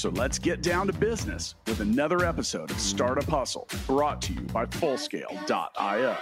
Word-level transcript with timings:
So 0.00 0.08
let's 0.08 0.38
get 0.38 0.62
down 0.62 0.86
to 0.86 0.94
business 0.94 1.56
with 1.66 1.80
another 1.80 2.24
episode 2.24 2.70
of 2.70 2.80
Startup 2.80 3.28
Hustle 3.28 3.68
brought 3.86 4.22
to 4.22 4.32
you 4.32 4.40
by 4.40 4.64
Fullscale.io. 4.64 6.16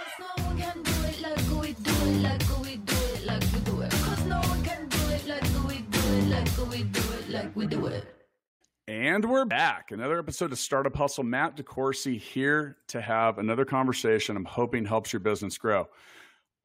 And 8.89 9.29
we're 9.29 9.45
back. 9.45 9.91
Another 9.91 10.19
episode 10.19 10.51
of 10.51 10.59
Startup 10.59 10.93
Hustle. 10.93 11.23
Matt 11.23 11.55
DeCoursey 11.55 12.19
here 12.19 12.75
to 12.89 12.99
have 12.99 13.37
another 13.37 13.63
conversation 13.63 14.35
I'm 14.35 14.43
hoping 14.43 14.83
helps 14.83 15.13
your 15.13 15.21
business 15.21 15.57
grow. 15.57 15.87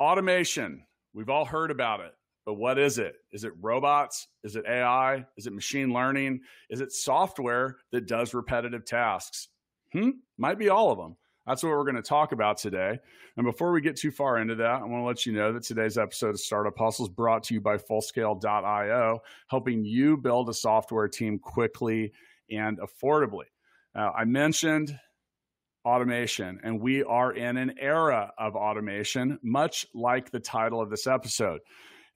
Automation. 0.00 0.82
We've 1.12 1.30
all 1.30 1.44
heard 1.44 1.70
about 1.70 2.00
it. 2.00 2.12
But 2.44 2.54
what 2.54 2.78
is 2.78 2.98
it? 2.98 3.16
Is 3.32 3.44
it 3.44 3.52
robots? 3.60 4.28
Is 4.42 4.56
it 4.56 4.66
AI? 4.68 5.24
Is 5.36 5.46
it 5.46 5.52
machine 5.52 5.92
learning? 5.92 6.40
Is 6.68 6.80
it 6.80 6.92
software 6.92 7.78
that 7.90 8.06
does 8.06 8.34
repetitive 8.34 8.84
tasks? 8.84 9.48
Hmm, 9.92 10.10
might 10.36 10.58
be 10.58 10.68
all 10.68 10.90
of 10.90 10.98
them. 10.98 11.16
That's 11.46 11.62
what 11.62 11.70
we're 11.70 11.84
going 11.84 11.96
to 11.96 12.02
talk 12.02 12.32
about 12.32 12.56
today. 12.56 12.98
And 13.36 13.44
before 13.44 13.72
we 13.72 13.80
get 13.80 13.96
too 13.96 14.10
far 14.10 14.38
into 14.38 14.54
that, 14.56 14.82
I 14.82 14.84
want 14.84 15.02
to 15.02 15.06
let 15.06 15.26
you 15.26 15.32
know 15.32 15.52
that 15.52 15.62
today's 15.62 15.98
episode 15.98 16.30
of 16.30 16.40
Startup 16.40 16.76
Hustle 16.76 17.06
is 17.06 17.10
brought 17.10 17.42
to 17.44 17.54
you 17.54 17.60
by 17.60 17.76
Fullscale.io, 17.76 19.20
helping 19.48 19.84
you 19.84 20.16
build 20.16 20.48
a 20.48 20.54
software 20.54 21.08
team 21.08 21.38
quickly 21.38 22.12
and 22.50 22.78
affordably. 22.78 23.44
Uh, 23.94 24.10
I 24.16 24.24
mentioned 24.24 24.98
automation, 25.84 26.60
and 26.62 26.80
we 26.80 27.04
are 27.04 27.32
in 27.32 27.58
an 27.58 27.74
era 27.78 28.32
of 28.38 28.56
automation, 28.56 29.38
much 29.42 29.86
like 29.94 30.30
the 30.30 30.40
title 30.40 30.80
of 30.80 30.88
this 30.88 31.06
episode 31.06 31.60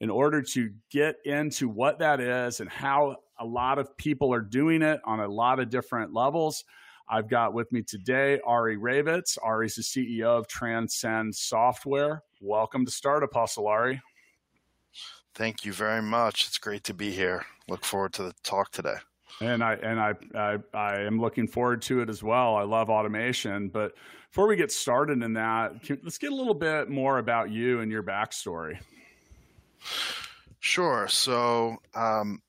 in 0.01 0.11
order 0.11 0.43
to 0.43 0.71
get 0.91 1.17
into 1.25 1.69
what 1.69 1.99
that 1.99 2.21
is 2.21 2.61
and 2.61 2.71
how 2.71 3.17
a 3.39 3.45
lot 3.45 3.79
of 3.79 3.97
people 3.97 4.33
are 4.33 4.41
doing 4.41 4.83
it 4.83 5.01
on 5.05 5.21
a 5.21 5.29
lot 5.29 5.59
of 5.59 5.71
different 5.71 6.13
levels. 6.13 6.65
I've 7.09 7.29
got 7.29 7.55
with 7.55 7.73
me 7.73 7.83
today 7.83 8.39
Ari 8.45 8.77
Raivetz. 8.77 9.39
Ari's 9.43 9.77
the 9.77 9.83
CEO 9.83 10.39
of 10.39 10.47
Transcend 10.47 11.35
Software. 11.35 12.23
Welcome 12.41 12.85
to 12.85 12.91
Startup 12.91 13.33
Hustle, 13.33 13.67
Ari. 13.67 14.01
Thank 15.35 15.65
you 15.65 15.73
very 15.73 16.03
much. 16.03 16.47
It's 16.47 16.59
great 16.59 16.85
to 16.85 16.95
be 16.95 17.11
here. 17.11 17.45
Look 17.69 17.85
forward 17.85 18.13
to 18.15 18.25
the 18.25 18.35
talk 18.43 18.71
today. 18.71 18.97
And 19.41 19.63
I 19.63 19.75
and 19.75 20.01
I, 20.01 20.15
I, 20.35 20.59
I 20.75 21.01
am 21.03 21.21
looking 21.21 21.47
forward 21.47 21.83
to 21.83 22.01
it 22.01 22.09
as 22.09 22.23
well. 22.23 22.57
I 22.57 22.63
love 22.63 22.91
automation, 22.91 23.69
but 23.69 23.93
before 24.31 24.47
we 24.47 24.57
get 24.57 24.73
started 24.73 25.23
in 25.23 25.35
that, 25.35 25.83
can, 25.83 26.01
let's 26.03 26.19
get 26.19 26.33
a 26.33 26.35
little 26.35 26.55
bit 26.55 26.89
more 26.89 27.19
about 27.19 27.51
you 27.51 27.81
and 27.81 27.91
your 27.91 28.03
backstory. 28.03 28.79
Sure. 30.61 31.07
So 31.09 31.77
um, 31.95 32.41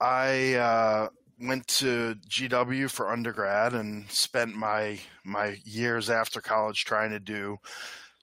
I 0.00 0.54
uh, 0.54 1.08
went 1.40 1.66
to 1.68 2.14
GW 2.28 2.90
for 2.90 3.10
undergrad 3.10 3.74
and 3.74 4.10
spent 4.10 4.54
my 4.54 4.98
my 5.24 5.58
years 5.64 6.10
after 6.10 6.40
college 6.40 6.84
trying 6.84 7.10
to 7.10 7.20
do 7.20 7.58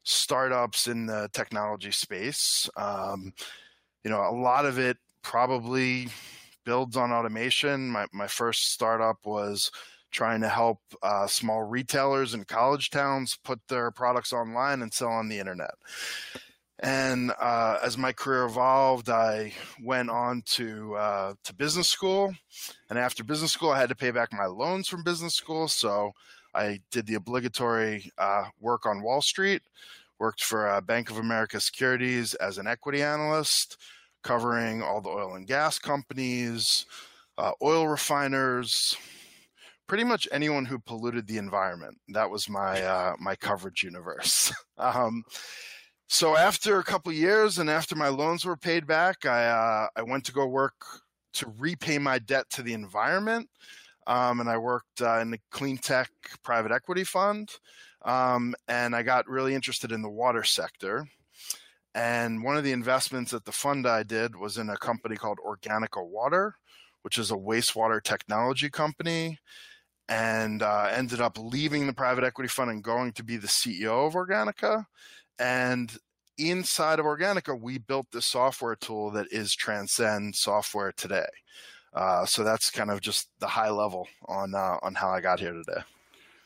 startups 0.03 0.87
in 0.87 1.05
the 1.05 1.29
technology 1.33 1.91
space. 1.91 2.69
Um, 2.75 3.33
you 4.03 4.09
know, 4.09 4.21
a 4.21 4.35
lot 4.35 4.65
of 4.65 4.79
it 4.79 4.97
probably 5.21 6.07
builds 6.65 6.97
on 6.97 7.11
automation. 7.11 7.89
My 7.89 8.07
my 8.13 8.27
first 8.27 8.71
startup 8.71 9.17
was 9.25 9.71
trying 10.11 10.41
to 10.41 10.49
help 10.49 10.79
uh, 11.01 11.27
small 11.27 11.63
retailers 11.63 12.33
in 12.35 12.43
college 12.45 12.91
towns 12.91 13.37
put 13.43 13.59
their 13.67 13.89
products 13.89 14.31
online 14.31 14.81
and 14.83 14.93
sell 14.93 15.09
on 15.09 15.27
the 15.27 15.39
internet. 15.39 15.73
And 16.83 17.31
uh, 17.39 17.77
as 17.81 17.97
my 17.97 18.11
career 18.11 18.43
evolved, 18.43 19.09
I 19.09 19.53
went 19.81 20.09
on 20.09 20.41
to 20.47 20.95
uh, 20.95 21.33
to 21.45 21.53
business 21.55 21.87
school, 21.87 22.35
and 22.89 22.99
after 22.99 23.23
business 23.23 23.53
school, 23.53 23.69
I 23.69 23.79
had 23.79 23.87
to 23.87 23.95
pay 23.95 24.11
back 24.11 24.33
my 24.33 24.45
loans 24.45 24.89
from 24.89 25.01
business 25.01 25.33
school. 25.33 25.69
So 25.69 26.11
I 26.53 26.81
did 26.91 27.07
the 27.07 27.15
obligatory 27.15 28.11
uh, 28.17 28.47
work 28.59 28.85
on 28.85 29.01
Wall 29.01 29.21
Street. 29.21 29.61
Worked 30.19 30.43
for 30.43 30.67
uh, 30.67 30.81
Bank 30.81 31.09
of 31.09 31.19
America 31.19 31.61
Securities 31.61 32.33
as 32.35 32.57
an 32.57 32.67
equity 32.67 33.01
analyst, 33.01 33.77
covering 34.21 34.83
all 34.83 34.99
the 34.99 35.09
oil 35.09 35.35
and 35.35 35.47
gas 35.47 35.79
companies, 35.79 36.85
uh, 37.37 37.51
oil 37.61 37.87
refiners, 37.87 38.97
pretty 39.87 40.03
much 40.03 40.27
anyone 40.31 40.65
who 40.65 40.79
polluted 40.79 41.27
the 41.27 41.37
environment. 41.37 41.97
That 42.09 42.29
was 42.29 42.49
my 42.49 42.81
uh, 42.81 43.15
my 43.19 43.35
coverage 43.37 43.83
universe. 43.83 44.53
um, 44.77 45.23
so 46.07 46.35
after 46.37 46.79
a 46.79 46.83
couple 46.83 47.11
years 47.11 47.59
and 47.59 47.69
after 47.69 47.95
my 47.95 48.09
loans 48.09 48.45
were 48.45 48.57
paid 48.57 48.85
back, 48.85 49.25
I 49.25 49.45
uh, 49.45 49.87
I 49.95 50.01
went 50.03 50.25
to 50.25 50.31
go 50.31 50.45
work 50.45 50.73
to 51.33 51.53
repay 51.57 51.97
my 51.97 52.19
debt 52.19 52.49
to 52.51 52.61
the 52.61 52.73
environment, 52.73 53.49
um, 54.05 54.39
and 54.39 54.49
I 54.49 54.57
worked 54.57 55.01
uh, 55.01 55.19
in 55.19 55.31
the 55.31 55.39
clean 55.51 55.77
tech 55.77 56.09
private 56.43 56.71
equity 56.71 57.03
fund, 57.03 57.49
um, 58.03 58.53
and 58.67 58.95
I 58.95 59.03
got 59.03 59.27
really 59.27 59.55
interested 59.55 59.91
in 59.91 60.01
the 60.01 60.09
water 60.09 60.43
sector. 60.43 61.07
And 61.95 62.43
one 62.43 62.57
of 62.57 62.63
the 62.63 62.71
investments 62.71 63.33
at 63.33 63.45
the 63.45 63.51
fund 63.51 63.87
I 63.87 64.03
did 64.03 64.35
was 64.35 64.57
in 64.57 64.69
a 64.69 64.77
company 64.77 65.15
called 65.15 65.37
Organica 65.45 66.03
Water, 66.03 66.55
which 67.03 67.19
is 67.19 67.29
a 67.29 67.35
wastewater 67.35 68.01
technology 68.01 68.69
company 68.69 69.39
and 70.09 70.61
uh, 70.61 70.89
ended 70.91 71.21
up 71.21 71.37
leaving 71.37 71.87
the 71.87 71.93
private 71.93 72.23
equity 72.23 72.49
fund 72.49 72.69
and 72.69 72.83
going 72.83 73.13
to 73.13 73.23
be 73.23 73.37
the 73.37 73.47
CEO 73.47 74.07
of 74.07 74.13
Organica. 74.13 74.85
And 75.39 75.95
inside 76.37 76.99
of 76.99 77.05
Organica, 77.05 77.59
we 77.59 77.77
built 77.77 78.07
this 78.11 78.25
software 78.25 78.75
tool 78.75 79.11
that 79.11 79.27
is 79.31 79.55
Transcend 79.55 80.35
software 80.35 80.91
today. 80.91 81.27
Uh, 81.93 82.25
so 82.25 82.43
that's 82.43 82.71
kind 82.71 82.89
of 82.89 83.01
just 83.01 83.29
the 83.39 83.47
high 83.47 83.69
level 83.69 84.07
on 84.27 84.55
uh, 84.55 84.77
on 84.81 84.95
how 84.95 85.09
I 85.09 85.21
got 85.21 85.39
here 85.39 85.53
today. 85.53 85.81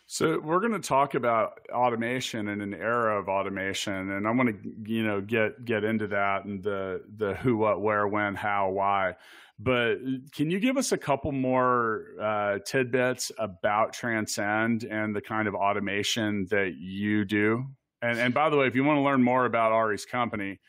So 0.10 0.40
we're 0.40 0.62
going 0.62 0.74
to 0.74 0.80
talk 0.80 1.16
about 1.16 1.60
automation 1.70 2.48
in 2.48 2.62
an 2.62 2.74
era 2.74 3.20
of 3.20 3.28
automation, 3.28 4.12
and 4.12 4.28
I 4.28 4.32
want 4.32 4.50
to 4.50 4.92
you 4.92 5.04
know 5.04 5.22
get 5.22 5.66
get 5.66 5.84
into 5.84 6.08
that 6.08 6.46
and 6.46 6.64
the 6.64 7.02
the 7.18 7.36
who, 7.36 7.58
what, 7.58 7.82
where, 7.82 8.08
when, 8.08 8.36
how, 8.36 8.70
why. 8.70 9.16
But 9.60 9.98
can 10.34 10.52
you 10.52 10.60
give 10.60 10.78
us 10.78 10.92
a 10.92 10.98
couple 10.98 11.32
more 11.32 12.06
uh, 12.22 12.60
tidbits 12.66 13.32
about 13.40 13.92
Transcend 13.92 14.84
and 14.84 15.16
the 15.16 15.22
kind 15.22 15.48
of 15.48 15.56
automation 15.56 16.46
that 16.52 16.76
you 16.78 17.26
do? 17.26 17.66
And, 18.02 18.20
and 18.20 18.34
by 18.34 18.50
the 18.50 18.58
way, 18.58 18.68
if 18.68 18.76
you 18.76 18.84
want 18.84 18.98
to 18.98 19.02
learn 19.02 19.24
more 19.24 19.46
about 19.46 19.72
Ari's 19.72 20.06
company, 20.06 20.60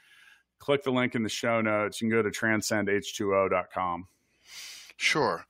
click 0.58 0.82
the 0.82 0.90
link 0.90 1.14
in 1.14 1.22
the 1.22 1.28
show 1.28 1.60
notes. 1.60 2.00
You 2.00 2.08
can 2.08 2.16
go 2.16 2.22
to 2.22 2.30
transcendh2o.com. 2.30 4.08
Sure. 4.96 5.44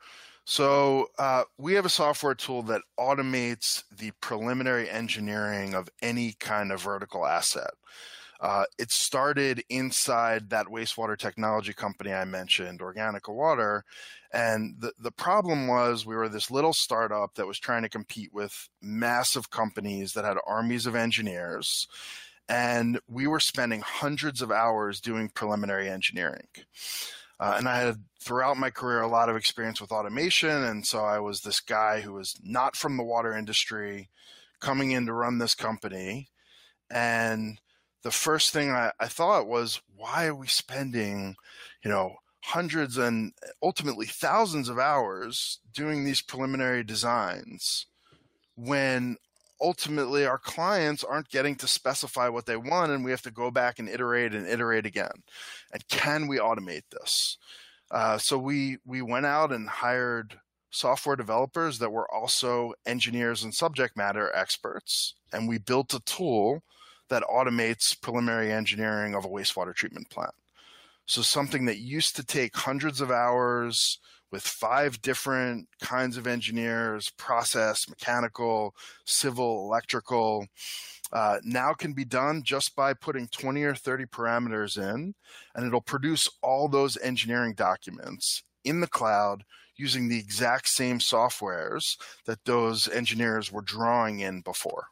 So 0.44 1.08
uh, 1.18 1.44
we 1.58 1.74
have 1.74 1.84
a 1.84 1.90
software 1.90 2.34
tool 2.34 2.62
that 2.62 2.80
automates 2.98 3.84
the 3.94 4.12
preliminary 4.20 4.88
engineering 4.88 5.74
of 5.74 5.90
any 6.00 6.32
kind 6.40 6.72
of 6.72 6.82
vertical 6.82 7.26
asset. 7.26 7.72
Uh, 8.40 8.64
it 8.78 8.90
started 8.90 9.64
inside 9.68 10.50
that 10.50 10.66
wastewater 10.66 11.18
technology 11.18 11.72
company 11.72 12.12
I 12.12 12.24
mentioned, 12.24 12.80
Organica 12.80 13.34
Water. 13.34 13.84
And 14.32 14.76
the, 14.78 14.92
the 14.98 15.10
problem 15.10 15.66
was 15.66 16.06
we 16.06 16.14
were 16.14 16.28
this 16.28 16.50
little 16.50 16.72
startup 16.72 17.34
that 17.34 17.46
was 17.46 17.58
trying 17.58 17.82
to 17.82 17.88
compete 17.88 18.32
with 18.32 18.68
massive 18.80 19.50
companies 19.50 20.12
that 20.12 20.24
had 20.24 20.36
armies 20.46 20.86
of 20.86 20.94
engineers. 20.94 21.88
And 22.48 23.00
we 23.08 23.26
were 23.26 23.40
spending 23.40 23.80
hundreds 23.80 24.40
of 24.40 24.52
hours 24.52 25.00
doing 25.00 25.30
preliminary 25.30 25.88
engineering. 25.88 26.46
Uh, 27.40 27.54
and 27.56 27.68
I 27.68 27.78
had 27.78 28.04
throughout 28.20 28.56
my 28.56 28.70
career 28.70 29.00
a 29.00 29.08
lot 29.08 29.28
of 29.28 29.36
experience 29.36 29.80
with 29.80 29.92
automation. 29.92 30.50
And 30.50 30.86
so 30.86 31.00
I 31.04 31.18
was 31.20 31.40
this 31.40 31.60
guy 31.60 32.00
who 32.00 32.14
was 32.14 32.36
not 32.42 32.76
from 32.76 32.96
the 32.96 33.04
water 33.04 33.36
industry 33.36 34.10
coming 34.60 34.92
in 34.92 35.06
to 35.06 35.12
run 35.12 35.38
this 35.38 35.54
company. 35.54 36.28
And 36.90 37.58
the 38.08 38.12
first 38.12 38.54
thing 38.54 38.70
I, 38.70 38.90
I 38.98 39.06
thought 39.06 39.46
was, 39.46 39.82
why 39.94 40.28
are 40.28 40.34
we 40.34 40.46
spending, 40.46 41.36
you 41.84 41.90
know, 41.90 42.14
hundreds 42.40 42.96
and 42.96 43.34
ultimately 43.62 44.06
thousands 44.06 44.70
of 44.70 44.78
hours 44.78 45.58
doing 45.74 46.04
these 46.04 46.22
preliminary 46.22 46.82
designs 46.82 47.84
when 48.56 49.18
ultimately 49.60 50.24
our 50.24 50.38
clients 50.38 51.04
aren't 51.04 51.28
getting 51.28 51.54
to 51.56 51.68
specify 51.68 52.30
what 52.30 52.46
they 52.46 52.56
want 52.56 52.92
and 52.92 53.04
we 53.04 53.10
have 53.10 53.20
to 53.20 53.30
go 53.30 53.50
back 53.50 53.78
and 53.78 53.90
iterate 53.90 54.32
and 54.32 54.48
iterate 54.48 54.86
again? 54.86 55.22
And 55.70 55.86
can 55.88 56.28
we 56.28 56.38
automate 56.38 56.84
this? 56.90 57.36
Uh, 57.90 58.16
so 58.16 58.38
we 58.38 58.78
we 58.86 59.02
went 59.02 59.26
out 59.26 59.52
and 59.52 59.68
hired 59.68 60.40
software 60.70 61.16
developers 61.16 61.78
that 61.78 61.92
were 61.92 62.10
also 62.10 62.72
engineers 62.86 63.44
and 63.44 63.54
subject 63.54 63.98
matter 63.98 64.34
experts 64.34 65.12
and 65.30 65.46
we 65.46 65.58
built 65.58 65.92
a 65.92 66.00
tool 66.00 66.62
that 67.08 67.22
automates 67.24 68.00
preliminary 68.00 68.52
engineering 68.52 69.14
of 69.14 69.24
a 69.24 69.28
wastewater 69.28 69.74
treatment 69.74 70.10
plant. 70.10 70.34
So 71.06 71.22
something 71.22 71.64
that 71.64 71.78
used 71.78 72.16
to 72.16 72.24
take 72.24 72.54
hundreds 72.54 73.00
of 73.00 73.10
hours 73.10 73.98
with 74.30 74.42
five 74.42 75.00
different 75.00 75.68
kinds 75.80 76.18
of 76.18 76.26
engineers, 76.26 77.10
process, 77.16 77.88
mechanical, 77.88 78.74
civil, 79.06 79.64
electrical, 79.64 80.46
uh, 81.12 81.38
now 81.42 81.72
can 81.72 81.94
be 81.94 82.04
done 82.04 82.42
just 82.42 82.76
by 82.76 82.92
putting 82.92 83.26
20 83.28 83.62
or 83.62 83.74
30 83.74 84.04
parameters 84.06 84.76
in, 84.76 85.14
and 85.54 85.66
it'll 85.66 85.80
produce 85.80 86.28
all 86.42 86.68
those 86.68 86.98
engineering 86.98 87.54
documents 87.54 88.42
in 88.64 88.80
the 88.80 88.86
cloud 88.86 89.44
using 89.76 90.08
the 90.08 90.18
exact 90.18 90.68
same 90.68 90.98
softwares 90.98 91.96
that 92.26 92.44
those 92.44 92.88
engineers 92.88 93.50
were 93.50 93.62
drawing 93.62 94.20
in 94.20 94.42
before. 94.42 94.88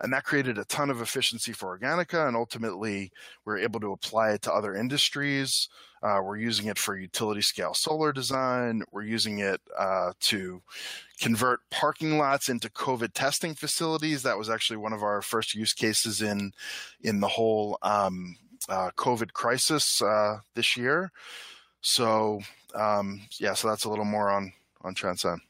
And 0.00 0.12
that 0.12 0.24
created 0.24 0.58
a 0.58 0.64
ton 0.64 0.90
of 0.90 1.00
efficiency 1.00 1.52
for 1.52 1.78
Organica, 1.78 2.26
and 2.26 2.36
ultimately, 2.36 3.12
we 3.44 3.52
are 3.52 3.58
able 3.58 3.78
to 3.80 3.92
apply 3.92 4.30
it 4.30 4.42
to 4.42 4.52
other 4.52 4.74
industries. 4.74 5.68
Uh, 6.02 6.18
we're 6.22 6.36
using 6.36 6.66
it 6.66 6.78
for 6.78 6.96
utility 6.96 7.42
scale 7.42 7.74
solar 7.74 8.12
design. 8.12 8.82
We're 8.90 9.04
using 9.04 9.38
it 9.38 9.60
uh, 9.78 10.12
to 10.20 10.60
convert 11.20 11.60
parking 11.70 12.18
lots 12.18 12.48
into 12.48 12.68
COVID 12.70 13.12
testing 13.14 13.54
facilities. 13.54 14.24
That 14.24 14.36
was 14.36 14.50
actually 14.50 14.78
one 14.78 14.92
of 14.92 15.04
our 15.04 15.22
first 15.22 15.54
use 15.54 15.72
cases 15.72 16.20
in 16.20 16.52
in 17.02 17.20
the 17.20 17.28
whole 17.28 17.78
um, 17.82 18.36
uh, 18.68 18.90
COVID 18.96 19.32
crisis 19.32 20.02
uh, 20.02 20.38
this 20.54 20.76
year. 20.76 21.12
So 21.82 22.40
um, 22.74 23.20
yeah, 23.38 23.54
so 23.54 23.68
that's 23.68 23.84
a 23.84 23.90
little 23.90 24.04
more 24.04 24.28
on 24.30 24.52
on 24.80 24.94
Transcend. 24.94 25.40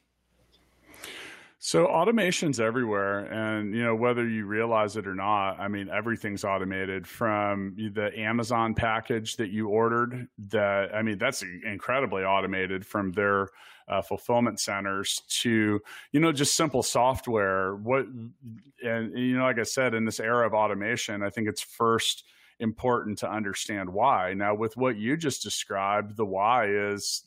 So 1.65 1.87
automation's 1.87 2.59
everywhere, 2.59 3.19
and 3.19 3.73
you 3.73 3.85
know 3.85 3.95
whether 3.95 4.27
you 4.27 4.45
realize 4.45 4.97
it 4.97 5.07
or 5.07 5.15
not. 5.15 5.61
I 5.61 5.69
mean, 5.69 5.87
everything's 5.87 6.43
automated 6.43 7.07
from 7.07 7.73
the 7.93 8.11
Amazon 8.19 8.73
package 8.73 9.37
that 9.37 9.49
you 9.49 9.69
ordered. 9.69 10.27
That 10.49 10.93
I 10.93 11.01
mean, 11.03 11.17
that's 11.17 11.41
incredibly 11.65 12.23
automated 12.23 12.85
from 12.85 13.13
their 13.13 13.47
uh, 13.87 14.01
fulfillment 14.01 14.59
centers 14.59 15.21
to 15.41 15.79
you 16.11 16.19
know 16.19 16.33
just 16.33 16.57
simple 16.57 16.83
software. 16.83 17.75
What 17.75 18.07
and 18.83 19.17
you 19.17 19.37
know, 19.37 19.45
like 19.45 19.57
I 19.57 19.63
said, 19.63 19.93
in 19.93 20.03
this 20.03 20.19
era 20.19 20.45
of 20.45 20.53
automation, 20.53 21.23
I 21.23 21.29
think 21.29 21.47
it's 21.47 21.61
first 21.61 22.25
important 22.59 23.19
to 23.19 23.31
understand 23.31 23.89
why. 23.89 24.33
Now, 24.33 24.53
with 24.53 24.75
what 24.75 24.97
you 24.97 25.15
just 25.15 25.41
described, 25.41 26.17
the 26.17 26.25
why 26.25 26.67
is 26.67 27.23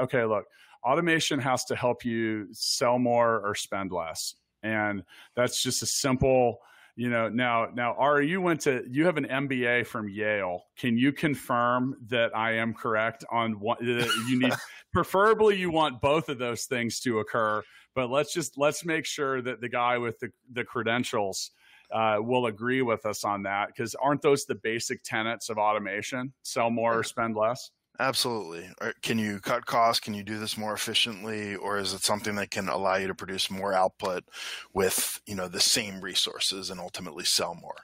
okay. 0.00 0.24
Look 0.24 0.46
automation 0.84 1.38
has 1.40 1.64
to 1.66 1.76
help 1.76 2.04
you 2.04 2.48
sell 2.52 2.98
more 2.98 3.40
or 3.40 3.54
spend 3.54 3.92
less. 3.92 4.34
And 4.62 5.04
that's 5.34 5.62
just 5.62 5.82
a 5.82 5.86
simple, 5.86 6.58
you 6.96 7.08
know, 7.08 7.28
now, 7.28 7.68
now, 7.74 7.94
Ari, 7.94 8.28
you 8.28 8.40
went 8.40 8.60
to, 8.62 8.84
you 8.88 9.06
have 9.06 9.16
an 9.16 9.24
MBA 9.24 9.86
from 9.86 10.08
Yale. 10.08 10.64
Can 10.78 10.98
you 10.98 11.12
confirm 11.12 11.96
that 12.08 12.36
I 12.36 12.54
am 12.54 12.74
correct 12.74 13.24
on 13.30 13.60
what 13.60 13.82
you 13.82 14.38
need? 14.38 14.52
preferably, 14.92 15.56
you 15.56 15.70
want 15.70 16.00
both 16.00 16.28
of 16.28 16.38
those 16.38 16.64
things 16.64 17.00
to 17.00 17.20
occur, 17.20 17.62
but 17.94 18.10
let's 18.10 18.34
just, 18.34 18.58
let's 18.58 18.84
make 18.84 19.06
sure 19.06 19.40
that 19.40 19.60
the 19.60 19.68
guy 19.68 19.98
with 19.98 20.18
the, 20.18 20.30
the 20.52 20.64
credentials 20.64 21.52
uh, 21.92 22.18
will 22.20 22.46
agree 22.46 22.82
with 22.82 23.06
us 23.06 23.24
on 23.24 23.44
that 23.44 23.68
because 23.68 23.94
aren't 23.94 24.22
those 24.22 24.44
the 24.44 24.54
basic 24.54 25.02
tenets 25.02 25.48
of 25.48 25.58
automation? 25.58 26.32
Sell 26.42 26.70
more 26.70 26.98
or 26.98 27.02
spend 27.02 27.36
less? 27.36 27.70
Absolutely. 28.00 28.66
Can 29.02 29.18
you 29.18 29.40
cut 29.40 29.66
costs? 29.66 30.00
Can 30.00 30.14
you 30.14 30.22
do 30.22 30.38
this 30.38 30.56
more 30.56 30.72
efficiently, 30.72 31.54
or 31.54 31.76
is 31.78 31.92
it 31.92 32.02
something 32.02 32.34
that 32.36 32.50
can 32.50 32.70
allow 32.70 32.94
you 32.96 33.06
to 33.06 33.14
produce 33.14 33.50
more 33.50 33.74
output 33.74 34.24
with 34.72 35.20
you 35.26 35.34
know 35.34 35.48
the 35.48 35.60
same 35.60 36.00
resources 36.00 36.70
and 36.70 36.80
ultimately 36.80 37.24
sell 37.24 37.54
more? 37.54 37.76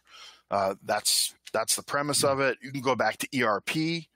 Uh, 0.50 0.74
that's 0.86 1.34
that's 1.52 1.76
the 1.76 1.82
premise 1.82 2.24
of 2.24 2.40
it. 2.40 2.56
You 2.62 2.72
can 2.72 2.80
go 2.80 2.96
back 2.96 3.18
to 3.18 3.42
ERP. 3.42 3.76
You 3.76 4.06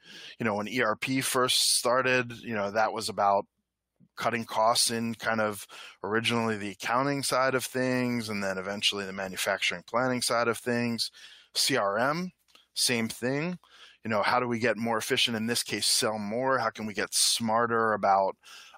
know, 0.41 0.55
when 0.55 0.69
ERP 0.75 1.23
first 1.23 1.77
started, 1.77 2.33
you 2.39 2.55
know 2.55 2.71
that 2.71 2.95
was 2.95 3.11
about 3.11 3.45
cutting 4.17 4.47
costs 4.47 4.91
in 4.91 5.15
kind 5.17 5.43
of 5.43 5.67
originally 6.03 6.57
the 6.57 6.71
accounting 6.71 7.23
side 7.23 7.55
of 7.55 7.67
things, 7.67 8.31
and 8.31 8.43
then 8.43 8.57
eventually 8.57 9.05
the 9.05 9.13
manufacturing 9.13 9.83
planning 9.87 10.23
side 10.23 10.49
of 10.49 10.57
things. 10.57 11.11
CRM, 11.55 12.31
same 12.73 13.09
thing 13.09 13.59
you 14.05 14.11
know, 14.11 14.23
how 14.23 14.41
do 14.41 14.49
we 14.49 14.59
get 14.59 14.77
more 14.77 14.99
efficient? 14.99 15.37
In 15.37 15.47
this 15.47 15.63
case, 15.63 15.87
sell 15.87 16.19
more. 16.19 16.59
How 16.59 16.71
can 16.71 16.87
we 16.87 16.95
get 16.95 17.13
smarter 17.13 17.93
about, 17.93 18.37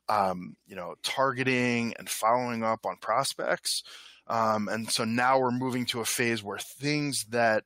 um, 0.09 0.57
you 0.67 0.75
know, 0.75 0.95
targeting 1.03 1.95
and 1.99 2.09
following 2.09 2.63
up 2.63 2.85
on 2.85 2.97
prospects? 2.97 3.83
Um, 4.27 4.69
and 4.69 4.91
so 4.91 5.05
now 5.05 5.39
we're 5.39 5.51
moving 5.51 5.87
to 5.87 6.01
a 6.01 6.05
phase 6.05 6.43
where 6.43 6.59
things 6.59 7.27
that 7.31 7.65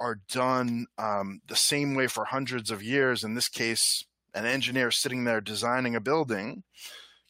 are 0.00 0.20
done 0.30 0.86
um, 0.98 1.40
the 1.46 1.56
same 1.56 1.94
way 1.94 2.06
for 2.06 2.24
hundreds 2.24 2.70
of 2.70 2.82
years, 2.82 3.24
in 3.24 3.34
this 3.34 3.48
case, 3.48 4.04
an 4.34 4.44
engineer 4.44 4.90
sitting 4.90 5.24
there 5.24 5.40
designing 5.40 5.94
a 5.94 6.00
building, 6.00 6.62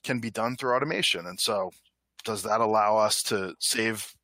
can 0.02 0.20
be 0.20 0.30
done 0.30 0.56
through 0.56 0.74
automation. 0.74 1.26
And 1.26 1.38
so, 1.40 1.70
does 2.24 2.42
that 2.42 2.60
allow 2.60 2.96
us 2.96 3.22
to 3.24 3.54
save 3.58 4.14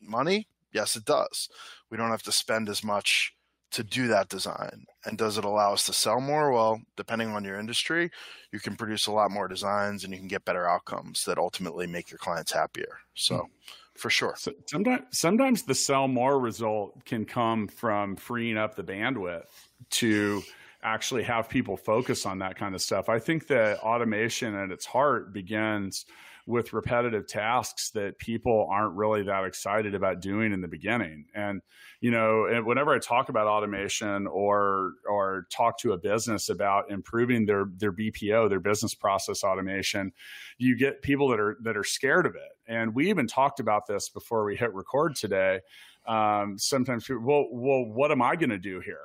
money? 0.00 0.46
Yes, 0.72 0.96
it 0.96 1.04
does. 1.04 1.48
We 1.90 1.96
don't 1.96 2.10
have 2.10 2.22
to 2.24 2.32
spend 2.32 2.68
as 2.68 2.84
much 2.84 3.35
to 3.76 3.84
do 3.84 4.08
that 4.08 4.30
design. 4.30 4.86
And 5.04 5.18
does 5.18 5.36
it 5.36 5.44
allow 5.44 5.74
us 5.74 5.84
to 5.84 5.92
sell 5.92 6.18
more? 6.18 6.50
Well, 6.50 6.80
depending 6.96 7.28
on 7.32 7.44
your 7.44 7.60
industry, 7.60 8.10
you 8.50 8.58
can 8.58 8.74
produce 8.74 9.06
a 9.06 9.12
lot 9.12 9.30
more 9.30 9.48
designs 9.48 10.02
and 10.02 10.14
you 10.14 10.18
can 10.18 10.28
get 10.28 10.46
better 10.46 10.66
outcomes 10.66 11.26
that 11.26 11.36
ultimately 11.36 11.86
make 11.86 12.10
your 12.10 12.16
clients 12.16 12.52
happier. 12.52 13.00
So, 13.14 13.34
mm. 13.34 13.48
for 13.94 14.08
sure. 14.08 14.34
So 14.38 14.52
sometimes, 14.64 15.02
sometimes 15.10 15.62
the 15.64 15.74
sell 15.74 16.08
more 16.08 16.40
result 16.40 17.04
can 17.04 17.26
come 17.26 17.68
from 17.68 18.16
freeing 18.16 18.56
up 18.56 18.76
the 18.76 18.82
bandwidth 18.82 19.44
to 19.90 20.42
actually 20.82 21.24
have 21.24 21.50
people 21.50 21.76
focus 21.76 22.24
on 22.24 22.38
that 22.38 22.56
kind 22.56 22.74
of 22.74 22.80
stuff. 22.80 23.10
I 23.10 23.18
think 23.18 23.48
that 23.48 23.80
automation 23.80 24.54
at 24.54 24.70
its 24.70 24.86
heart 24.86 25.34
begins 25.34 26.06
with 26.46 26.72
repetitive 26.72 27.26
tasks 27.26 27.90
that 27.90 28.18
people 28.18 28.68
aren't 28.70 28.94
really 28.94 29.22
that 29.24 29.44
excited 29.44 29.96
about 29.96 30.20
doing 30.20 30.52
in 30.52 30.60
the 30.60 30.68
beginning. 30.68 31.26
And 31.34 31.60
you 32.00 32.12
know, 32.12 32.62
whenever 32.64 32.94
I 32.94 33.00
talk 33.00 33.28
about 33.28 33.48
automation 33.48 34.28
or 34.28 34.92
or 35.08 35.46
talk 35.50 35.78
to 35.80 35.92
a 35.92 35.98
business 35.98 36.48
about 36.48 36.90
improving 36.90 37.46
their 37.46 37.66
their 37.76 37.92
BPO, 37.92 38.48
their 38.48 38.60
business 38.60 38.94
process 38.94 39.42
automation, 39.42 40.12
you 40.58 40.76
get 40.76 41.02
people 41.02 41.28
that 41.28 41.40
are 41.40 41.56
that 41.62 41.76
are 41.76 41.84
scared 41.84 42.26
of 42.26 42.36
it. 42.36 42.52
And 42.68 42.94
we 42.94 43.10
even 43.10 43.26
talked 43.26 43.58
about 43.58 43.86
this 43.86 44.08
before 44.08 44.44
we 44.44 44.56
hit 44.56 44.72
record 44.72 45.16
today. 45.16 45.60
Um, 46.06 46.56
sometimes 46.58 47.06
people, 47.06 47.22
well, 47.24 47.46
well, 47.50 47.84
what 47.84 48.12
am 48.12 48.22
I 48.22 48.36
going 48.36 48.50
to 48.50 48.58
do 48.58 48.78
here? 48.78 49.00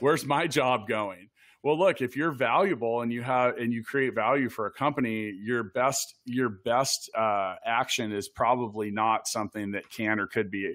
Where's 0.00 0.26
my 0.26 0.46
job 0.46 0.86
going? 0.86 1.28
Well 1.62 1.78
look 1.78 2.00
if 2.00 2.16
you're 2.16 2.32
valuable 2.32 3.02
and 3.02 3.12
you 3.12 3.22
have 3.22 3.56
and 3.56 3.72
you 3.72 3.84
create 3.84 4.14
value 4.14 4.48
for 4.48 4.66
a 4.66 4.70
company 4.70 5.32
your 5.42 5.62
best 5.62 6.14
your 6.24 6.48
best 6.48 7.10
uh, 7.16 7.54
action 7.64 8.12
is 8.12 8.28
probably 8.28 8.90
not 8.90 9.26
something 9.26 9.72
that 9.72 9.88
can 9.90 10.18
or 10.18 10.26
could 10.26 10.50
be 10.50 10.74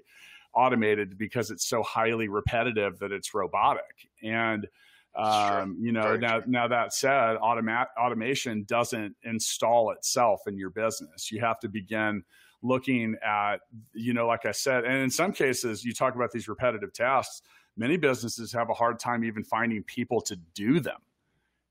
automated 0.58 1.18
because 1.18 1.52
it's 1.52 1.70
so 1.70 1.84
highly 1.84 2.28
repetitive 2.28 2.98
that 3.00 3.12
it's 3.12 3.34
robotic. 3.34 4.10
And 4.24 4.68
um, 5.16 5.78
you 5.80 5.92
know 5.92 6.04
Very 6.04 6.20
now 6.20 6.40
true. 6.40 6.52
now 6.52 6.68
that 6.68 6.94
said 6.94 7.38
automat 7.38 7.88
automation 7.98 8.66
doesn't 8.68 9.16
install 9.24 9.92
itself 9.92 10.42
in 10.48 10.58
your 10.58 10.70
business. 10.70 11.32
You 11.32 11.42
have 11.42 11.60
to 11.62 11.70
begin 11.70 12.24
looking 12.64 13.16
at 13.24 13.58
you 13.94 14.16
know 14.16 14.26
like 14.26 14.44
i 14.48 14.52
said 14.52 14.84
and 14.84 14.96
in 14.96 15.12
some 15.12 15.32
cases 15.32 15.86
you 15.86 15.94
talk 15.94 16.16
about 16.16 16.32
these 16.32 16.48
repetitive 16.48 16.92
tasks 16.92 17.44
many 17.78 17.98
businesses 17.98 18.52
have 18.54 18.70
a 18.70 18.74
hard 18.74 19.00
time 19.00 19.24
even 19.24 19.44
finding 19.44 19.84
people 19.84 20.22
to 20.22 20.36
do 20.54 20.80
them 20.80 21.00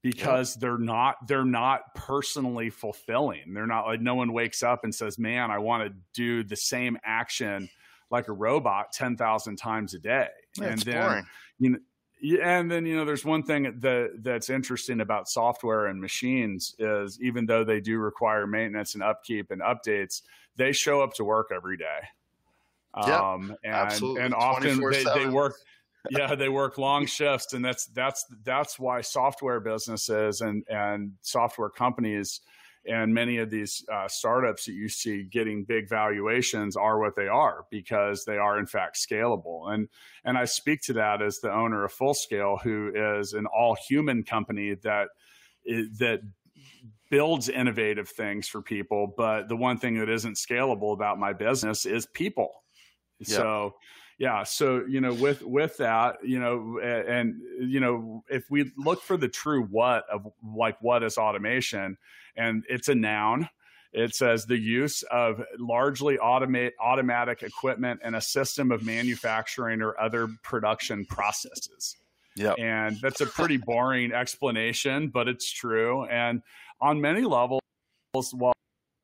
because 0.02 0.54
yep. 0.54 0.60
they're 0.60 0.78
not 0.78 1.26
they're 1.26 1.44
not 1.44 1.94
personally 1.94 2.70
fulfilling. 2.70 3.52
They're 3.52 3.66
not 3.66 3.86
like 3.86 4.00
no 4.00 4.14
one 4.14 4.32
wakes 4.32 4.62
up 4.62 4.84
and 4.84 4.94
says, 4.94 5.18
"Man, 5.18 5.50
I 5.50 5.58
want 5.58 5.88
to 5.88 5.96
do 6.14 6.44
the 6.44 6.56
same 6.56 6.96
action 7.04 7.68
like 8.08 8.28
a 8.28 8.32
robot 8.32 8.92
10,000 8.92 9.56
times 9.56 9.94
a 9.94 9.98
day." 9.98 10.28
Yeah, 10.58 10.68
and 10.68 10.80
then 10.80 11.06
boring. 11.06 11.26
you 11.58 11.70
know 11.70 11.78
and 12.42 12.70
then 12.70 12.86
you 12.86 12.96
know 12.96 13.04
there's 13.04 13.24
one 13.24 13.42
thing 13.42 13.78
that 13.80 14.10
that's 14.22 14.48
interesting 14.48 15.00
about 15.00 15.28
software 15.28 15.86
and 15.86 16.00
machines 16.00 16.74
is 16.78 17.20
even 17.20 17.46
though 17.46 17.64
they 17.64 17.80
do 17.80 17.98
require 17.98 18.46
maintenance 18.46 18.94
and 18.94 19.02
upkeep 19.02 19.50
and 19.50 19.60
updates, 19.60 20.22
they 20.56 20.72
show 20.72 21.02
up 21.02 21.14
to 21.14 21.24
work 21.24 21.48
every 21.54 21.76
day. 21.76 22.00
Yep, 22.96 23.20
um, 23.20 23.56
and, 23.62 23.74
absolutely. 23.74 24.22
and 24.22 24.34
often 24.34 24.80
they, 24.90 25.04
they, 25.14 25.26
work 25.26 25.56
yeah, 26.10 26.34
they 26.34 26.48
work 26.48 26.78
long 26.78 27.06
shifts, 27.06 27.52
and 27.52 27.64
that's 27.64 27.86
that's 27.86 28.24
that's 28.44 28.78
why 28.78 29.00
software 29.00 29.60
businesses 29.60 30.40
and 30.40 30.64
and 30.68 31.12
software 31.22 31.70
companies 31.70 32.40
and 32.88 33.12
many 33.12 33.38
of 33.38 33.50
these 33.50 33.84
uh, 33.92 34.08
startups 34.08 34.66
that 34.66 34.72
you 34.72 34.88
see 34.88 35.24
getting 35.24 35.64
big 35.64 35.88
valuations 35.88 36.76
are 36.76 36.98
what 36.98 37.16
they 37.16 37.28
are 37.28 37.64
because 37.70 38.24
they 38.24 38.36
are 38.36 38.58
in 38.58 38.66
fact 38.66 38.96
scalable. 38.96 39.72
And 39.72 39.88
and 40.24 40.38
i 40.38 40.44
speak 40.44 40.82
to 40.82 40.92
that 40.94 41.22
as 41.22 41.38
the 41.40 41.52
owner 41.52 41.84
of 41.84 41.92
full 41.92 42.14
scale 42.14 42.58
who 42.62 42.92
is 42.94 43.32
an 43.32 43.46
all 43.46 43.76
human 43.88 44.22
company 44.22 44.74
that 44.82 45.08
that 45.98 46.20
builds 47.10 47.48
innovative 47.48 48.08
things 48.08 48.48
for 48.48 48.60
people 48.62 49.12
but 49.16 49.48
the 49.48 49.56
one 49.56 49.78
thing 49.78 49.98
that 49.98 50.08
isn't 50.08 50.34
scalable 50.34 50.92
about 50.92 51.18
my 51.18 51.32
business 51.32 51.86
is 51.86 52.06
people. 52.06 52.62
So 53.22 53.74
yeah 54.18 54.42
so 54.42 54.84
you 54.88 55.00
know 55.00 55.12
with 55.12 55.42
with 55.42 55.76
that 55.76 56.16
you 56.24 56.38
know 56.38 56.78
and 56.82 57.40
you 57.60 57.80
know 57.80 58.22
if 58.28 58.50
we 58.50 58.72
look 58.76 59.02
for 59.02 59.16
the 59.16 59.28
true 59.28 59.62
what 59.64 60.04
of 60.10 60.26
like 60.56 60.76
what 60.80 61.02
is 61.02 61.18
automation 61.18 61.96
and 62.36 62.64
it's 62.68 62.88
a 62.88 62.94
noun 62.94 63.48
it 63.92 64.14
says 64.14 64.44
the 64.44 64.58
use 64.58 65.02
of 65.04 65.42
largely 65.58 66.18
automate 66.18 66.72
automatic 66.80 67.42
equipment 67.42 68.00
and 68.02 68.14
a 68.14 68.20
system 68.20 68.70
of 68.70 68.84
manufacturing 68.84 69.80
or 69.80 69.98
other 69.98 70.28
production 70.42 71.06
processes. 71.06 71.96
Yeah 72.34 72.52
and 72.58 72.98
that's 73.00 73.22
a 73.22 73.26
pretty 73.26 73.56
boring 73.56 74.12
explanation 74.12 75.08
but 75.08 75.28
it's 75.28 75.50
true 75.50 76.04
and 76.06 76.42
on 76.80 77.00
many 77.00 77.22
levels 77.22 77.60
while 78.32 78.55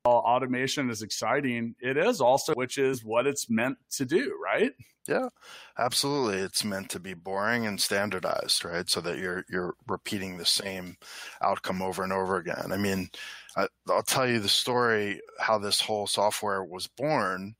automation 0.05 0.89
is 0.89 1.01
exciting, 1.01 1.75
it 1.79 1.97
is 1.97 2.21
also, 2.21 2.53
which 2.53 2.77
is 2.77 3.03
what 3.03 3.27
it's 3.27 3.49
meant 3.49 3.77
to 3.91 4.05
do, 4.05 4.37
right? 4.43 4.73
Yeah, 5.07 5.29
absolutely. 5.77 6.37
It's 6.37 6.63
meant 6.63 6.89
to 6.91 6.99
be 6.99 7.13
boring 7.13 7.65
and 7.65 7.79
standardized, 7.79 8.63
right? 8.63 8.89
So 8.89 9.01
that 9.01 9.17
you're 9.17 9.45
you're 9.49 9.75
repeating 9.87 10.37
the 10.37 10.45
same 10.45 10.95
outcome 11.41 11.81
over 11.81 12.03
and 12.03 12.13
over 12.13 12.37
again. 12.37 12.71
I 12.71 12.77
mean, 12.77 13.09
I, 13.57 13.67
I'll 13.89 14.03
tell 14.03 14.27
you 14.27 14.39
the 14.39 14.47
story 14.47 15.19
how 15.39 15.57
this 15.57 15.81
whole 15.81 16.07
software 16.07 16.63
was 16.63 16.87
born. 16.87 17.55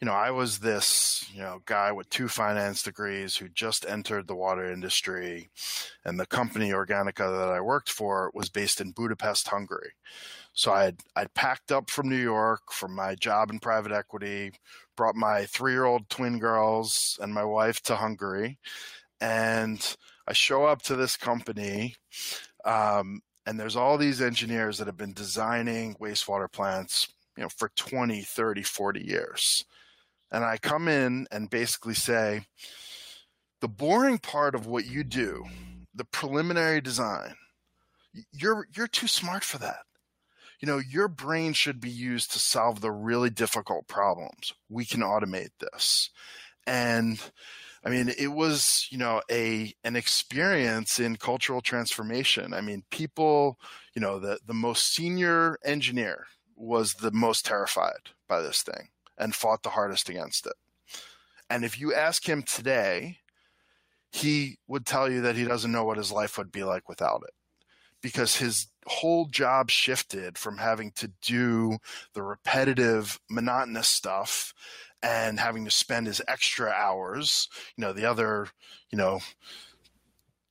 You 0.00 0.06
know, 0.06 0.14
I 0.14 0.30
was 0.30 0.60
this 0.60 1.26
you 1.34 1.42
know 1.42 1.60
guy 1.66 1.92
with 1.92 2.08
two 2.08 2.28
finance 2.28 2.82
degrees 2.82 3.36
who 3.36 3.50
just 3.50 3.84
entered 3.86 4.26
the 4.26 4.34
water 4.34 4.72
industry, 4.72 5.50
and 6.06 6.18
the 6.18 6.26
company 6.26 6.70
Organica 6.70 7.18
that 7.38 7.50
I 7.50 7.60
worked 7.60 7.90
for 7.90 8.30
was 8.32 8.48
based 8.48 8.80
in 8.80 8.92
Budapest, 8.92 9.48
Hungary. 9.48 9.92
So 10.52 10.72
I'd 10.72 11.00
I'd 11.16 11.32
packed 11.34 11.72
up 11.72 11.90
from 11.90 12.08
New 12.08 12.16
York 12.16 12.72
from 12.72 12.94
my 12.94 13.14
job 13.14 13.50
in 13.50 13.58
private 13.58 13.92
equity, 13.92 14.52
brought 14.96 15.14
my 15.14 15.46
three 15.46 15.72
year 15.72 15.84
old 15.84 16.08
twin 16.08 16.38
girls 16.38 17.18
and 17.22 17.32
my 17.32 17.44
wife 17.44 17.80
to 17.82 17.96
Hungary, 17.96 18.58
and 19.20 19.96
I 20.26 20.32
show 20.32 20.64
up 20.64 20.82
to 20.82 20.96
this 20.96 21.16
company. 21.16 21.96
Um, 22.64 23.22
and 23.46 23.58
there's 23.58 23.76
all 23.76 23.98
these 23.98 24.20
engineers 24.20 24.78
that 24.78 24.86
have 24.86 24.96
been 24.96 25.12
designing 25.12 25.94
wastewater 25.96 26.50
plants 26.50 27.08
you 27.36 27.42
know 27.42 27.48
for 27.48 27.70
20 27.76 28.22
30 28.22 28.62
40 28.62 29.00
years 29.00 29.64
and 30.30 30.44
i 30.44 30.56
come 30.56 30.88
in 30.88 31.26
and 31.30 31.50
basically 31.50 31.94
say 31.94 32.44
the 33.60 33.68
boring 33.68 34.18
part 34.18 34.54
of 34.54 34.66
what 34.66 34.86
you 34.86 35.04
do 35.04 35.44
the 35.94 36.04
preliminary 36.04 36.80
design 36.80 37.34
you're 38.32 38.66
you're 38.74 38.88
too 38.88 39.06
smart 39.06 39.44
for 39.44 39.58
that 39.58 39.84
you 40.62 40.66
know, 40.66 40.78
your 40.78 41.08
brain 41.08 41.52
should 41.52 41.80
be 41.80 41.90
used 41.90 42.32
to 42.32 42.38
solve 42.38 42.80
the 42.80 42.92
really 42.92 43.30
difficult 43.30 43.88
problems. 43.88 44.54
We 44.68 44.84
can 44.84 45.00
automate 45.00 45.50
this. 45.58 46.08
And 46.68 47.20
I 47.84 47.90
mean, 47.90 48.14
it 48.16 48.28
was, 48.28 48.86
you 48.88 48.96
know, 48.96 49.20
a 49.28 49.74
an 49.82 49.96
experience 49.96 51.00
in 51.00 51.16
cultural 51.16 51.60
transformation. 51.60 52.54
I 52.54 52.60
mean, 52.60 52.84
people, 52.90 53.58
you 53.92 54.00
know, 54.00 54.20
the 54.20 54.38
the 54.46 54.54
most 54.54 54.94
senior 54.94 55.58
engineer 55.64 56.26
was 56.54 56.94
the 56.94 57.10
most 57.10 57.44
terrified 57.44 58.10
by 58.28 58.40
this 58.40 58.62
thing 58.62 58.90
and 59.18 59.34
fought 59.34 59.64
the 59.64 59.70
hardest 59.70 60.08
against 60.08 60.46
it. 60.46 60.54
And 61.50 61.64
if 61.64 61.78
you 61.78 61.92
ask 61.92 62.26
him 62.28 62.44
today, 62.44 63.18
he 64.12 64.58
would 64.68 64.86
tell 64.86 65.10
you 65.10 65.22
that 65.22 65.34
he 65.34 65.44
doesn't 65.44 65.72
know 65.72 65.84
what 65.84 65.98
his 65.98 66.12
life 66.12 66.38
would 66.38 66.52
be 66.52 66.62
like 66.62 66.88
without 66.88 67.24
it 67.26 67.34
because 68.00 68.36
his 68.36 68.68
whole 68.86 69.26
job 69.26 69.70
shifted 69.70 70.38
from 70.38 70.58
having 70.58 70.92
to 70.92 71.10
do 71.22 71.78
the 72.14 72.22
repetitive, 72.22 73.20
monotonous 73.30 73.88
stuff 73.88 74.54
and 75.02 75.40
having 75.40 75.64
to 75.64 75.70
spend 75.70 76.06
his 76.06 76.22
extra 76.28 76.70
hours, 76.70 77.48
you 77.76 77.82
know, 77.82 77.92
the 77.92 78.04
other, 78.04 78.48
you 78.90 78.98
know, 78.98 79.20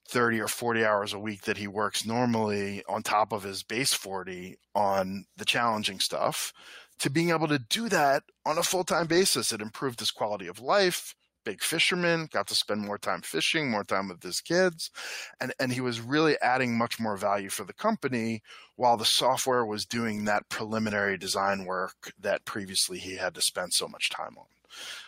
30 0.09 0.41
or 0.41 0.47
40 0.47 0.85
hours 0.85 1.13
a 1.13 1.19
week 1.19 1.41
that 1.43 1.57
he 1.57 1.67
works 1.67 2.05
normally 2.05 2.83
on 2.89 3.01
top 3.01 3.31
of 3.31 3.43
his 3.43 3.63
base 3.63 3.93
40 3.93 4.57
on 4.75 5.25
the 5.37 5.45
challenging 5.45 5.99
stuff 5.99 6.51
to 6.99 7.09
being 7.09 7.29
able 7.29 7.47
to 7.47 7.57
do 7.57 7.87
that 7.87 8.23
on 8.45 8.57
a 8.57 8.63
full-time 8.63 9.07
basis 9.07 9.53
it 9.53 9.61
improved 9.61 10.01
his 10.01 10.11
quality 10.11 10.47
of 10.47 10.59
life 10.59 11.15
big 11.43 11.61
fisherman, 11.61 12.27
got 12.31 12.47
to 12.47 12.55
spend 12.55 12.81
more 12.81 12.97
time 12.97 13.21
fishing, 13.21 13.69
more 13.69 13.83
time 13.83 14.07
with 14.07 14.21
his 14.21 14.41
kids, 14.41 14.91
and 15.39 15.53
and 15.59 15.71
he 15.71 15.81
was 15.81 16.01
really 16.01 16.39
adding 16.41 16.77
much 16.77 16.99
more 16.99 17.17
value 17.17 17.49
for 17.49 17.63
the 17.63 17.73
company 17.73 18.41
while 18.75 18.97
the 18.97 19.05
software 19.05 19.65
was 19.65 19.85
doing 19.85 20.25
that 20.25 20.49
preliminary 20.49 21.17
design 21.17 21.65
work 21.65 22.13
that 22.19 22.45
previously 22.45 22.97
he 22.97 23.15
had 23.15 23.33
to 23.35 23.41
spend 23.41 23.73
so 23.73 23.87
much 23.87 24.09
time 24.09 24.35
on. 24.37 24.45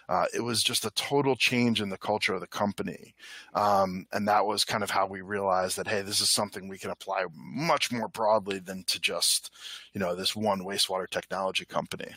Uh, 0.09 0.25
it 0.33 0.41
was 0.41 0.61
just 0.61 0.85
a 0.85 0.91
total 0.91 1.35
change 1.35 1.81
in 1.81 1.89
the 1.89 1.97
culture 1.97 2.33
of 2.33 2.41
the 2.41 2.47
company. 2.47 3.15
Um, 3.53 4.05
and 4.11 4.27
that 4.27 4.45
was 4.45 4.65
kind 4.65 4.83
of 4.83 4.89
how 4.89 5.07
we 5.07 5.21
realized 5.21 5.77
that, 5.77 5.87
hey, 5.87 6.01
this 6.01 6.19
is 6.19 6.29
something 6.29 6.67
we 6.67 6.77
can 6.77 6.91
apply 6.91 7.25
much 7.33 7.91
more 7.91 8.09
broadly 8.09 8.59
than 8.59 8.83
to 8.85 8.99
just, 8.99 9.51
you 9.93 9.99
know, 9.99 10.15
this 10.15 10.35
one 10.35 10.61
wastewater 10.61 11.09
technology 11.09 11.65
company. 11.65 12.11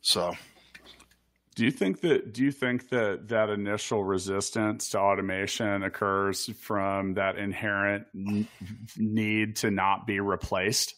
So 0.00 0.34
do 1.56 1.64
you 1.64 1.70
think 1.70 2.02
that 2.02 2.34
do 2.34 2.44
you 2.44 2.52
think 2.52 2.90
that 2.90 3.28
that 3.28 3.48
initial 3.48 4.04
resistance 4.04 4.90
to 4.90 4.98
automation 4.98 5.82
occurs 5.82 6.50
from 6.60 7.14
that 7.14 7.38
inherent 7.38 8.06
n- 8.14 8.46
need 8.96 9.56
to 9.56 9.70
not 9.70 10.06
be 10.06 10.20
replaced? 10.20 10.94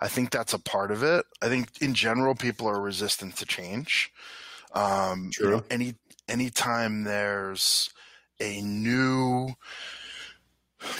I 0.00 0.06
think 0.06 0.30
that's 0.30 0.54
a 0.54 0.58
part 0.58 0.92
of 0.92 1.02
it. 1.02 1.26
I 1.42 1.48
think 1.48 1.82
in 1.82 1.94
general 1.94 2.36
people 2.36 2.68
are 2.68 2.80
resistant 2.80 3.36
to 3.36 3.46
change. 3.46 4.12
Um, 4.72 5.30
True. 5.32 5.46
You 5.46 5.56
know, 5.56 5.64
any 5.68 5.94
anytime 6.28 7.02
there's 7.02 7.90
a 8.40 8.60
new 8.60 9.48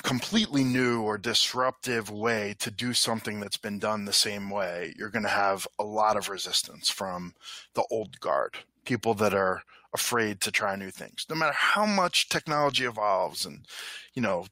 completely 0.03 0.65
new 0.65 1.03
or 1.03 1.19
disruptive 1.19 2.11
way 2.11 2.55
to 2.59 2.71
do 2.71 2.93
something 2.93 3.41
that's 3.41 3.57
been 3.57 3.79
done 3.79 4.05
the 4.05 4.13
same 4.13 4.51
way, 4.51 4.95
you're 4.99 5.11
going 5.11 5.25
to 5.25 5.29
have 5.29 5.67
a 5.79 5.85
lot 5.85 6.17
of 6.17 6.29
resistance 6.29 6.91
from 6.91 7.35
the 7.75 7.85
old 7.91 8.21
guard, 8.21 8.59
people 8.85 9.15
that 9.15 9.35
are 9.35 9.63
afraid 9.93 10.41
to 10.41 10.51
try 10.51 10.75
new 10.77 10.91
things. 10.91 11.27
No 11.29 11.37
matter 11.37 11.55
how 11.57 11.87
much 11.87 12.29
technology 12.29 12.85
evolves 12.85 13.47
and, 13.47 13.67
you 14.15 14.23
know, 14.23 14.47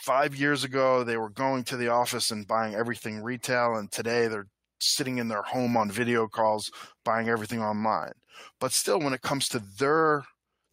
5 0.00 0.36
years 0.36 0.64
ago 0.64 1.04
they 1.04 1.16
were 1.16 1.28
going 1.28 1.64
to 1.64 1.76
the 1.76 1.88
office 1.88 2.30
and 2.30 2.46
buying 2.46 2.74
everything 2.74 3.22
retail 3.22 3.74
and 3.74 3.90
today 3.90 4.28
they're 4.28 4.46
sitting 4.80 5.18
in 5.18 5.28
their 5.28 5.42
home 5.42 5.76
on 5.76 5.90
video 5.90 6.28
calls 6.28 6.70
buying 7.04 7.28
everything 7.28 7.60
online. 7.60 8.12
But 8.60 8.72
still 8.72 9.00
when 9.00 9.12
it 9.12 9.22
comes 9.22 9.48
to 9.48 9.58
their 9.58 10.24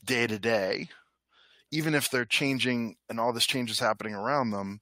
day 0.06 0.28
to 0.28 0.38
day, 0.38 0.90
even 1.72 1.94
if 1.96 2.10
they're 2.10 2.26
changing 2.26 2.96
and 3.10 3.20
all 3.20 3.34
this 3.34 3.46
change 3.46 3.72
is 3.72 3.80
happening 3.80 4.14
around 4.14 4.52
them, 4.52 4.80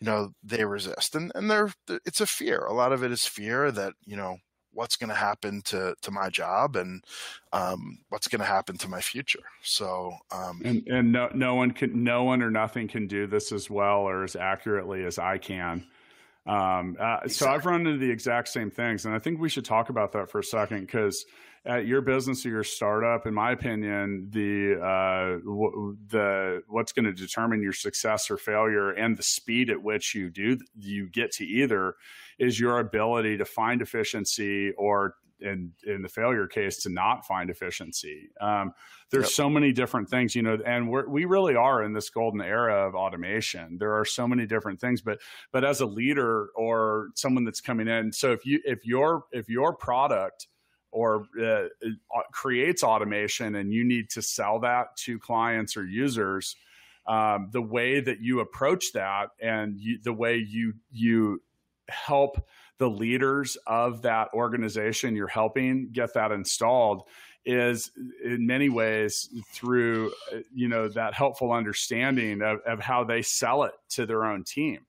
you 0.00 0.06
know, 0.06 0.32
they 0.42 0.64
resist. 0.64 1.14
And 1.14 1.32
and 1.34 1.50
they're 1.50 1.72
it's 1.88 2.20
a 2.20 2.26
fear. 2.26 2.60
A 2.60 2.72
lot 2.72 2.92
of 2.92 3.02
it 3.02 3.12
is 3.12 3.26
fear 3.26 3.70
that, 3.72 3.94
you 4.04 4.16
know, 4.16 4.38
what's 4.72 4.96
going 4.96 5.08
to 5.08 5.14
happen 5.14 5.62
to 5.62 5.94
to 6.02 6.10
my 6.10 6.28
job 6.28 6.76
and 6.76 7.04
um, 7.52 7.98
what's 8.08 8.28
going 8.28 8.40
to 8.40 8.46
happen 8.46 8.78
to 8.78 8.88
my 8.88 9.00
future. 9.00 9.42
So 9.62 10.12
um, 10.30 10.62
and 10.64 10.86
and 10.86 11.12
no 11.12 11.28
no 11.34 11.54
one 11.54 11.72
can 11.72 12.04
no 12.04 12.24
one 12.24 12.42
or 12.42 12.50
nothing 12.50 12.88
can 12.88 13.06
do 13.06 13.26
this 13.26 13.52
as 13.52 13.68
well 13.68 14.00
or 14.00 14.24
as 14.24 14.36
accurately 14.36 15.04
as 15.04 15.18
I 15.18 15.38
can. 15.38 15.86
Um, 16.46 16.96
uh, 16.98 17.20
exactly. 17.22 17.30
So 17.30 17.50
I've 17.50 17.66
run 17.66 17.86
into 17.86 17.98
the 17.98 18.10
exact 18.10 18.48
same 18.48 18.70
things, 18.70 19.04
and 19.04 19.14
I 19.14 19.18
think 19.18 19.40
we 19.40 19.48
should 19.48 19.64
talk 19.64 19.90
about 19.90 20.12
that 20.12 20.30
for 20.30 20.38
a 20.38 20.44
second 20.44 20.80
because 20.80 21.26
at 21.66 21.86
your 21.86 22.00
business 22.00 22.46
or 22.46 22.48
your 22.48 22.64
startup, 22.64 23.26
in 23.26 23.34
my 23.34 23.52
opinion, 23.52 24.28
the 24.30 24.80
uh, 24.80 25.38
w- 25.44 25.96
the 26.08 26.62
what's 26.68 26.92
going 26.92 27.04
to 27.04 27.12
determine 27.12 27.62
your 27.62 27.72
success 27.72 28.30
or 28.30 28.38
failure 28.38 28.90
and 28.90 29.16
the 29.16 29.22
speed 29.22 29.68
at 29.68 29.82
which 29.82 30.14
you 30.14 30.30
do 30.30 30.58
you 30.78 31.08
get 31.10 31.32
to 31.32 31.44
either 31.44 31.94
is 32.38 32.58
your 32.58 32.78
ability 32.78 33.36
to 33.36 33.44
find 33.44 33.82
efficiency 33.82 34.72
or 34.78 35.16
in 35.40 35.72
in 35.86 36.02
the 36.02 36.08
failure 36.08 36.46
case 36.46 36.82
to 36.82 36.88
not 36.88 37.26
find 37.26 37.50
efficiency. 37.50 38.30
Um, 38.40 38.72
there's 39.10 39.24
yep. 39.24 39.32
so 39.32 39.50
many 39.50 39.72
different 39.72 40.08
things, 40.08 40.34
you 40.34 40.42
know, 40.42 40.58
and 40.64 40.88
we're, 40.88 41.08
we 41.08 41.24
really 41.24 41.56
are 41.56 41.82
in 41.82 41.92
this 41.92 42.10
golden 42.10 42.40
era 42.40 42.86
of 42.86 42.94
automation. 42.94 43.76
There 43.78 43.98
are 43.98 44.04
so 44.04 44.26
many 44.26 44.46
different 44.46 44.80
things, 44.80 45.02
but 45.02 45.18
but 45.52 45.64
as 45.64 45.80
a 45.80 45.86
leader 45.86 46.48
or 46.56 47.08
someone 47.16 47.44
that's 47.44 47.60
coming 47.60 47.88
in, 47.88 48.12
so 48.12 48.32
if 48.32 48.46
you 48.46 48.60
if 48.64 48.86
your 48.86 49.24
if 49.32 49.48
your 49.48 49.74
product 49.74 50.46
or 50.92 51.26
uh, 51.40 51.44
uh, 51.44 52.22
creates 52.32 52.82
automation 52.82 53.54
and 53.54 53.72
you 53.72 53.84
need 53.84 54.10
to 54.10 54.22
sell 54.22 54.60
that 54.60 54.96
to 54.96 55.18
clients 55.18 55.76
or 55.76 55.84
users 55.84 56.56
um, 57.06 57.48
the 57.52 57.62
way 57.62 58.00
that 58.00 58.20
you 58.20 58.40
approach 58.40 58.92
that 58.92 59.30
and 59.40 59.78
you, 59.78 59.98
the 60.02 60.12
way 60.12 60.36
you 60.36 60.74
you 60.92 61.42
help 61.88 62.46
the 62.78 62.88
leaders 62.88 63.56
of 63.66 64.02
that 64.02 64.28
organization 64.34 65.16
you're 65.16 65.26
helping 65.26 65.90
get 65.92 66.14
that 66.14 66.32
installed 66.32 67.02
is 67.44 67.90
in 68.22 68.46
many 68.46 68.68
ways 68.68 69.28
through 69.52 70.12
uh, 70.32 70.38
you 70.54 70.68
know 70.68 70.88
that 70.88 71.14
helpful 71.14 71.52
understanding 71.52 72.42
of, 72.42 72.60
of 72.66 72.80
how 72.80 73.02
they 73.02 73.22
sell 73.22 73.64
it 73.64 73.72
to 73.88 74.06
their 74.06 74.24
own 74.24 74.44
team 74.44 74.80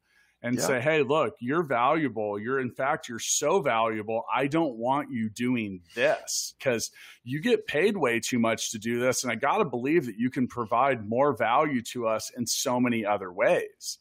and 0.43 0.55
Yeah. 0.55 0.61
say, 0.61 0.81
hey, 0.81 1.03
look, 1.03 1.35
you're 1.39 1.63
valuable. 1.63 2.39
You're, 2.39 2.59
in 2.59 2.71
fact, 2.71 3.07
you're 3.07 3.19
so 3.19 3.61
valuable. 3.61 4.25
I 4.33 4.47
don't 4.47 4.75
want 4.75 5.11
you 5.11 5.29
doing 5.29 5.81
this 5.95 6.55
because 6.57 6.89
you 7.23 7.39
get 7.39 7.67
paid 7.67 7.95
way 7.95 8.19
too 8.19 8.39
much 8.39 8.71
to 8.71 8.79
do 8.79 8.99
this. 8.99 9.23
And 9.23 9.31
I 9.31 9.35
got 9.35 9.57
to 9.59 9.65
believe 9.65 10.07
that 10.07 10.17
you 10.17 10.29
can 10.29 10.47
provide 10.47 11.07
more 11.07 11.35
value 11.35 11.81
to 11.91 12.07
us 12.07 12.31
in 12.35 12.47
so 12.47 12.79
many 12.79 13.05
other 13.05 13.31
ways. 13.31 13.99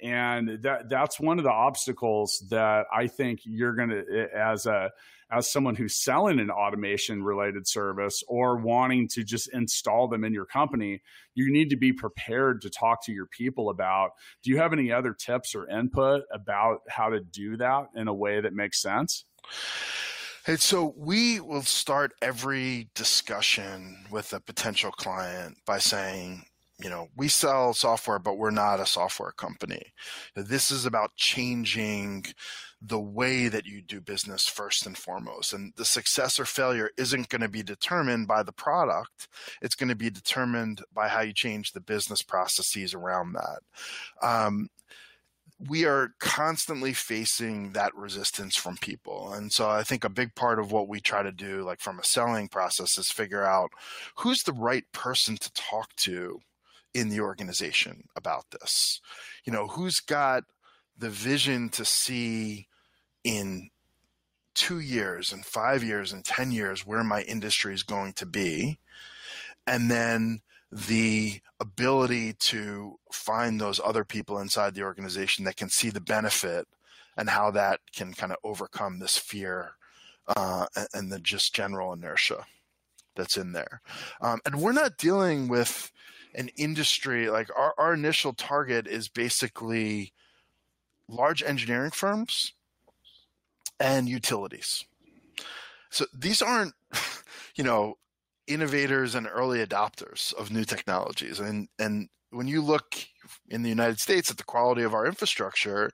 And 0.00 0.62
that 0.62 0.88
that's 0.88 1.18
one 1.18 1.38
of 1.38 1.44
the 1.44 1.50
obstacles 1.50 2.44
that 2.50 2.86
I 2.92 3.08
think 3.08 3.40
you're 3.44 3.74
going 3.74 3.88
to, 3.88 4.28
as 4.32 4.66
a, 4.66 4.90
as 5.30 5.50
someone 5.50 5.74
who's 5.74 5.96
selling 5.96 6.40
an 6.40 6.50
automation 6.50 7.22
related 7.22 7.66
service 7.66 8.22
or 8.28 8.56
wanting 8.56 9.08
to 9.08 9.24
just 9.24 9.52
install 9.52 10.08
them 10.08 10.24
in 10.24 10.32
your 10.32 10.46
company, 10.46 11.02
you 11.34 11.52
need 11.52 11.70
to 11.70 11.76
be 11.76 11.92
prepared 11.92 12.62
to 12.62 12.70
talk 12.70 13.04
to 13.04 13.12
your 13.12 13.26
people 13.26 13.70
about. 13.70 14.10
Do 14.42 14.50
you 14.50 14.58
have 14.58 14.72
any 14.72 14.90
other 14.90 15.12
tips 15.12 15.54
or 15.54 15.68
input 15.68 16.22
about 16.32 16.80
how 16.88 17.10
to 17.10 17.20
do 17.20 17.56
that 17.58 17.88
in 17.94 18.08
a 18.08 18.14
way 18.14 18.40
that 18.40 18.54
makes 18.54 18.80
sense? 18.80 19.24
And 20.46 20.58
so 20.58 20.94
we 20.96 21.40
will 21.40 21.62
start 21.62 22.12
every 22.22 22.88
discussion 22.94 24.06
with 24.10 24.32
a 24.32 24.40
potential 24.40 24.90
client 24.90 25.58
by 25.66 25.78
saying, 25.78 26.44
you 26.82 26.88
know, 26.88 27.08
we 27.16 27.28
sell 27.28 27.74
software, 27.74 28.18
but 28.18 28.38
we're 28.38 28.50
not 28.50 28.80
a 28.80 28.86
software 28.86 29.32
company. 29.32 29.92
This 30.34 30.70
is 30.70 30.86
about 30.86 31.16
changing 31.16 32.24
the 32.80 33.00
way 33.00 33.48
that 33.48 33.66
you 33.66 33.82
do 33.82 34.00
business 34.00 34.46
first 34.46 34.86
and 34.86 34.96
foremost. 34.96 35.52
And 35.52 35.72
the 35.76 35.84
success 35.84 36.38
or 36.38 36.44
failure 36.44 36.90
isn't 36.96 37.28
going 37.28 37.40
to 37.40 37.48
be 37.48 37.62
determined 37.62 38.28
by 38.28 38.42
the 38.42 38.52
product, 38.52 39.28
it's 39.60 39.74
going 39.74 39.88
to 39.88 39.96
be 39.96 40.10
determined 40.10 40.82
by 40.92 41.08
how 41.08 41.22
you 41.22 41.32
change 41.32 41.72
the 41.72 41.80
business 41.80 42.22
processes 42.22 42.94
around 42.94 43.32
that. 43.32 43.60
Um, 44.22 44.68
we 45.58 45.84
are 45.84 46.10
constantly 46.20 46.92
facing 46.92 47.72
that 47.72 47.94
resistance 47.96 48.54
from 48.54 48.76
people. 48.76 49.32
And 49.32 49.52
so 49.52 49.68
I 49.68 49.82
think 49.82 50.04
a 50.04 50.08
big 50.08 50.36
part 50.36 50.60
of 50.60 50.70
what 50.70 50.86
we 50.86 51.00
try 51.00 51.24
to 51.24 51.32
do, 51.32 51.62
like 51.62 51.80
from 51.80 51.98
a 51.98 52.04
selling 52.04 52.46
process, 52.46 52.96
is 52.96 53.10
figure 53.10 53.44
out 53.44 53.70
who's 54.18 54.44
the 54.44 54.52
right 54.52 54.84
person 54.92 55.36
to 55.36 55.52
talk 55.54 55.96
to 55.96 56.38
in 56.94 57.08
the 57.08 57.20
organization 57.20 58.04
about 58.14 58.44
this. 58.52 59.00
You 59.44 59.52
know, 59.52 59.66
who's 59.66 59.98
got 59.98 60.44
the 60.96 61.10
vision 61.10 61.70
to 61.70 61.84
see 61.84 62.67
in 63.28 63.68
two 64.54 64.80
years 64.80 65.32
and 65.32 65.44
five 65.44 65.84
years 65.84 66.12
and 66.12 66.24
10 66.24 66.50
years 66.50 66.86
where 66.86 67.04
my 67.04 67.20
industry 67.22 67.74
is 67.74 67.82
going 67.82 68.14
to 68.14 68.24
be. 68.24 68.78
And 69.66 69.90
then 69.90 70.40
the 70.72 71.40
ability 71.60 72.32
to 72.32 72.98
find 73.12 73.60
those 73.60 73.80
other 73.84 74.04
people 74.04 74.38
inside 74.38 74.74
the 74.74 74.82
organization 74.82 75.44
that 75.44 75.56
can 75.56 75.68
see 75.68 75.90
the 75.90 76.00
benefit 76.00 76.66
and 77.18 77.28
how 77.28 77.50
that 77.50 77.80
can 77.94 78.14
kind 78.14 78.32
of 78.32 78.38
overcome 78.42 78.98
this 78.98 79.18
fear 79.18 79.72
uh, 80.34 80.66
and 80.94 81.12
the 81.12 81.18
just 81.18 81.54
general 81.54 81.92
inertia 81.92 82.46
that's 83.14 83.36
in 83.36 83.52
there. 83.52 83.82
Um, 84.22 84.40
and 84.46 84.56
we're 84.56 84.72
not 84.72 84.96
dealing 84.96 85.48
with 85.48 85.92
an 86.34 86.48
industry 86.56 87.28
like 87.28 87.50
our, 87.54 87.74
our 87.76 87.92
initial 87.92 88.32
target 88.32 88.86
is 88.86 89.08
basically 89.08 90.14
large 91.08 91.42
engineering 91.42 91.90
firms 91.90 92.54
and 93.80 94.08
utilities. 94.08 94.84
So 95.90 96.06
these 96.12 96.42
aren't, 96.42 96.74
you 97.56 97.64
know, 97.64 97.94
innovators 98.46 99.14
and 99.14 99.28
early 99.30 99.64
adopters 99.64 100.34
of 100.34 100.50
new 100.50 100.64
technologies. 100.64 101.38
And 101.38 101.68
and 101.78 102.08
when 102.30 102.48
you 102.48 102.62
look 102.62 102.96
in 103.48 103.62
the 103.62 103.68
United 103.68 104.00
States 104.00 104.30
at 104.30 104.36
the 104.36 104.44
quality 104.44 104.82
of 104.82 104.94
our 104.94 105.06
infrastructure, 105.06 105.90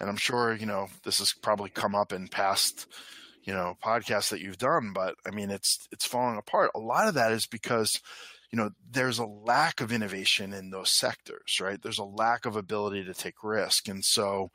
and 0.00 0.08
I'm 0.08 0.16
sure 0.16 0.54
you 0.54 0.66
know 0.66 0.88
this 1.04 1.18
has 1.18 1.32
probably 1.32 1.70
come 1.70 1.94
up 1.94 2.12
in 2.12 2.28
past 2.28 2.86
you 3.44 3.52
know 3.52 3.76
podcasts 3.82 4.30
that 4.30 4.40
you've 4.40 4.58
done, 4.58 4.92
but 4.94 5.14
I 5.26 5.30
mean 5.30 5.50
it's 5.50 5.86
it's 5.90 6.06
falling 6.06 6.38
apart. 6.38 6.70
A 6.74 6.80
lot 6.80 7.08
of 7.08 7.14
that 7.14 7.32
is 7.32 7.46
because 7.46 8.00
you 8.50 8.58
know 8.58 8.70
there's 8.90 9.18
a 9.18 9.26
lack 9.26 9.80
of 9.80 9.92
innovation 9.92 10.52
in 10.52 10.70
those 10.70 10.90
sectors, 10.90 11.58
right? 11.60 11.80
There's 11.80 11.98
a 11.98 12.04
lack 12.04 12.46
of 12.46 12.56
ability 12.56 13.04
to 13.04 13.14
take 13.14 13.42
risk, 13.42 13.88
and 13.88 14.04
so 14.04 14.50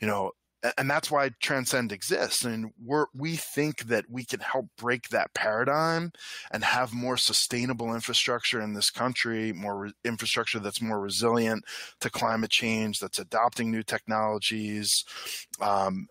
you 0.00 0.06
know 0.06 0.32
and 0.76 0.90
that's 0.90 1.10
why 1.10 1.30
transcend 1.40 1.92
exists. 1.92 2.44
And 2.44 2.72
we're 2.84 3.06
we 3.14 3.36
think 3.36 3.84
that 3.84 4.04
we 4.10 4.24
can 4.24 4.40
help 4.40 4.66
break 4.76 5.08
that 5.08 5.32
paradigm 5.34 6.12
and 6.50 6.64
have 6.64 6.92
more 6.92 7.16
sustainable 7.16 7.94
infrastructure 7.94 8.60
in 8.60 8.72
this 8.72 8.90
country 8.90 9.52
more 9.52 9.78
re- 9.78 9.92
infrastructure 10.04 10.58
that's 10.58 10.82
more 10.82 11.00
resilient 11.00 11.64
to 12.00 12.10
climate 12.10 12.50
change 12.50 12.98
that's 12.98 13.18
adopting 13.18 13.70
new 13.70 13.82
technologies 13.82 15.04
um, 15.60 16.08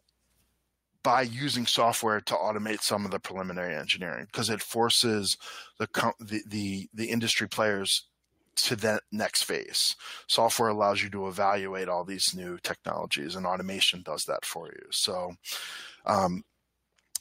by 1.03 1.21
using 1.21 1.65
software 1.65 2.21
to 2.21 2.33
automate 2.33 2.81
some 2.81 3.05
of 3.05 3.11
the 3.11 3.19
preliminary 3.19 3.75
engineering 3.75 4.25
because 4.25 4.49
it 4.49 4.61
forces 4.61 5.37
the, 5.79 5.87
the 6.19 6.41
the 6.47 6.89
the 6.93 7.05
industry 7.05 7.47
players 7.47 8.07
to 8.63 8.75
that 8.77 9.03
next 9.11 9.43
phase. 9.43 9.95
Software 10.27 10.69
allows 10.69 11.01
you 11.01 11.09
to 11.11 11.27
evaluate 11.27 11.87
all 11.89 12.03
these 12.03 12.33
new 12.35 12.57
technologies, 12.63 13.35
and 13.35 13.45
automation 13.45 14.01
does 14.01 14.25
that 14.25 14.45
for 14.45 14.67
you. 14.67 14.87
So, 14.91 15.35
um, 16.05 16.43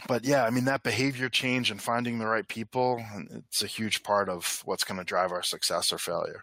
but 0.08 0.24
yeah, 0.24 0.44
I 0.44 0.50
mean 0.50 0.64
that 0.66 0.82
behavior 0.82 1.28
change 1.28 1.70
and 1.70 1.80
finding 1.80 2.18
the 2.18 2.26
right 2.26 2.46
people, 2.46 3.02
it's 3.48 3.62
a 3.62 3.66
huge 3.66 4.02
part 4.02 4.28
of 4.28 4.62
what's 4.64 4.84
going 4.84 4.98
to 4.98 5.04
drive 5.04 5.32
our 5.32 5.42
success 5.42 5.92
or 5.92 5.98
failure. 5.98 6.42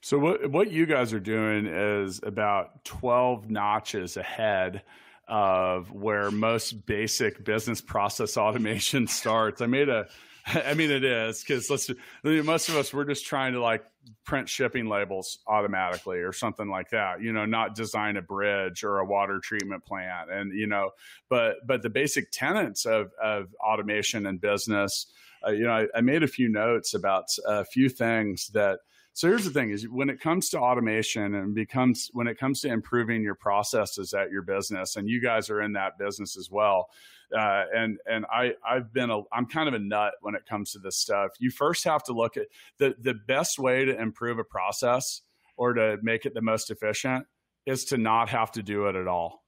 So 0.00 0.18
what 0.18 0.50
what 0.50 0.70
you 0.70 0.86
guys 0.86 1.12
are 1.12 1.20
doing 1.20 1.66
is 1.66 2.20
about 2.22 2.84
twelve 2.84 3.50
notches 3.50 4.16
ahead 4.16 4.82
of 5.28 5.92
where 5.92 6.30
most 6.30 6.86
basic 6.86 7.44
business 7.44 7.80
process 7.80 8.36
automation 8.38 9.06
starts. 9.06 9.60
I 9.60 9.66
made 9.66 9.88
a 9.88 10.08
I 10.46 10.74
mean, 10.74 10.90
it 10.90 11.04
is 11.04 11.42
because 11.42 11.70
let's. 11.70 11.90
Most 12.22 12.68
of 12.68 12.76
us 12.76 12.92
we're 12.92 13.04
just 13.04 13.26
trying 13.26 13.52
to 13.54 13.60
like 13.60 13.84
print 14.24 14.48
shipping 14.48 14.86
labels 14.86 15.38
automatically 15.46 16.18
or 16.18 16.32
something 16.32 16.68
like 16.68 16.90
that. 16.90 17.22
You 17.22 17.32
know, 17.32 17.44
not 17.44 17.74
design 17.74 18.16
a 18.16 18.22
bridge 18.22 18.84
or 18.84 18.98
a 18.98 19.04
water 19.04 19.40
treatment 19.40 19.84
plant, 19.84 20.30
and 20.30 20.52
you 20.52 20.66
know, 20.66 20.90
but 21.28 21.56
but 21.66 21.82
the 21.82 21.90
basic 21.90 22.30
tenets 22.30 22.86
of 22.86 23.10
of 23.22 23.54
automation 23.64 24.26
and 24.26 24.40
business. 24.40 25.06
Uh, 25.46 25.52
you 25.52 25.64
know, 25.64 25.72
I, 25.72 25.86
I 25.94 26.00
made 26.02 26.22
a 26.22 26.28
few 26.28 26.48
notes 26.48 26.94
about 26.94 27.24
a 27.46 27.64
few 27.64 27.88
things 27.88 28.48
that. 28.48 28.80
So 29.20 29.28
here's 29.28 29.44
the 29.44 29.50
thing: 29.50 29.70
is 29.70 29.88
when 29.88 30.08
it 30.08 30.20
comes 30.20 30.48
to 30.50 30.58
automation 30.58 31.34
and 31.34 31.54
becomes 31.54 32.10
when 32.12 32.26
it 32.26 32.38
comes 32.38 32.60
to 32.62 32.68
improving 32.68 33.22
your 33.22 33.34
processes 33.34 34.14
at 34.14 34.30
your 34.30 34.42
business, 34.42 34.96
and 34.96 35.08
you 35.08 35.20
guys 35.20 35.50
are 35.50 35.60
in 35.60 35.72
that 35.74 35.98
business 35.98 36.36
as 36.36 36.50
well 36.50 36.88
uh, 37.36 37.64
and 37.74 37.98
and 38.06 38.26
I 38.32 38.54
I've 38.68 38.92
been 38.92 39.10
a 39.10 39.20
I'm 39.32 39.46
kind 39.46 39.68
of 39.68 39.74
a 39.74 39.78
nut 39.78 40.14
when 40.20 40.34
it 40.34 40.46
comes 40.46 40.72
to 40.72 40.78
this 40.78 40.96
stuff. 40.96 41.30
You 41.38 41.50
first 41.50 41.84
have 41.84 42.02
to 42.04 42.12
look 42.12 42.36
at 42.36 42.46
the 42.78 42.94
the 43.00 43.14
best 43.14 43.58
way 43.58 43.84
to 43.84 44.00
improve 44.00 44.38
a 44.38 44.44
process 44.44 45.22
or 45.56 45.72
to 45.74 45.98
make 46.02 46.26
it 46.26 46.34
the 46.34 46.42
most 46.42 46.70
efficient 46.70 47.26
is 47.66 47.84
to 47.86 47.98
not 47.98 48.30
have 48.30 48.50
to 48.52 48.62
do 48.62 48.86
it 48.86 48.96
at 48.96 49.06
all. 49.06 49.39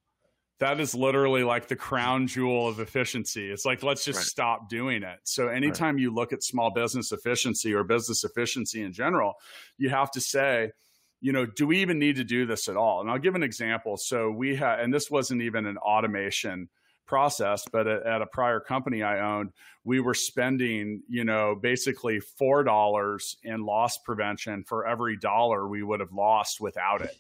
That 0.59 0.79
is 0.79 0.95
literally 0.95 1.43
like 1.43 1.67
the 1.67 1.77
crown 1.77 2.29
jewel 2.29 2.69
of 2.69 2.79
efficiency. 2.79 3.51
It's 3.51 3.65
like 3.65 3.83
let's 3.83 4.05
just 4.05 4.19
right. 4.19 4.27
stop 4.27 4.69
doing 4.69 5.03
it. 5.03 5.19
So 5.25 5.49
anytime 5.49 5.97
right. 5.97 6.03
you 6.03 6.15
look 6.15 6.33
at 6.33 6.43
small 6.43 6.71
business 6.71 7.11
efficiency 7.11 7.75
or 7.75 7.83
business 7.83 8.23
efficiency 8.23 8.83
in 8.83 8.93
general, 8.93 9.35
you 9.77 9.89
have 9.89 10.11
to 10.13 10.21
say 10.21 10.71
you 11.23 11.33
know, 11.33 11.47
do 11.47 11.69
we 11.69 11.79
even 11.79 12.01
need 12.01 12.17
to 12.17 12.25
do 12.25 12.47
this 12.47 12.69
at 12.69 12.77
all? 12.77 13.01
And 13.01 13.09
I'll 13.09 13.19
give 13.19 13.37
an 13.37 13.45
example. 13.45 13.97
So 13.97 14.31
we 14.31 14.57
had, 14.57 14.81
and 14.81 14.93
this 14.93 15.09
wasn't 15.09 15.41
even 15.41 15.67
an 15.67 15.79
automation 15.79 16.69
process, 17.07 17.65
but 17.73 17.87
at, 17.87 18.05
at, 18.05 18.23
a 18.23 18.27
prior 18.27 18.59
company 18.59 19.05
I 19.05 19.21
owned, 19.21 19.53
we 19.85 20.01
were 20.01 20.15
spending, 20.15 21.03
you 21.09 21.25
know, 21.25 21.55
basically 21.55 22.19
four 22.19 22.65
dollars 22.65 23.37
in 23.45 23.65
loss 23.65 23.99
prevention 23.99 24.65
for 24.65 24.87
every 24.87 25.17
dollar 25.17 25.69
we 25.69 25.83
would 25.83 26.01
have 26.01 26.13
lost 26.13 26.61
without 26.61 27.03
it. 27.03 27.17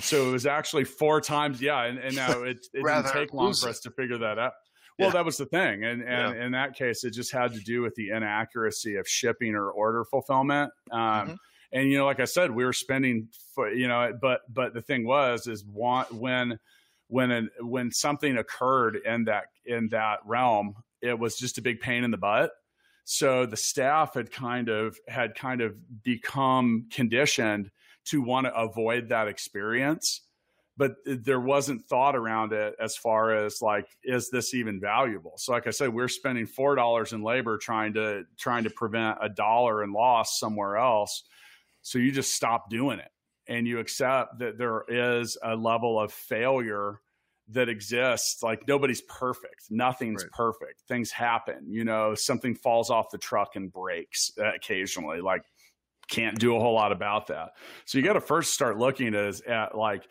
So 0.00 0.28
it 0.28 0.32
was 0.32 0.46
actually 0.46 0.84
four 0.84 1.20
times, 1.20 1.60
yeah. 1.60 1.84
And, 1.84 1.98
and 1.98 2.14
now 2.14 2.42
it, 2.42 2.66
it 2.74 2.84
didn't 2.84 3.12
take 3.12 3.32
long 3.32 3.54
for 3.54 3.68
us 3.68 3.80
to 3.80 3.90
figure 3.90 4.18
that 4.18 4.38
out. 4.38 4.52
Well, 4.98 5.08
yeah. 5.08 5.12
that 5.14 5.24
was 5.24 5.38
the 5.38 5.46
thing, 5.46 5.84
and 5.84 6.02
and 6.02 6.36
yeah. 6.36 6.44
in 6.44 6.52
that 6.52 6.74
case, 6.74 7.04
it 7.04 7.12
just 7.12 7.32
had 7.32 7.54
to 7.54 7.60
do 7.60 7.80
with 7.80 7.94
the 7.94 8.10
inaccuracy 8.10 8.96
of 8.96 9.08
shipping 9.08 9.54
or 9.54 9.70
order 9.70 10.04
fulfillment. 10.04 10.72
Um, 10.90 11.00
mm-hmm. 11.00 11.34
And 11.72 11.90
you 11.90 11.96
know, 11.96 12.04
like 12.04 12.20
I 12.20 12.26
said, 12.26 12.50
we 12.50 12.64
were 12.64 12.74
spending, 12.74 13.28
for, 13.54 13.72
you 13.72 13.88
know, 13.88 14.12
but 14.20 14.40
but 14.52 14.74
the 14.74 14.82
thing 14.82 15.06
was, 15.06 15.46
is 15.46 15.64
want, 15.64 16.12
when 16.12 16.58
when 17.08 17.30
an, 17.30 17.50
when 17.60 17.90
something 17.90 18.36
occurred 18.36 18.98
in 19.04 19.24
that 19.24 19.44
in 19.64 19.88
that 19.88 20.18
realm, 20.26 20.74
it 21.00 21.18
was 21.18 21.36
just 21.36 21.58
a 21.58 21.62
big 21.62 21.80
pain 21.80 22.04
in 22.04 22.10
the 22.10 22.18
butt. 22.18 22.50
So 23.04 23.46
the 23.46 23.56
staff 23.56 24.14
had 24.14 24.30
kind 24.30 24.68
of 24.68 24.98
had 25.08 25.34
kind 25.34 25.60
of 25.60 25.74
become 26.02 26.88
conditioned 26.92 27.70
to 28.06 28.22
want 28.22 28.46
to 28.46 28.54
avoid 28.54 29.08
that 29.08 29.28
experience 29.28 30.22
but 30.80 30.94
there 31.04 31.38
wasn't 31.38 31.84
thought 31.84 32.16
around 32.16 32.54
it 32.54 32.74
as 32.80 32.96
far 32.96 33.34
as 33.34 33.60
like 33.60 33.86
is 34.02 34.30
this 34.30 34.54
even 34.54 34.80
valuable? 34.80 35.34
So 35.36 35.52
like 35.52 35.66
i 35.66 35.70
said 35.70 35.92
we're 35.92 36.08
spending 36.08 36.46
four 36.46 36.74
dollars 36.74 37.12
in 37.12 37.22
labor 37.22 37.58
trying 37.58 37.92
to 37.94 38.22
trying 38.38 38.64
to 38.64 38.70
prevent 38.70 39.18
a 39.20 39.28
dollar 39.28 39.84
in 39.84 39.92
loss 39.92 40.38
somewhere 40.38 40.78
else. 40.78 41.24
So 41.82 41.98
you 41.98 42.10
just 42.10 42.34
stop 42.34 42.70
doing 42.70 42.98
it 42.98 43.10
and 43.46 43.66
you 43.66 43.78
accept 43.78 44.38
that 44.38 44.56
there 44.56 44.84
is 44.88 45.36
a 45.42 45.54
level 45.54 46.00
of 46.00 46.14
failure 46.14 47.02
that 47.50 47.68
exists. 47.68 48.42
Like 48.42 48.66
nobody's 48.66 49.02
perfect. 49.02 49.66
Nothing's 49.68 50.22
right. 50.22 50.32
perfect. 50.32 50.80
Things 50.88 51.10
happen 51.10 51.66
you 51.68 51.84
know? 51.84 52.14
Something 52.14 52.54
falls 52.54 52.88
off 52.88 53.10
the 53.10 53.18
truck 53.18 53.54
and 53.54 53.70
breaks 53.70 54.30
occasionally. 54.38 55.20
Like 55.20 55.42
can't 56.10 56.38
do 56.38 56.56
a 56.56 56.60
whole 56.60 56.74
lot 56.74 56.92
about 56.92 57.28
that 57.28 57.50
so 57.84 57.96
you 57.96 58.04
got 58.04 58.14
to 58.14 58.20
first 58.20 58.52
start 58.52 58.76
looking 58.78 59.14
at, 59.14 59.40
at 59.46 59.76
like 59.76 60.06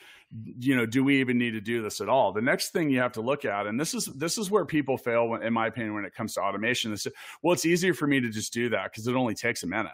you 0.60 0.76
know 0.76 0.86
do 0.86 1.04
we 1.04 1.20
even 1.20 1.38
need 1.38 1.52
to 1.52 1.62
do 1.62 1.82
this 1.82 2.02
at 2.02 2.10
all 2.10 2.32
the 2.32 2.42
next 2.42 2.70
thing 2.70 2.90
you 2.90 3.00
have 3.00 3.12
to 3.12 3.22
look 3.22 3.46
at 3.46 3.68
and 3.68 3.80
this 3.80 3.94
is 3.94 4.06
this 4.06 4.38
is 4.38 4.50
where 4.50 4.66
people 4.66 4.98
fail 4.98 5.28
when, 5.28 5.44
in 5.44 5.54
my 5.54 5.68
opinion 5.68 5.94
when 5.94 6.06
it 6.06 6.14
comes 6.14 6.34
to 6.34 6.42
automation 6.42 6.94
is 6.94 7.08
well 7.44 7.54
it's 7.54 7.66
easier 7.66 7.94
for 7.94 8.08
me 8.08 8.20
to 8.20 8.30
just 8.30 8.54
do 8.54 8.70
that 8.70 8.86
because 8.92 9.08
it 9.08 9.16
only 9.16 9.36
takes 9.36 9.64
a 9.64 9.68
minute 9.68 9.92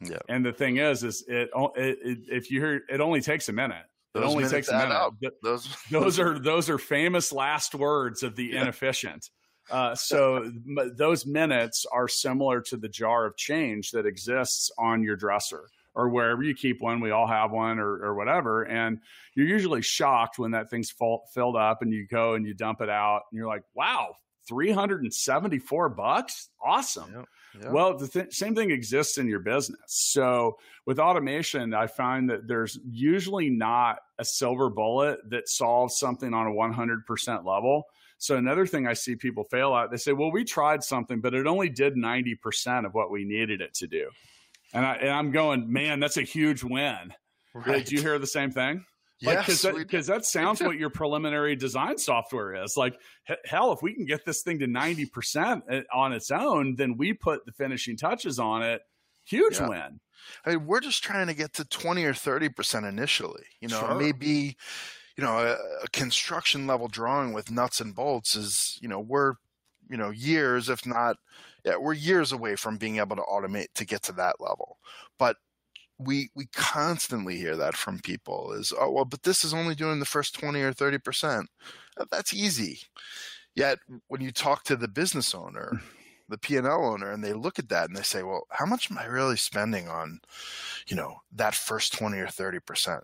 yeah 0.00 0.18
and 0.28 0.44
the 0.44 0.52
thing 0.52 0.76
is 0.76 1.02
is 1.02 1.24
it, 1.28 1.50
it, 1.54 1.98
it 2.02 2.18
if 2.28 2.50
you 2.50 2.60
hear 2.60 2.82
it 2.88 3.00
only 3.00 3.20
takes 3.20 3.48
a 3.48 3.52
minute 3.52 3.84
it 4.14 4.24
only 4.24 4.48
takes 4.48 4.68
a 4.68 4.76
minute. 4.76 5.32
Those, 5.42 5.68
those 5.90 6.18
are 6.18 6.38
those 6.38 6.68
are 6.68 6.78
famous 6.78 7.32
last 7.32 7.74
words 7.74 8.22
of 8.22 8.34
the 8.34 8.46
yeah. 8.46 8.62
inefficient. 8.62 9.30
Uh, 9.70 9.94
so 9.94 10.50
those 10.96 11.26
minutes 11.26 11.86
are 11.92 12.08
similar 12.08 12.60
to 12.62 12.76
the 12.76 12.88
jar 12.88 13.26
of 13.26 13.36
change 13.36 13.90
that 13.92 14.06
exists 14.06 14.70
on 14.78 15.02
your 15.02 15.16
dresser 15.16 15.68
or 15.94 16.08
wherever 16.08 16.42
you 16.42 16.54
keep 16.54 16.80
one. 16.80 17.00
We 17.00 17.10
all 17.10 17.26
have 17.26 17.50
one 17.50 17.78
or, 17.78 18.04
or 18.04 18.14
whatever. 18.14 18.62
And 18.62 19.00
you're 19.34 19.46
usually 19.46 19.82
shocked 19.82 20.38
when 20.38 20.52
that 20.52 20.70
thing's 20.70 20.90
full, 20.90 21.24
filled 21.34 21.56
up 21.56 21.82
and 21.82 21.92
you 21.92 22.06
go 22.06 22.34
and 22.34 22.46
you 22.46 22.54
dump 22.54 22.80
it 22.80 22.88
out 22.88 23.22
and 23.30 23.38
you're 23.38 23.48
like, 23.48 23.64
wow, 23.74 24.14
374 24.48 25.88
bucks. 25.90 26.48
Awesome. 26.64 27.12
Yep. 27.12 27.72
Well, 27.72 27.96
the 27.96 28.06
th- 28.06 28.32
same 28.32 28.54
thing 28.54 28.70
exists 28.70 29.18
in 29.18 29.26
your 29.26 29.40
business. 29.40 29.80
So 29.86 30.56
with 30.86 31.00
automation, 31.00 31.74
I 31.74 31.88
find 31.88 32.30
that 32.30 32.46
there's 32.46 32.78
usually 32.88 33.50
not 33.50 33.98
a 34.18 34.24
silver 34.24 34.70
bullet 34.70 35.18
that 35.30 35.48
solves 35.48 35.98
something 35.98 36.32
on 36.32 36.46
a 36.46 36.50
100% 36.50 37.44
level. 37.44 37.86
So 38.20 38.36
another 38.36 38.66
thing 38.66 38.86
I 38.86 38.92
see 38.92 39.16
people 39.16 39.44
fail 39.44 39.74
at, 39.74 39.90
they 39.90 39.96
say, 39.96 40.12
"Well, 40.12 40.30
we 40.30 40.44
tried 40.44 40.84
something, 40.84 41.20
but 41.20 41.34
it 41.34 41.46
only 41.46 41.70
did 41.70 41.96
90% 41.96 42.84
of 42.84 42.92
what 42.92 43.10
we 43.10 43.24
needed 43.24 43.62
it 43.62 43.72
to 43.74 43.86
do." 43.86 44.10
And, 44.74 44.84
I, 44.84 44.94
and 44.96 45.10
I'm 45.10 45.32
going, 45.32 45.72
"Man, 45.72 46.00
that's 46.00 46.18
a 46.18 46.22
huge 46.22 46.62
win." 46.62 47.14
Right. 47.54 47.78
Did 47.78 47.90
you 47.90 48.02
hear 48.02 48.18
the 48.18 48.26
same 48.26 48.50
thing? 48.50 48.84
Like, 49.22 49.38
because 49.46 49.62
that, 49.62 50.06
that 50.06 50.24
sounds 50.24 50.60
what 50.62 50.76
your 50.76 50.90
preliminary 50.90 51.56
design 51.56 51.98
software 51.98 52.62
is. 52.62 52.76
Like, 52.76 52.98
hell, 53.44 53.72
if 53.72 53.82
we 53.82 53.94
can 53.94 54.04
get 54.04 54.24
this 54.24 54.42
thing 54.42 54.58
to 54.60 54.66
90% 54.66 55.62
eh, 55.68 55.82
on 55.92 56.12
its 56.12 56.30
own, 56.30 56.76
then 56.76 56.96
we 56.96 57.12
put 57.12 57.44
the 57.44 57.52
finishing 57.52 57.96
touches 57.96 58.38
on 58.38 58.62
it. 58.62 58.82
Huge 59.24 59.58
yeah. 59.60 59.68
win. 59.68 60.00
I 60.44 60.50
mean, 60.50 60.66
we're 60.66 60.80
just 60.80 61.02
trying 61.02 61.26
to 61.26 61.34
get 61.34 61.54
to 61.54 61.64
20 61.64 62.04
or 62.04 62.12
30% 62.12 62.88
initially. 62.88 63.44
You 63.60 63.68
know, 63.68 63.80
sure. 63.80 63.94
maybe, 63.94 64.56
you 65.16 65.24
know, 65.24 65.38
a, 65.38 65.52
a 65.84 65.88
construction 65.92 66.66
level 66.66 66.88
drawing 66.88 67.32
with 67.32 67.50
nuts 67.50 67.80
and 67.80 67.94
bolts 67.94 68.34
is, 68.34 68.78
you 68.80 68.88
know, 68.88 69.00
we're, 69.00 69.34
you 69.88 69.96
know, 69.96 70.10
years, 70.10 70.68
if 70.68 70.86
not, 70.86 71.16
yeah, 71.64 71.76
we're 71.76 71.92
years 71.92 72.32
away 72.32 72.56
from 72.56 72.78
being 72.78 72.98
able 72.98 73.16
to 73.16 73.22
automate 73.22 73.72
to 73.74 73.84
get 73.84 74.02
to 74.04 74.12
that 74.12 74.40
level. 74.40 74.78
But 75.18 75.36
we 76.00 76.30
we 76.34 76.46
constantly 76.54 77.36
hear 77.36 77.56
that 77.56 77.76
from 77.76 77.98
people 78.00 78.52
is 78.52 78.72
oh 78.78 78.90
well 78.90 79.04
but 79.04 79.22
this 79.22 79.44
is 79.44 79.52
only 79.52 79.74
doing 79.74 80.00
the 80.00 80.06
first 80.06 80.38
20 80.38 80.60
or 80.62 80.72
30 80.72 80.98
percent. 80.98 81.48
That's 82.10 82.32
easy. 82.32 82.80
Yet 83.54 83.78
when 84.08 84.20
you 84.20 84.32
talk 84.32 84.64
to 84.64 84.76
the 84.76 84.88
business 84.88 85.34
owner 85.34 85.72
mm. 85.74 85.80
the 86.28 86.38
p&l 86.38 86.66
owner 86.66 87.10
and 87.10 87.22
they 87.22 87.32
look 87.32 87.58
at 87.58 87.68
that 87.68 87.88
and 87.88 87.96
they 87.96 88.02
say 88.02 88.22
well 88.22 88.46
how 88.50 88.64
much 88.64 88.90
am 88.90 88.98
i 88.98 89.04
really 89.04 89.36
spending 89.36 89.88
on 89.88 90.20
you 90.86 90.96
know 90.96 91.16
that 91.32 91.54
first 91.54 91.92
20 91.92 92.18
or 92.18 92.28
30 92.28 92.60
percent 92.60 93.02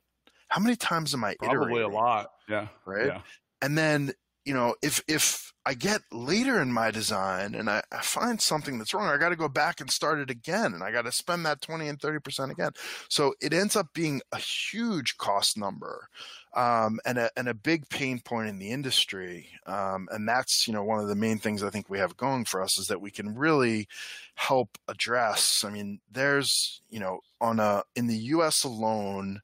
how 0.56 0.62
many 0.62 0.76
times 0.76 1.12
am 1.12 1.22
i 1.22 1.34
probably 1.38 1.80
iterating? 1.80 1.92
a 1.92 1.94
lot 1.94 2.30
yeah 2.48 2.68
right 2.86 3.06
yeah. 3.06 3.20
and 3.60 3.76
then 3.76 4.10
you 4.44 4.54
know 4.54 4.74
if 4.82 5.02
if 5.06 5.52
I 5.66 5.74
get 5.74 6.02
later 6.12 6.62
in 6.62 6.72
my 6.72 6.92
design 6.92 7.56
and 7.56 7.68
I, 7.68 7.82
I 7.90 8.00
find 8.00 8.40
something 8.40 8.78
that's 8.78 8.94
wrong, 8.94 9.08
I 9.08 9.16
got 9.16 9.30
to 9.30 9.36
go 9.36 9.48
back 9.48 9.80
and 9.80 9.90
start 9.90 10.20
it 10.20 10.30
again. 10.30 10.72
And 10.74 10.82
I 10.84 10.92
got 10.92 11.06
to 11.06 11.12
spend 11.12 11.44
that 11.44 11.60
20 11.60 11.88
and 11.88 11.98
30% 11.98 12.52
again. 12.52 12.70
So 13.08 13.34
it 13.42 13.52
ends 13.52 13.74
up 13.74 13.88
being 13.92 14.22
a 14.30 14.38
huge 14.38 15.18
cost 15.18 15.58
number 15.58 16.08
um, 16.54 17.00
and, 17.04 17.18
a, 17.18 17.30
and 17.36 17.48
a 17.48 17.54
big 17.54 17.88
pain 17.88 18.20
point 18.20 18.48
in 18.48 18.60
the 18.60 18.70
industry. 18.70 19.48
Um, 19.66 20.08
and 20.12 20.28
that's, 20.28 20.68
you 20.68 20.72
know, 20.72 20.84
one 20.84 21.00
of 21.00 21.08
the 21.08 21.16
main 21.16 21.38
things 21.38 21.64
I 21.64 21.70
think 21.70 21.90
we 21.90 21.98
have 21.98 22.16
going 22.16 22.44
for 22.44 22.62
us 22.62 22.78
is 22.78 22.86
that 22.86 23.00
we 23.00 23.10
can 23.10 23.34
really 23.34 23.88
help 24.36 24.78
address. 24.86 25.64
I 25.64 25.70
mean, 25.70 25.98
there's, 26.12 26.80
you 26.88 27.00
know, 27.00 27.22
on 27.40 27.58
a, 27.58 27.82
in 27.96 28.06
the 28.06 28.16
US 28.16 28.62
alone 28.62 29.40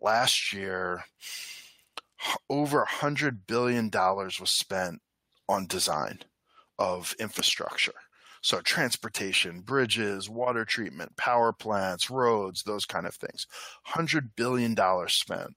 last 0.00 0.52
year, 0.52 1.04
over 2.50 2.82
a 2.82 2.88
hundred 2.88 3.46
billion 3.46 3.88
dollars 3.88 4.40
was 4.40 4.50
spent 4.50 5.00
on 5.48 5.66
design 5.66 6.20
of 6.78 7.14
infrastructure. 7.18 7.94
So 8.40 8.60
transportation, 8.60 9.60
bridges, 9.60 10.28
water 10.28 10.64
treatment, 10.64 11.16
power 11.16 11.52
plants, 11.52 12.08
roads, 12.08 12.62
those 12.62 12.84
kind 12.84 13.06
of 13.06 13.14
things. 13.14 13.46
$100 13.88 14.30
billion 14.36 14.76
spent. 15.08 15.56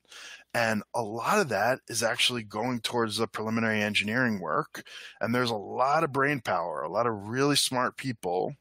And 0.53 0.83
a 0.93 1.01
lot 1.01 1.39
of 1.39 1.49
that 1.49 1.79
is 1.87 2.03
actually 2.03 2.43
going 2.43 2.81
towards 2.81 3.17
the 3.17 3.27
preliminary 3.27 3.81
engineering 3.81 4.39
work. 4.39 4.83
And 5.21 5.33
there's 5.33 5.51
a 5.51 5.55
lot 5.55 6.03
of 6.03 6.11
brain 6.11 6.41
power, 6.41 6.81
a 6.81 6.89
lot 6.89 7.07
of 7.07 7.13
really 7.13 7.55
smart 7.55 7.97
people. 7.97 8.55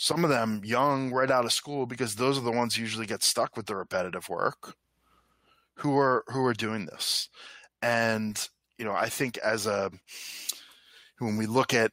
Some 0.00 0.22
of 0.22 0.30
them 0.30 0.62
young, 0.64 1.10
right 1.10 1.28
out 1.28 1.44
of 1.44 1.52
school, 1.52 1.84
because 1.84 2.14
those 2.14 2.38
are 2.38 2.42
the 2.42 2.52
ones 2.52 2.76
who 2.76 2.82
usually 2.82 3.04
get 3.04 3.24
stuck 3.24 3.56
with 3.56 3.66
the 3.66 3.74
repetitive 3.74 4.28
work, 4.28 4.76
who 5.74 5.98
are 5.98 6.22
who 6.28 6.44
are 6.46 6.54
doing 6.54 6.86
this. 6.86 7.28
And 7.82 8.48
you 8.78 8.84
know, 8.84 8.92
I 8.92 9.08
think 9.08 9.38
as 9.38 9.66
a 9.66 9.90
when 11.18 11.36
we 11.36 11.46
look 11.46 11.74
at 11.74 11.90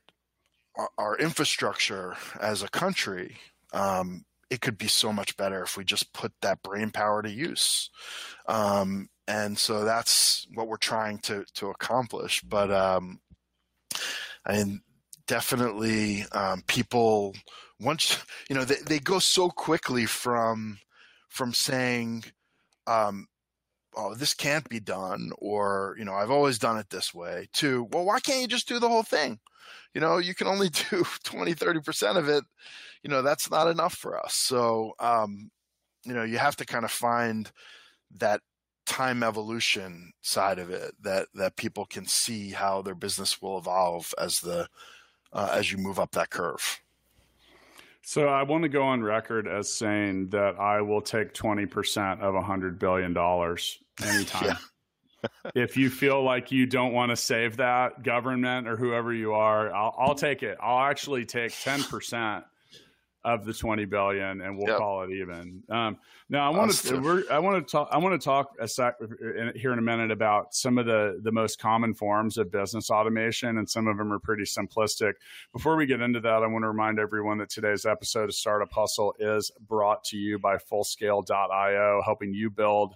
our, 0.76 0.90
our 1.00 1.18
infrastructure 1.18 2.16
as 2.40 2.62
a 2.62 2.70
country, 2.70 3.38
um, 3.74 4.24
it 4.52 4.62
could 4.62 4.78
be 4.78 4.88
so 4.88 5.12
much 5.12 5.36
better 5.36 5.64
if 5.64 5.76
we 5.76 5.84
just 5.84 6.14
put 6.14 6.32
that 6.44 6.62
brain 6.62 6.92
power 6.92 7.24
to 7.24 7.32
use. 7.32 7.90
Um, 8.48 9.10
and 9.28 9.58
so 9.58 9.84
that's 9.84 10.46
what 10.54 10.68
we're 10.68 10.78
trying 10.78 11.18
to 11.22 11.44
to 11.56 11.72
accomplish. 11.72 12.42
But 12.42 12.72
um, 12.72 13.20
I 14.46 14.58
mean, 14.58 14.82
definitely 15.28 16.26
um, 16.32 16.64
people 16.68 17.36
once 17.80 18.24
you 18.50 18.56
know 18.56 18.64
they, 18.64 18.76
they 18.88 19.00
go 19.00 19.20
so 19.20 19.50
quickly 19.50 20.06
from 20.06 20.78
from 21.30 21.54
saying 21.54 22.24
um, 22.88 23.28
oh, 23.96 24.14
this 24.14 24.34
can't 24.34 24.68
be 24.70 24.80
done, 24.80 25.32
or, 25.38 25.96
you 25.98 26.06
know, 26.06 26.14
I've 26.14 26.32
always 26.32 26.60
done 26.60 26.78
it 26.78 26.90
this 26.90 27.14
way, 27.14 27.48
to, 27.54 27.88
well, 27.92 28.06
why 28.06 28.20
can't 28.20 28.42
you 28.42 28.48
just 28.48 28.68
do 28.68 28.80
the 28.80 28.90
whole 28.90 29.04
thing? 29.04 29.40
You 29.94 30.02
know, 30.02 30.18
you 30.18 30.36
can 30.36 30.48
only 30.48 30.70
do 30.92 31.06
20, 31.24 31.56
30% 31.56 32.18
of 32.18 32.30
it. 32.30 32.44
You 33.04 33.10
know, 33.10 33.22
that's 33.22 33.50
not 33.50 33.68
enough 33.68 33.94
for 33.94 34.20
us. 34.20 34.34
So, 34.34 34.94
um, 35.00 35.50
you 36.04 36.14
know, 36.14 36.24
you 36.24 36.38
have 36.38 36.56
to 36.58 36.66
kind 36.66 36.86
of 36.86 36.92
find 36.92 37.50
that 38.18 38.42
time 38.86 39.24
evolution 39.24 40.12
side 40.22 40.60
of 40.60 40.70
it 40.70 40.94
that 41.02 41.28
that 41.34 41.56
people 41.56 41.86
can 41.86 42.06
see 42.06 42.52
how 42.52 42.84
their 42.84 42.94
business 42.94 43.42
will 43.42 43.58
evolve 43.58 44.14
as 44.20 44.40
the 44.40 44.68
uh, 45.36 45.50
as 45.52 45.72
you 45.72 45.78
move 45.78 46.00
up 46.00 46.14
that 46.14 46.32
curve. 46.32 46.82
So 48.02 48.28
I 48.28 48.44
want 48.44 48.64
to 48.64 48.70
go 48.70 48.84
on 48.84 49.04
record 49.04 49.48
as 49.48 49.72
saying 49.72 50.30
that 50.30 50.60
I 50.60 50.82
will 50.82 51.02
take 51.02 51.34
20% 51.34 52.22
of 52.22 52.34
$100 52.36 52.80
billion 52.80 53.16
anytime. 54.04 54.58
if 55.56 55.78
you 55.78 55.90
feel 55.90 56.24
like 56.24 56.52
you 56.52 56.66
don't 56.66 56.94
want 56.94 57.10
to 57.10 57.16
save 57.16 57.58
that 57.58 58.04
government 58.04 58.68
or 58.68 58.76
whoever 58.76 59.14
you 59.14 59.34
are, 59.34 59.74
I'll, 59.74 59.96
I'll 59.98 60.16
take 60.16 60.44
it. 60.44 60.58
I'll 60.62 60.86
actually 60.86 61.26
take 61.26 61.52
10% 61.52 62.44
of 63.26 63.44
the 63.44 63.54
20 63.54 63.86
billion 63.86 64.40
and 64.40 64.56
we'll 64.56 64.68
yep. 64.68 64.78
call 64.78 65.02
it 65.02 65.10
even. 65.10 65.64
Um, 65.68 65.98
now 66.30 66.46
I 66.52 66.56
want 66.56 66.72
to, 66.72 67.00
we're, 67.00 67.24
I 67.32 67.40
want 67.40 67.68
to 67.68 67.72
talk, 67.72 67.90
I 67.92 67.98
want 67.98 68.20
to 68.20 68.24
talk 68.24 68.52
a 68.60 68.68
sec 68.68 68.96
here 69.56 69.74
in 69.74 69.80
a 69.80 69.82
minute 69.82 70.12
about 70.12 70.54
some 70.54 70.78
of 70.78 70.86
the, 70.86 71.20
the 71.24 71.32
most 71.32 71.58
common 71.58 71.96
forms 71.96 72.38
of 72.38 72.52
business 72.52 72.92
automation 72.92 73.58
and 73.58 73.68
some 73.68 73.88
of 73.88 73.98
them 73.98 74.14
are 74.14 74.20
pretty 74.20 74.44
simplistic. 74.44 75.14
Before 75.52 75.76
we 75.76 75.88
get 75.88 76.02
into 76.02 76.20
that, 76.20 76.44
I 76.44 76.48
want 76.48 76.64
to 76.64 76.68
remind 76.68 77.00
everyone 77.00 77.40
that 77.40 77.50
today's 77.50 77.84
episode 77.84 78.30
of 78.30 78.36
Startup 78.36 78.72
Hustle 78.72 79.16
is 79.18 79.50
brought 79.68 80.04
to 80.06 80.18
you 80.18 80.38
by 80.38 80.58
fullscale.io, 80.58 82.04
helping 82.06 82.32
you 82.32 82.52
build 82.52 82.94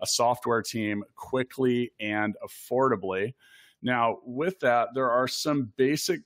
a 0.00 0.06
software 0.06 0.62
team 0.62 1.04
quickly 1.16 1.92
and 2.00 2.34
affordably. 2.42 3.34
Now, 3.82 4.20
with 4.24 4.58
that, 4.60 4.88
there 4.94 5.10
are 5.10 5.28
some 5.28 5.70
basic 5.76 6.22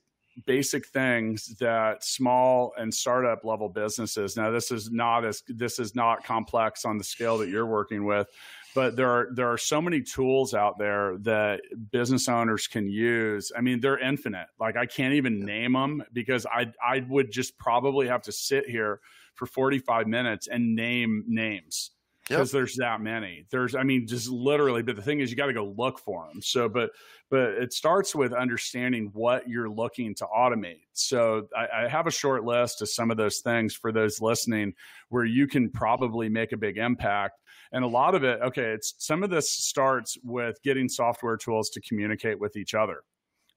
basic 0.46 0.86
things 0.86 1.54
that 1.58 2.02
small 2.04 2.72
and 2.78 2.92
startup 2.92 3.44
level 3.44 3.68
businesses 3.68 4.36
now 4.36 4.50
this 4.50 4.70
is 4.70 4.90
not 4.90 5.24
as 5.24 5.42
this 5.48 5.78
is 5.78 5.94
not 5.94 6.24
complex 6.24 6.84
on 6.84 6.96
the 6.96 7.04
scale 7.04 7.36
that 7.36 7.48
you're 7.48 7.66
working 7.66 8.04
with 8.04 8.28
but 8.74 8.96
there 8.96 9.10
are 9.10 9.28
there 9.32 9.48
are 9.48 9.58
so 9.58 9.80
many 9.82 10.00
tools 10.00 10.54
out 10.54 10.78
there 10.78 11.16
that 11.18 11.60
business 11.90 12.28
owners 12.28 12.66
can 12.66 12.88
use. 12.88 13.50
I 13.56 13.60
mean 13.60 13.80
they're 13.80 13.98
infinite. 13.98 14.46
Like 14.58 14.76
i 14.76 14.86
can't 14.86 15.14
even 15.14 15.40
name 15.40 15.72
them 15.72 16.02
because 16.12 16.46
i 16.46 16.66
i 16.84 17.04
would 17.08 17.30
just 17.30 17.58
probably 17.58 18.06
have 18.06 18.22
to 18.22 18.32
sit 18.32 18.68
here 18.68 19.00
for 19.34 19.46
45 19.46 20.06
minutes 20.06 20.48
and 20.48 20.74
name 20.74 21.24
names 21.26 21.92
because 22.30 22.52
yep. 22.52 22.60
there's 22.60 22.76
that 22.76 23.00
many. 23.00 23.44
There's, 23.50 23.74
I 23.74 23.82
mean, 23.82 24.06
just 24.06 24.28
literally. 24.28 24.82
But 24.82 24.94
the 24.94 25.02
thing 25.02 25.18
is, 25.18 25.30
you 25.30 25.36
got 25.36 25.46
to 25.46 25.52
go 25.52 25.74
look 25.76 25.98
for 25.98 26.28
them. 26.28 26.40
So, 26.40 26.68
but 26.68 26.90
but 27.28 27.50
it 27.54 27.72
starts 27.72 28.14
with 28.14 28.32
understanding 28.32 29.10
what 29.12 29.48
you're 29.48 29.68
looking 29.68 30.14
to 30.16 30.26
automate. 30.26 30.82
So, 30.92 31.48
I, 31.56 31.84
I 31.84 31.88
have 31.88 32.06
a 32.06 32.10
short 32.10 32.44
list 32.44 32.82
of 32.82 32.88
some 32.88 33.10
of 33.10 33.16
those 33.16 33.38
things 33.38 33.74
for 33.74 33.90
those 33.90 34.20
listening, 34.20 34.74
where 35.08 35.24
you 35.24 35.48
can 35.48 35.70
probably 35.70 36.28
make 36.28 36.52
a 36.52 36.56
big 36.56 36.78
impact. 36.78 37.40
And 37.72 37.84
a 37.84 37.88
lot 37.88 38.14
of 38.14 38.22
it, 38.22 38.40
okay, 38.42 38.70
it's 38.70 38.94
some 38.98 39.24
of 39.24 39.30
this 39.30 39.50
starts 39.50 40.16
with 40.22 40.62
getting 40.62 40.88
software 40.88 41.36
tools 41.36 41.68
to 41.70 41.80
communicate 41.80 42.38
with 42.38 42.56
each 42.56 42.74
other. 42.74 43.02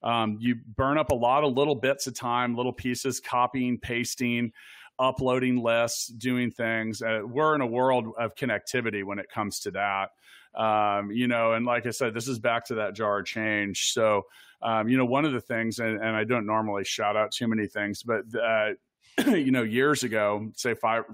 Um, 0.03 0.37
you 0.39 0.55
burn 0.75 0.97
up 0.97 1.11
a 1.11 1.15
lot 1.15 1.43
of 1.43 1.53
little 1.53 1.75
bits 1.75 2.07
of 2.07 2.13
time, 2.13 2.55
little 2.55 2.73
pieces, 2.73 3.19
copying, 3.19 3.79
pasting 3.79 4.51
uploading 4.99 5.61
lists, 5.61 6.07
doing 6.07 6.51
things. 6.51 7.01
Uh, 7.01 7.21
we're 7.23 7.55
in 7.55 7.61
a 7.61 7.67
world 7.67 8.07
of 8.17 8.35
connectivity 8.35 9.03
when 9.03 9.19
it 9.19 9.29
comes 9.29 9.59
to 9.61 9.71
that. 9.71 10.09
Um, 10.55 11.11
you 11.11 11.27
know, 11.27 11.53
and 11.53 11.65
like 11.65 11.87
I 11.87 11.89
said, 11.89 12.13
this 12.13 12.27
is 12.27 12.37
back 12.37 12.65
to 12.67 12.75
that 12.75 12.93
jar 12.93 13.23
change. 13.23 13.91
So, 13.91 14.23
um, 14.61 14.87
you 14.87 14.97
know, 14.97 15.05
one 15.05 15.25
of 15.25 15.33
the 15.33 15.41
things, 15.41 15.79
and, 15.79 15.97
and, 15.97 16.15
I 16.15 16.23
don't 16.25 16.45
normally 16.45 16.83
shout 16.83 17.17
out 17.17 17.31
too 17.31 17.47
many 17.47 17.65
things, 17.65 18.03
but 18.03 18.23
uh, 18.39 18.69
you 19.31 19.51
know, 19.51 19.63
years 19.63 20.03
ago, 20.03 20.51
say 20.55 20.75
five 20.75 21.05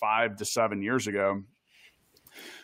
five 0.00 0.36
to 0.36 0.44
seven 0.44 0.82
years 0.82 1.06
ago, 1.06 1.42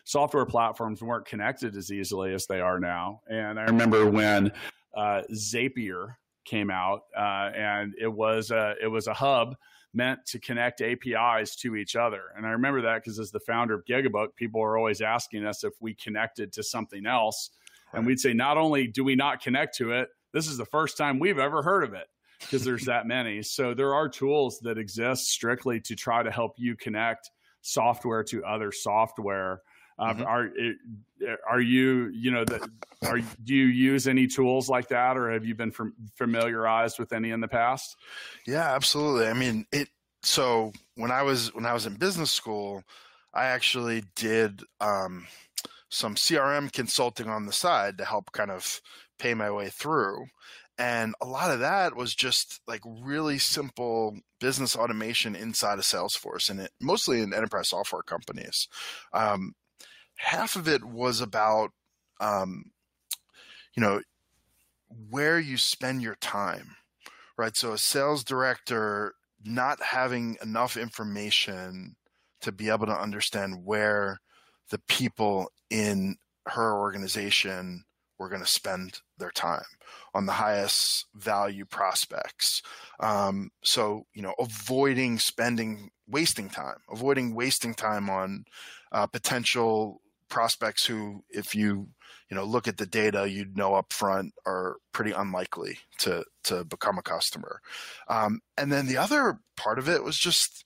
software 0.02 0.44
platforms 0.44 1.02
weren't 1.02 1.24
connected 1.24 1.76
as 1.76 1.92
easily 1.92 2.34
as 2.34 2.46
they 2.46 2.60
are 2.60 2.80
now. 2.80 3.20
And 3.28 3.58
I 3.58 3.64
remember 3.64 4.10
when 4.10 4.52
uh, 4.96 5.22
Zapier 5.32 6.16
came 6.44 6.70
out, 6.70 7.02
uh, 7.16 7.50
and 7.54 7.94
it 7.98 8.12
was 8.12 8.50
a, 8.50 8.74
it 8.82 8.88
was 8.88 9.06
a 9.06 9.14
hub 9.14 9.56
meant 9.94 10.26
to 10.26 10.38
connect 10.38 10.80
APIs 10.80 11.56
to 11.56 11.76
each 11.76 11.96
other. 11.96 12.22
And 12.36 12.46
I 12.46 12.50
remember 12.50 12.82
that 12.82 13.02
because 13.02 13.18
as 13.18 13.30
the 13.30 13.40
founder 13.40 13.74
of 13.74 13.84
Gigabook, 13.84 14.34
people 14.36 14.60
were 14.60 14.76
always 14.76 15.00
asking 15.00 15.44
us 15.44 15.64
if 15.64 15.74
we 15.80 15.94
connected 15.94 16.52
to 16.54 16.62
something 16.62 17.06
else. 17.06 17.50
Right. 17.92 17.98
And 17.98 18.06
we'd 18.06 18.20
say, 18.20 18.32
not 18.32 18.56
only 18.56 18.86
do 18.86 19.04
we 19.04 19.14
not 19.14 19.40
connect 19.40 19.76
to 19.78 19.92
it, 19.92 20.08
this 20.32 20.48
is 20.48 20.56
the 20.56 20.64
first 20.64 20.96
time 20.96 21.18
we've 21.18 21.38
ever 21.38 21.62
heard 21.62 21.84
of 21.84 21.94
it 21.94 22.06
because 22.40 22.64
there's 22.64 22.84
that 22.86 23.06
many. 23.06 23.42
So 23.42 23.74
there 23.74 23.94
are 23.94 24.08
tools 24.08 24.58
that 24.60 24.78
exist 24.78 25.28
strictly 25.28 25.80
to 25.80 25.94
try 25.94 26.22
to 26.22 26.30
help 26.30 26.54
you 26.56 26.76
connect 26.76 27.30
software 27.62 28.22
to 28.24 28.44
other 28.44 28.72
software 28.72 29.62
um, 29.98 30.18
mm-hmm. 30.18 30.26
Are 30.26 30.50
are 31.48 31.60
you 31.60 32.08
you 32.08 32.30
know 32.30 32.44
the, 32.44 32.68
are 33.06 33.20
do 33.44 33.54
you 33.54 33.66
use 33.66 34.08
any 34.08 34.26
tools 34.26 34.68
like 34.68 34.88
that, 34.88 35.16
or 35.16 35.30
have 35.30 35.44
you 35.44 35.54
been 35.54 35.72
familiarized 36.16 36.98
with 36.98 37.12
any 37.12 37.30
in 37.30 37.40
the 37.40 37.48
past? 37.48 37.96
Yeah, 38.46 38.74
absolutely. 38.74 39.28
I 39.28 39.34
mean, 39.34 39.66
it. 39.72 39.88
So 40.22 40.72
when 40.96 41.10
I 41.10 41.22
was 41.22 41.54
when 41.54 41.66
I 41.66 41.72
was 41.72 41.86
in 41.86 41.94
business 41.94 42.30
school, 42.30 42.82
I 43.32 43.46
actually 43.46 44.02
did 44.16 44.62
um, 44.80 45.26
some 45.90 46.16
CRM 46.16 46.72
consulting 46.72 47.28
on 47.28 47.46
the 47.46 47.52
side 47.52 47.98
to 47.98 48.04
help 48.04 48.32
kind 48.32 48.50
of 48.50 48.80
pay 49.18 49.34
my 49.34 49.50
way 49.50 49.68
through. 49.68 50.26
And 50.76 51.14
a 51.20 51.26
lot 51.26 51.52
of 51.52 51.60
that 51.60 51.94
was 51.94 52.16
just 52.16 52.60
like 52.66 52.80
really 52.84 53.38
simple 53.38 54.18
business 54.40 54.74
automation 54.74 55.36
inside 55.36 55.78
of 55.78 55.84
Salesforce 55.84 56.50
and 56.50 56.58
it 56.58 56.72
mostly 56.80 57.20
in 57.20 57.32
enterprise 57.32 57.68
software 57.68 58.02
companies. 58.02 58.66
Um, 59.12 59.54
half 60.16 60.56
of 60.56 60.68
it 60.68 60.84
was 60.84 61.20
about 61.20 61.70
um, 62.20 62.70
you 63.76 63.82
know 63.82 64.00
where 65.10 65.38
you 65.38 65.56
spend 65.56 66.02
your 66.02 66.16
time 66.16 66.76
right 67.36 67.56
so 67.56 67.72
a 67.72 67.78
sales 67.78 68.22
director 68.22 69.14
not 69.44 69.82
having 69.82 70.36
enough 70.42 70.76
information 70.76 71.96
to 72.40 72.52
be 72.52 72.68
able 72.68 72.86
to 72.86 73.00
understand 73.00 73.64
where 73.64 74.20
the 74.70 74.78
people 74.88 75.50
in 75.70 76.16
her 76.46 76.78
organization 76.78 77.84
were 78.18 78.28
going 78.28 78.40
to 78.40 78.46
spend 78.46 79.00
their 79.18 79.30
time 79.30 79.64
on 80.14 80.26
the 80.26 80.32
highest 80.32 81.06
value 81.14 81.64
prospects. 81.64 82.62
Um, 83.00 83.50
so, 83.62 84.06
you 84.14 84.22
know, 84.22 84.34
avoiding 84.38 85.18
spending, 85.18 85.90
wasting 86.08 86.48
time, 86.48 86.76
avoiding 86.90 87.34
wasting 87.34 87.74
time 87.74 88.08
on 88.08 88.44
uh, 88.92 89.06
potential 89.06 90.00
prospects 90.34 90.84
who, 90.84 91.22
if 91.30 91.54
you 91.54 91.86
you 92.28 92.36
know 92.36 92.44
look 92.44 92.66
at 92.66 92.76
the 92.76 92.86
data, 92.86 93.30
you'd 93.30 93.56
know 93.56 93.76
up 93.76 93.92
front 93.92 94.34
are 94.44 94.78
pretty 94.92 95.12
unlikely 95.12 95.78
to 95.98 96.24
to 96.42 96.64
become 96.64 96.98
a 96.98 97.02
customer. 97.02 97.60
Um, 98.08 98.40
and 98.58 98.72
then 98.72 98.88
the 98.88 98.96
other 98.96 99.38
part 99.56 99.78
of 99.78 99.88
it 99.88 100.02
was 100.02 100.18
just 100.18 100.64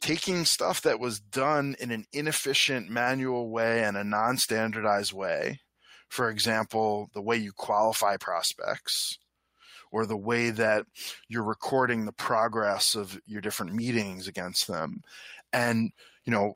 taking 0.00 0.46
stuff 0.46 0.80
that 0.80 0.98
was 0.98 1.20
done 1.20 1.76
in 1.78 1.90
an 1.90 2.06
inefficient 2.12 2.88
manual 2.88 3.50
way 3.50 3.84
and 3.84 3.96
a 3.96 4.02
non-standardized 4.02 5.12
way. 5.12 5.60
For 6.08 6.28
example, 6.30 7.10
the 7.14 7.22
way 7.22 7.36
you 7.36 7.52
qualify 7.52 8.16
prospects 8.16 9.18
or 9.92 10.06
the 10.06 10.16
way 10.16 10.48
that 10.50 10.86
you're 11.28 11.44
recording 11.44 12.06
the 12.06 12.12
progress 12.12 12.94
of 12.94 13.20
your 13.26 13.42
different 13.42 13.74
meetings 13.74 14.26
against 14.26 14.66
them 14.66 15.02
and 15.52 15.92
you 16.24 16.32
know 16.32 16.54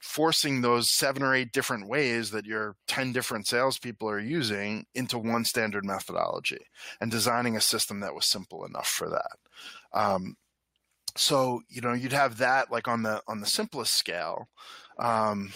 forcing 0.00 0.60
those 0.60 0.90
seven 0.90 1.22
or 1.22 1.34
eight 1.34 1.52
different 1.52 1.86
ways 1.86 2.30
that 2.30 2.46
your 2.46 2.74
10 2.88 3.12
different 3.12 3.46
salespeople 3.46 4.08
are 4.08 4.18
using 4.18 4.86
into 4.94 5.18
one 5.18 5.44
standard 5.44 5.84
methodology 5.84 6.60
and 7.00 7.10
designing 7.10 7.56
a 7.56 7.60
system 7.60 8.00
that 8.00 8.14
was 8.14 8.26
simple 8.26 8.64
enough 8.64 8.88
for 8.88 9.10
that. 9.10 9.36
Um, 9.92 10.36
so, 11.16 11.60
you 11.68 11.80
know, 11.80 11.92
you'd 11.92 12.12
have 12.12 12.38
that 12.38 12.72
like 12.72 12.88
on 12.88 13.02
the, 13.02 13.20
on 13.28 13.40
the 13.40 13.46
simplest 13.46 13.94
scale. 13.94 14.48
Um, 14.98 15.52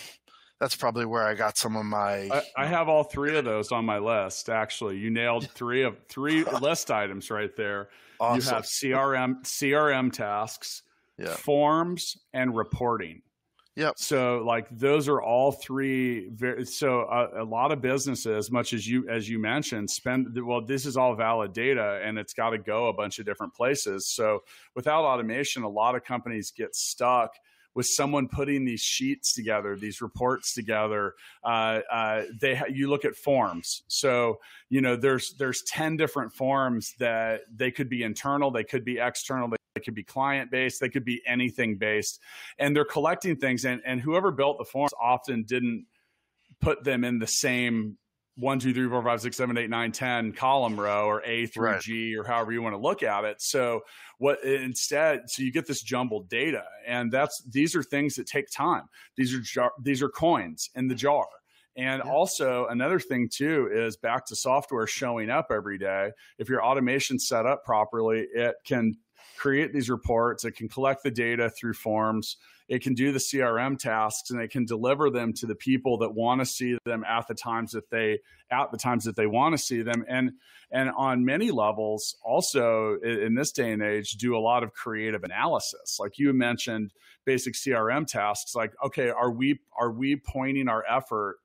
that's 0.61 0.77
probably 0.77 1.05
where 1.05 1.25
I 1.25 1.35
got 1.35 1.59
some 1.59 1.77
of 1.77 1.85
my. 1.85 2.29
I, 2.31 2.43
I, 2.57 2.67
have 2.67 2.89
all 2.89 3.05
three 3.05 3.37
of 3.37 3.45
those 3.45 3.73
on 3.73 3.85
my 3.85 3.99
list. 3.99 4.49
Actually, 4.49 4.99
you 4.99 5.11
nailed 5.11 5.51
three 5.55 5.83
of 5.83 5.99
three 6.09 6.45
list 6.45 6.91
items 6.91 7.31
right 7.31 7.55
there. 7.57 7.89
Awesome. 8.21 8.41
You 8.41 8.55
have 8.55 8.65
CRM 8.65 9.43
CRM 9.43 10.13
tasks, 10.13 10.83
yeah. 11.19 11.35
forms, 11.35 12.17
and 12.33 12.57
reporting. 12.57 13.23
Yep. 13.77 13.95
So 13.99 14.43
like 14.47 14.69
those 14.71 15.09
are 15.09 15.21
all 15.21 15.51
three. 15.51 16.29
Very, 16.29 16.65
so 16.65 17.01
a, 17.03 17.43
a, 17.43 17.45
lot 17.45 17.73
of 17.73 17.81
businesses, 17.81 18.51
much 18.51 18.73
as 18.73 18.87
you 18.87 19.09
as 19.09 19.29
you 19.29 19.41
mentioned, 19.41 19.91
spend 19.91 20.29
well. 20.45 20.65
This 20.65 20.87
is 20.87 20.97
all 20.97 21.17
valid 21.17 21.53
data, 21.53 22.01
and 22.05 22.17
it's 22.17 22.35
got 22.35 22.51
to 22.51 22.59
go 22.59 22.87
a 22.87 22.93
bunch 22.93 23.19
of 23.19 23.27
different 23.27 23.53
places. 23.53 24.07
So 24.07 24.41
without 24.77 25.05
automation, 25.05 25.65
a 25.65 25.69
lot 25.69 25.97
of 25.97 26.05
companies 26.05 26.53
get 26.53 26.77
stuck 26.77 27.33
with 27.75 27.87
someone 27.87 28.29
putting 28.29 28.65
these 28.65 28.81
sheets 28.81 29.35
together, 29.35 29.77
these 29.77 30.01
reports 30.01 30.55
together. 30.55 31.15
Uh, 31.43 31.81
uh, 31.91 32.23
they 32.41 32.61
you 32.71 32.89
look 32.89 33.05
at 33.05 33.17
forms. 33.17 33.83
So 33.89 34.39
you 34.69 34.83
know 34.83 34.95
there's 34.95 35.35
there's 35.37 35.63
ten 35.63 35.97
different 35.97 36.33
forms 36.33 36.95
that 37.01 37.41
they 37.53 37.73
could 37.73 37.89
be 37.89 38.05
internal, 38.05 38.53
they 38.53 38.63
could 38.63 38.85
be 38.85 38.99
external, 38.99 39.49
they 39.49 39.57
they 39.75 39.81
could 39.81 39.95
be 39.95 40.05
client 40.05 40.51
based, 40.51 40.81
they 40.81 40.89
could 40.89 41.05
be 41.05 41.23
anything 41.27 41.77
based. 41.77 42.21
And 42.59 42.75
they're 42.75 42.85
collecting 42.85 43.37
things. 43.37 43.65
And, 43.65 43.83
and 43.85 44.01
whoever 44.01 44.31
built 44.31 44.59
the 44.59 44.65
forms 44.65 44.93
often 45.01 45.45
didn't 45.45 45.87
put 46.61 46.85
them 46.85 47.05
in 47.05 47.19
the 47.19 47.27
same 47.27 47.99
one, 48.37 48.59
two, 48.59 48.75
three, 48.75 48.89
four, 48.89 49.03
five, 49.03 49.21
six, 49.21 49.37
seven, 49.37 49.57
eight, 49.57 49.71
nine, 49.71 49.93
ten 49.93 50.33
column 50.33 50.79
row 50.79 51.07
or 51.07 51.23
A 51.25 51.47
through 51.47 51.67
right. 51.67 51.81
G 51.81 52.17
or 52.17 52.25
however 52.25 52.51
you 52.51 52.63
want 52.63 52.75
to 52.75 52.81
look 52.81 53.03
at 53.03 53.25
it. 53.25 53.41
So 53.41 53.83
what 54.19 54.43
instead, 54.43 55.23
so 55.27 55.43
you 55.43 55.53
get 55.53 55.67
this 55.69 55.83
jumbled 55.83 56.29
data, 56.29 56.65
and 56.87 57.13
that's 57.13 57.43
these 57.49 57.77
are 57.77 57.83
things 57.83 58.15
that 58.17 58.27
take 58.27 58.47
time. 58.51 58.85
These 59.17 59.35
are 59.35 59.41
jar, 59.41 59.73
these 59.81 60.03
are 60.03 60.09
coins 60.09 60.69
in 60.75 60.89
the 60.89 60.97
jar. 60.97 61.27
And 61.77 62.03
yeah. 62.05 62.11
also 62.11 62.67
another 62.67 62.99
thing 62.99 63.29
too 63.33 63.69
is 63.73 63.97
back 63.97 64.27
to 64.27 64.37
software 64.37 64.87
showing 64.89 65.31
up 65.31 65.49
every 65.53 65.79
day. 65.79 66.11
If 66.39 66.49
your 66.49 66.65
automation 66.65 67.21
set 67.21 67.47
up 67.47 67.65
properly, 67.65 68.27
it 68.35 68.57
can 68.67 68.97
create 69.37 69.73
these 69.73 69.91
reports. 69.91 70.45
It 70.45 70.53
can 70.53 70.69
collect 70.69 71.03
the 71.03 71.11
data 71.11 71.51
through 71.51 71.75
forms. 71.75 72.37
It 72.69 72.83
can 72.83 72.95
do 72.95 73.13
the 73.13 73.19
CRM 73.19 73.79
tasks 73.79 74.31
and 74.31 74.41
it 74.41 74.51
can 74.51 74.65
deliver 74.65 75.11
them 75.11 75.35
to 75.35 75.47
the 75.47 75.55
people 75.55 75.99
that 75.99 76.15
want 76.15 76.41
to 76.41 76.47
see 76.47 76.79
them 76.85 77.05
at 77.05 77.29
the 77.29 77.35
times 77.35 77.73
that 77.73 77.91
they 77.91 78.21
at 78.51 78.71
the 78.71 78.79
times 78.79 79.05
that 79.05 79.17
they 79.17 79.27
want 79.27 79.53
to 79.53 79.59
see 79.59 79.83
them. 79.83 80.05
And 80.09 80.33
and 80.71 80.91
on 80.91 81.25
many 81.25 81.51
levels, 81.51 82.17
also 82.25 82.99
in 83.01 83.35
this 83.35 83.53
day 83.53 83.73
and 83.73 83.83
age, 83.83 84.13
do 84.13 84.37
a 84.37 84.41
lot 84.41 84.63
of 84.63 84.73
creative 84.73 85.25
analysis. 85.25 85.99
Like 86.01 86.19
you 86.19 86.33
mentioned, 86.33 86.93
basic 87.27 87.55
CRM 87.55 88.07
tasks. 88.07 88.55
Like, 88.55 88.73
okay, 88.83 89.11
are 89.11 89.31
we 89.31 89.61
are 89.79 89.91
we 89.91 90.17
pointing 90.17 90.69
our 90.69 90.85
effort 90.89 91.37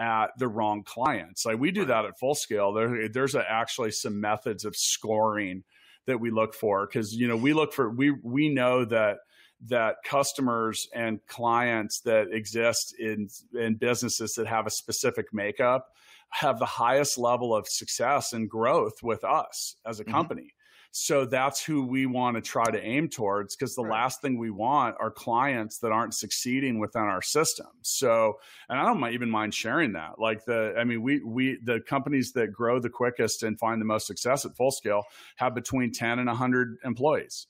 at 0.00 0.28
the 0.38 0.48
wrong 0.48 0.82
clients. 0.82 1.44
Like 1.44 1.58
we 1.58 1.70
do 1.70 1.84
that 1.84 2.06
at 2.06 2.18
full 2.18 2.34
scale. 2.34 2.72
There, 2.72 3.08
there's 3.10 3.34
a, 3.34 3.44
actually 3.48 3.90
some 3.90 4.18
methods 4.18 4.64
of 4.64 4.74
scoring 4.74 5.62
that 6.06 6.18
we 6.18 6.30
look 6.30 6.54
for 6.54 6.86
because 6.86 7.14
you 7.14 7.28
know 7.28 7.36
we 7.36 7.52
look 7.52 7.72
for 7.72 7.90
we 7.90 8.10
we 8.10 8.48
know 8.48 8.84
that 8.84 9.18
that 9.66 9.96
customers 10.04 10.88
and 10.94 11.20
clients 11.26 12.00
that 12.00 12.28
exist 12.32 12.94
in 12.98 13.28
in 13.58 13.74
businesses 13.74 14.32
that 14.34 14.46
have 14.46 14.66
a 14.66 14.70
specific 14.70 15.26
makeup 15.32 15.88
have 16.30 16.58
the 16.58 16.66
highest 16.66 17.18
level 17.18 17.54
of 17.54 17.66
success 17.68 18.32
and 18.32 18.48
growth 18.48 19.02
with 19.02 19.24
us 19.24 19.76
as 19.84 20.00
a 20.00 20.04
mm-hmm. 20.04 20.12
company. 20.12 20.54
So 20.92 21.24
that's 21.24 21.64
who 21.64 21.86
we 21.86 22.06
want 22.06 22.36
to 22.36 22.40
try 22.40 22.68
to 22.70 22.82
aim 22.82 23.08
towards 23.08 23.54
because 23.54 23.74
the 23.74 23.84
right. 23.84 24.02
last 24.02 24.20
thing 24.20 24.38
we 24.38 24.50
want 24.50 24.96
are 24.98 25.10
clients 25.10 25.78
that 25.78 25.92
aren't 25.92 26.14
succeeding 26.14 26.80
within 26.80 27.02
our 27.02 27.22
system. 27.22 27.68
So, 27.82 28.34
and 28.68 28.78
I 28.78 28.84
don't 28.84 29.12
even 29.12 29.30
mind 29.30 29.54
sharing 29.54 29.92
that. 29.92 30.18
Like 30.18 30.44
the, 30.44 30.74
I 30.76 30.84
mean, 30.84 31.02
we, 31.02 31.22
we, 31.22 31.58
the 31.62 31.80
companies 31.80 32.32
that 32.32 32.52
grow 32.52 32.80
the 32.80 32.90
quickest 32.90 33.44
and 33.44 33.58
find 33.58 33.80
the 33.80 33.84
most 33.86 34.06
success 34.06 34.44
at 34.44 34.56
full 34.56 34.72
scale 34.72 35.04
have 35.36 35.54
between 35.54 35.92
10 35.92 36.18
and 36.18 36.26
100 36.26 36.78
employees. 36.84 37.46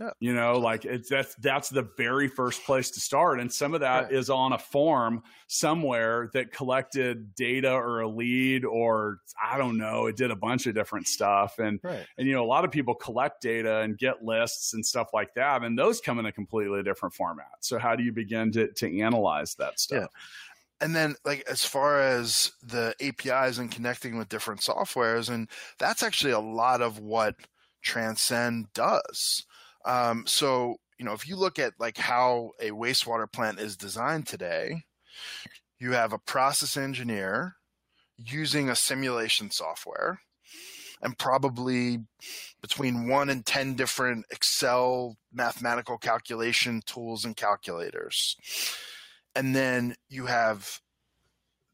Yeah. 0.00 0.10
You 0.20 0.34
know, 0.34 0.58
like 0.58 0.84
it's 0.84 1.08
that's 1.08 1.34
that's 1.36 1.68
the 1.68 1.86
very 1.96 2.26
first 2.26 2.64
place 2.64 2.90
to 2.92 3.00
start. 3.00 3.40
And 3.40 3.52
some 3.52 3.74
of 3.74 3.80
that 3.80 4.04
right. 4.04 4.12
is 4.12 4.30
on 4.30 4.52
a 4.52 4.58
form 4.58 5.22
somewhere 5.48 6.30
that 6.32 6.50
collected 6.50 7.34
data 7.34 7.70
or 7.70 8.00
a 8.00 8.08
lead 8.08 8.64
or 8.64 9.18
I 9.42 9.58
don't 9.58 9.76
know, 9.76 10.06
it 10.06 10.16
did 10.16 10.30
a 10.30 10.36
bunch 10.36 10.66
of 10.66 10.74
different 10.74 11.08
stuff. 11.08 11.58
And 11.58 11.78
right. 11.82 12.06
and 12.16 12.26
you 12.26 12.32
know, 12.32 12.42
a 12.42 12.46
lot 12.46 12.64
of 12.64 12.70
people 12.70 12.94
collect 12.94 13.42
data 13.42 13.80
and 13.80 13.98
get 13.98 14.24
lists 14.24 14.72
and 14.72 14.84
stuff 14.84 15.08
like 15.12 15.34
that. 15.34 15.62
And 15.62 15.78
those 15.78 16.00
come 16.00 16.18
in 16.18 16.26
a 16.26 16.32
completely 16.32 16.82
different 16.82 17.14
format. 17.14 17.46
So 17.60 17.78
how 17.78 17.94
do 17.94 18.02
you 18.02 18.12
begin 18.12 18.50
to 18.52 18.72
to 18.72 19.00
analyze 19.00 19.54
that 19.56 19.78
stuff? 19.78 20.00
Yeah 20.00 20.20
and 20.80 20.96
then 20.96 21.14
like 21.24 21.44
as 21.48 21.64
far 21.64 22.00
as 22.00 22.50
the 22.60 22.92
apis 23.00 23.58
and 23.58 23.70
connecting 23.70 24.18
with 24.18 24.28
different 24.28 24.60
softwares 24.60 25.30
and 25.30 25.48
that's 25.78 26.02
actually 26.02 26.32
a 26.32 26.40
lot 26.40 26.82
of 26.82 26.98
what 26.98 27.36
transcend 27.82 28.66
does 28.74 29.46
um, 29.84 30.24
so, 30.26 30.76
you 30.98 31.04
know, 31.04 31.12
if 31.12 31.28
you 31.28 31.36
look 31.36 31.58
at 31.58 31.74
like 31.78 31.96
how 31.96 32.50
a 32.60 32.70
wastewater 32.70 33.30
plant 33.30 33.58
is 33.58 33.76
designed 33.76 34.26
today, 34.26 34.82
you 35.78 35.92
have 35.92 36.12
a 36.12 36.18
process 36.18 36.76
engineer 36.76 37.56
using 38.16 38.68
a 38.68 38.76
simulation 38.76 39.50
software 39.50 40.20
and 41.02 41.18
probably 41.18 41.98
between 42.60 43.08
one 43.08 43.28
and 43.28 43.44
10 43.44 43.74
different 43.74 44.24
Excel 44.30 45.16
mathematical 45.32 45.98
calculation 45.98 46.80
tools 46.86 47.24
and 47.24 47.36
calculators. 47.36 48.36
And 49.34 49.56
then 49.56 49.96
you 50.08 50.26
have, 50.26 50.80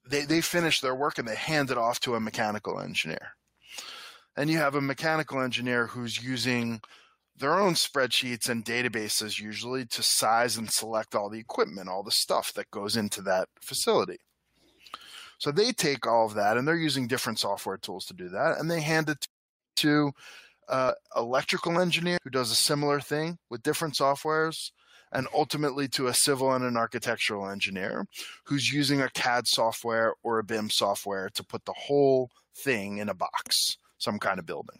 they, 0.08 0.24
they 0.24 0.40
finish 0.40 0.80
their 0.80 0.94
work 0.94 1.18
and 1.18 1.28
they 1.28 1.34
hand 1.34 1.70
it 1.70 1.76
off 1.76 2.00
to 2.00 2.14
a 2.14 2.20
mechanical 2.20 2.80
engineer. 2.80 3.34
And 4.36 4.48
you 4.48 4.58
have 4.58 4.76
a 4.76 4.80
mechanical 4.80 5.42
engineer 5.42 5.86
who's 5.86 6.22
using 6.22 6.80
their 7.38 7.58
own 7.58 7.74
spreadsheets 7.74 8.48
and 8.48 8.64
databases 8.64 9.40
usually 9.40 9.86
to 9.86 10.02
size 10.02 10.56
and 10.56 10.70
select 10.70 11.14
all 11.14 11.28
the 11.28 11.38
equipment, 11.38 11.88
all 11.88 12.02
the 12.02 12.10
stuff 12.10 12.52
that 12.54 12.70
goes 12.70 12.96
into 12.96 13.22
that 13.22 13.48
facility. 13.60 14.18
So 15.38 15.52
they 15.52 15.72
take 15.72 16.06
all 16.06 16.26
of 16.26 16.34
that 16.34 16.56
and 16.56 16.66
they're 16.66 16.76
using 16.76 17.06
different 17.06 17.38
software 17.38 17.76
tools 17.76 18.06
to 18.06 18.14
do 18.14 18.28
that 18.30 18.58
and 18.58 18.70
they 18.70 18.80
hand 18.80 19.08
it 19.08 19.26
to 19.76 20.12
uh, 20.68 20.92
electrical 21.16 21.80
engineer 21.80 22.18
who 22.24 22.30
does 22.30 22.50
a 22.50 22.56
similar 22.56 23.00
thing 23.00 23.38
with 23.48 23.62
different 23.62 23.94
softwares 23.94 24.72
and 25.12 25.26
ultimately 25.32 25.88
to 25.88 26.08
a 26.08 26.14
civil 26.14 26.52
and 26.52 26.64
an 26.64 26.76
architectural 26.76 27.48
engineer 27.48 28.06
who's 28.44 28.72
using 28.72 29.00
a 29.00 29.10
CAD 29.10 29.46
software 29.46 30.14
or 30.22 30.38
a 30.38 30.44
BIM 30.44 30.68
software 30.68 31.30
to 31.30 31.44
put 31.44 31.64
the 31.64 31.72
whole 31.72 32.30
thing 32.56 32.98
in 32.98 33.08
a 33.08 33.14
box, 33.14 33.78
some 33.96 34.18
kind 34.18 34.38
of 34.38 34.44
building. 34.44 34.78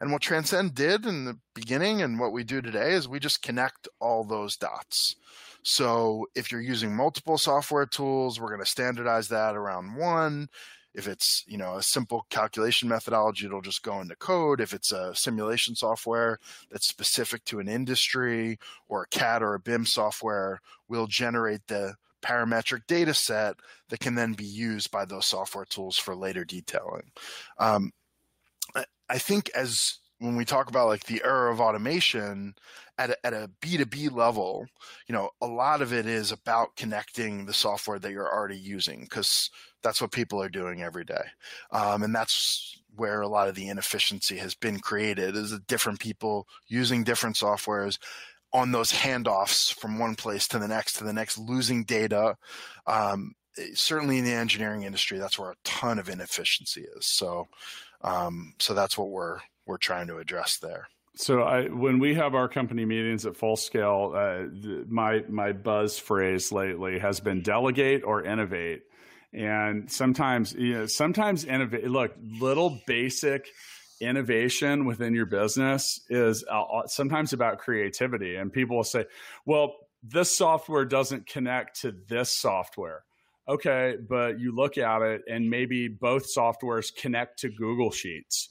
And 0.00 0.12
what 0.12 0.22
Transcend 0.22 0.74
did 0.74 1.06
in 1.06 1.24
the 1.24 1.38
beginning 1.54 2.02
and 2.02 2.20
what 2.20 2.32
we 2.32 2.44
do 2.44 2.60
today 2.60 2.92
is 2.92 3.08
we 3.08 3.18
just 3.18 3.42
connect 3.42 3.88
all 4.00 4.24
those 4.24 4.56
dots. 4.56 5.16
So 5.62 6.26
if 6.34 6.52
you're 6.52 6.60
using 6.60 6.94
multiple 6.94 7.36
software 7.36 7.86
tools, 7.86 8.40
we're 8.40 8.48
going 8.48 8.60
to 8.60 8.66
standardize 8.66 9.28
that 9.28 9.56
around 9.56 9.96
one. 9.96 10.48
If 10.94 11.06
it's, 11.06 11.44
you 11.46 11.58
know, 11.58 11.76
a 11.76 11.82
simple 11.82 12.26
calculation 12.30 12.88
methodology, 12.88 13.46
it'll 13.46 13.60
just 13.60 13.82
go 13.82 14.00
into 14.00 14.16
code. 14.16 14.60
If 14.60 14.72
it's 14.72 14.92
a 14.92 15.14
simulation 15.14 15.74
software 15.74 16.38
that's 16.70 16.88
specific 16.88 17.44
to 17.46 17.60
an 17.60 17.68
industry 17.68 18.58
or 18.88 19.02
a 19.02 19.08
CAD 19.08 19.42
or 19.42 19.54
a 19.54 19.60
BIM 19.60 19.84
software, 19.84 20.60
we'll 20.88 21.06
generate 21.06 21.66
the 21.66 21.94
parametric 22.22 22.80
data 22.86 23.14
set 23.14 23.56
that 23.90 24.00
can 24.00 24.14
then 24.14 24.32
be 24.32 24.44
used 24.44 24.90
by 24.90 25.04
those 25.04 25.26
software 25.26 25.66
tools 25.66 25.96
for 25.96 26.16
later 26.16 26.44
detailing. 26.44 27.10
Um, 27.58 27.92
I 29.08 29.18
think 29.18 29.50
as 29.54 29.98
when 30.18 30.36
we 30.36 30.44
talk 30.44 30.68
about 30.68 30.88
like 30.88 31.04
the 31.04 31.22
era 31.24 31.52
of 31.52 31.60
automation 31.60 32.54
at 32.98 33.10
a, 33.10 33.26
at 33.26 33.32
a 33.32 33.50
B2B 33.62 34.12
level, 34.12 34.66
you 35.06 35.12
know, 35.12 35.30
a 35.40 35.46
lot 35.46 35.80
of 35.80 35.92
it 35.92 36.06
is 36.06 36.32
about 36.32 36.76
connecting 36.76 37.46
the 37.46 37.52
software 37.52 37.98
that 37.98 38.10
you're 38.10 38.30
already 38.30 38.58
using 38.58 39.02
because 39.02 39.50
that's 39.82 40.00
what 40.00 40.10
people 40.10 40.42
are 40.42 40.48
doing 40.48 40.82
every 40.82 41.04
day. 41.04 41.24
Um, 41.70 42.02
and 42.02 42.14
that's 42.14 42.80
where 42.96 43.20
a 43.20 43.28
lot 43.28 43.48
of 43.48 43.54
the 43.54 43.68
inefficiency 43.68 44.38
has 44.38 44.54
been 44.54 44.80
created 44.80 45.36
is 45.36 45.56
different 45.68 46.00
people 46.00 46.48
using 46.66 47.04
different 47.04 47.36
softwares 47.36 47.98
on 48.52 48.72
those 48.72 48.92
handoffs 48.92 49.72
from 49.72 49.98
one 49.98 50.16
place 50.16 50.48
to 50.48 50.58
the 50.58 50.68
next 50.68 50.94
to 50.94 51.04
the 51.04 51.12
next, 51.12 51.38
losing 51.38 51.84
data. 51.84 52.36
Um, 52.86 53.34
certainly 53.74 54.18
in 54.18 54.24
the 54.24 54.32
engineering 54.32 54.82
industry, 54.82 55.18
that's 55.18 55.38
where 55.38 55.50
a 55.50 55.56
ton 55.64 55.98
of 55.98 56.08
inefficiency 56.08 56.86
is. 56.96 57.06
So, 57.06 57.48
um, 58.02 58.54
so 58.58 58.74
that's 58.74 58.96
what 58.96 59.10
we're 59.10 59.38
we're 59.66 59.78
trying 59.78 60.06
to 60.08 60.18
address 60.18 60.58
there. 60.58 60.88
So 61.14 61.42
I, 61.42 61.66
when 61.66 61.98
we 61.98 62.14
have 62.14 62.36
our 62.36 62.48
company 62.48 62.84
meetings 62.84 63.26
at 63.26 63.36
full 63.36 63.56
scale, 63.56 64.12
uh, 64.14 64.44
my 64.86 65.24
my 65.28 65.52
buzz 65.52 65.98
phrase 65.98 66.52
lately 66.52 67.00
has 67.00 67.20
been 67.20 67.42
delegate 67.42 68.04
or 68.04 68.22
innovate. 68.22 68.82
And 69.32 69.90
sometimes, 69.90 70.52
you 70.54 70.74
know, 70.74 70.86
sometimes 70.86 71.44
innovate. 71.44 71.84
Look, 71.84 72.12
little 72.40 72.80
basic 72.86 73.46
innovation 74.00 74.86
within 74.86 75.12
your 75.12 75.26
business 75.26 76.00
is 76.08 76.44
uh, 76.48 76.86
sometimes 76.86 77.32
about 77.32 77.58
creativity. 77.58 78.36
And 78.36 78.52
people 78.52 78.76
will 78.76 78.84
say, 78.84 79.04
"Well, 79.44 79.74
this 80.04 80.38
software 80.38 80.84
doesn't 80.84 81.26
connect 81.26 81.80
to 81.80 81.92
this 82.08 82.32
software." 82.40 83.02
Okay, 83.48 83.96
but 84.08 84.38
you 84.38 84.54
look 84.54 84.78
at 84.78 85.02
it 85.02 85.22
and 85.28 85.48
maybe 85.48 85.88
both 85.88 86.32
softwares 86.34 86.94
connect 86.94 87.40
to 87.40 87.48
Google 87.48 87.90
Sheets. 87.90 88.50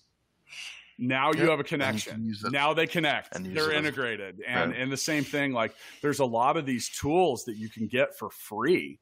Now 1.00 1.28
yep. 1.28 1.36
you 1.44 1.50
have 1.52 1.60
a 1.60 1.64
connection. 1.64 2.34
Now 2.50 2.74
they 2.74 2.88
connect. 2.88 3.38
They're 3.54 3.72
integrated. 3.72 4.42
And 4.48 4.72
right. 4.72 4.82
and 4.82 4.92
the 4.92 4.98
same 4.98 5.24
thing, 5.24 5.54
like 5.54 5.76
there's 6.02 6.20
a 6.20 6.26
lot 6.26 6.58
of 6.58 6.66
these 6.66 6.90
tools 6.90 7.46
that 7.46 7.56
you 7.56 7.70
can 7.70 7.88
get 7.88 8.18
for 8.18 8.32
free 8.32 9.00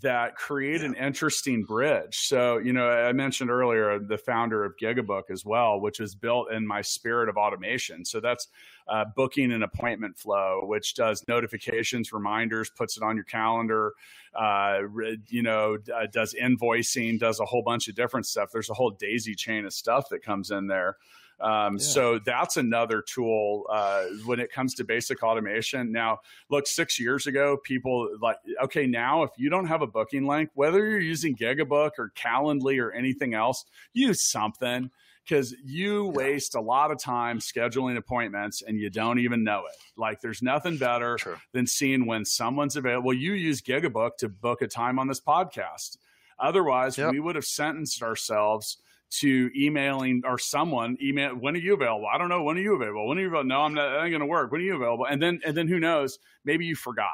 that 0.00 0.36
create 0.36 0.82
yeah. 0.82 0.88
an 0.88 0.94
interesting 0.94 1.64
bridge. 1.64 2.18
So, 2.18 2.58
you 2.58 2.74
know, 2.74 2.90
I 2.90 3.12
mentioned 3.12 3.50
earlier 3.50 3.98
the 3.98 4.18
founder 4.18 4.64
of 4.64 4.76
Gigabook 4.76 5.30
as 5.30 5.46
well, 5.46 5.80
which 5.80 5.98
is 5.98 6.14
built 6.14 6.52
in 6.52 6.66
my 6.66 6.82
spirit 6.82 7.28
of 7.28 7.38
automation. 7.38 8.04
So 8.04 8.20
that's 8.20 8.48
uh, 8.86 9.06
booking 9.16 9.50
an 9.50 9.62
appointment 9.62 10.18
flow, 10.18 10.60
which 10.64 10.94
does 10.94 11.26
notifications, 11.26 12.12
reminders, 12.12 12.70
puts 12.70 12.98
it 12.98 13.02
on 13.02 13.16
your 13.16 13.24
calendar, 13.24 13.92
uh, 14.34 14.80
you 15.26 15.42
know, 15.42 15.78
uh, 15.94 16.06
does 16.12 16.34
invoicing, 16.34 17.18
does 17.18 17.40
a 17.40 17.46
whole 17.46 17.62
bunch 17.62 17.88
of 17.88 17.94
different 17.94 18.26
stuff. 18.26 18.50
There's 18.52 18.70
a 18.70 18.74
whole 18.74 18.90
daisy 18.90 19.34
chain 19.34 19.64
of 19.64 19.72
stuff 19.72 20.10
that 20.10 20.22
comes 20.22 20.50
in 20.50 20.66
there. 20.66 20.96
Um, 21.40 21.74
yeah. 21.74 21.78
So 21.78 22.18
that's 22.18 22.56
another 22.56 23.02
tool 23.02 23.64
uh, 23.70 24.04
when 24.24 24.40
it 24.40 24.52
comes 24.52 24.74
to 24.74 24.84
basic 24.84 25.22
automation. 25.22 25.92
Now, 25.92 26.20
look, 26.50 26.66
six 26.66 26.98
years 26.98 27.26
ago, 27.26 27.56
people 27.62 28.08
like, 28.20 28.36
okay, 28.64 28.86
now 28.86 29.22
if 29.22 29.30
you 29.36 29.48
don't 29.50 29.66
have 29.66 29.82
a 29.82 29.86
booking 29.86 30.26
link, 30.26 30.50
whether 30.54 30.78
you're 30.78 31.00
using 31.00 31.36
Gigabook 31.36 31.92
or 31.98 32.12
Calendly 32.16 32.82
or 32.82 32.92
anything 32.92 33.34
else, 33.34 33.64
use 33.92 34.22
something 34.22 34.90
because 35.28 35.54
you 35.62 36.06
waste 36.06 36.54
a 36.54 36.60
lot 36.60 36.90
of 36.90 36.98
time 36.98 37.38
scheduling 37.38 37.96
appointments 37.96 38.62
and 38.62 38.78
you 38.78 38.88
don't 38.88 39.18
even 39.18 39.44
know 39.44 39.64
it. 39.66 39.76
Like 39.96 40.20
there's 40.20 40.42
nothing 40.42 40.78
better 40.78 41.16
True. 41.16 41.36
than 41.52 41.66
seeing 41.66 42.06
when 42.06 42.24
someone's 42.24 42.76
available. 42.76 43.12
You 43.12 43.34
use 43.34 43.60
Gigabook 43.60 44.16
to 44.18 44.28
book 44.28 44.62
a 44.62 44.66
time 44.66 44.98
on 44.98 45.06
this 45.06 45.20
podcast. 45.20 45.98
Otherwise, 46.38 46.96
yep. 46.96 47.12
we 47.12 47.20
would 47.20 47.34
have 47.34 47.44
sentenced 47.44 48.02
ourselves 48.02 48.78
to 49.10 49.50
emailing 49.56 50.22
or 50.24 50.38
someone 50.38 50.96
email 51.02 51.30
when 51.30 51.54
are 51.54 51.58
you 51.58 51.74
available? 51.74 52.06
I 52.12 52.18
don't 52.18 52.28
know 52.28 52.42
when 52.42 52.56
are 52.56 52.60
you 52.60 52.74
available? 52.74 53.08
When 53.08 53.18
are 53.18 53.20
you 53.20 53.28
available? 53.28 53.48
No 53.48 53.60
i'm 53.60 53.74
not 53.74 53.90
that 53.90 54.04
ain't 54.04 54.12
gonna 54.12 54.26
work. 54.26 54.52
When 54.52 54.60
are 54.60 54.64
you 54.64 54.76
available? 54.76 55.06
And 55.06 55.22
then 55.22 55.40
and 55.44 55.56
then 55.56 55.68
who 55.68 55.78
knows? 55.78 56.18
Maybe 56.44 56.66
you 56.66 56.76
forgot. 56.76 57.08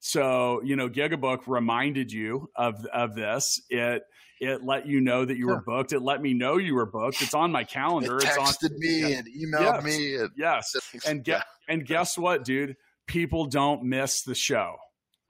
So 0.00 0.60
you 0.62 0.76
know 0.76 0.88
gigabook 0.88 1.42
reminded 1.46 2.12
you 2.12 2.50
of 2.56 2.84
of 2.86 3.14
this. 3.14 3.60
It 3.70 4.02
it 4.40 4.64
let 4.64 4.86
you 4.86 5.00
know 5.00 5.24
that 5.24 5.36
you 5.36 5.46
were 5.46 5.62
booked. 5.62 5.92
It 5.92 6.00
let 6.00 6.20
me 6.20 6.34
know 6.34 6.58
you 6.58 6.74
were 6.74 6.86
booked. 6.86 7.22
It's 7.22 7.34
on 7.34 7.50
my 7.52 7.64
calendar 7.78 8.18
it 8.18 8.24
texted 8.24 8.48
it's 8.50 8.64
on, 8.64 8.78
me 8.78 9.00
yeah. 9.00 9.18
and 9.18 9.26
emailed 9.28 9.74
yes, 9.76 9.84
me 9.84 10.16
and 10.16 10.30
yes. 10.36 10.76
and 11.06 11.24
get 11.24 11.46
and 11.68 11.86
guess 11.86 12.18
what 12.18 12.44
dude? 12.44 12.76
People 13.06 13.46
don't 13.46 13.84
miss 13.84 14.22
the 14.22 14.34
show. 14.34 14.76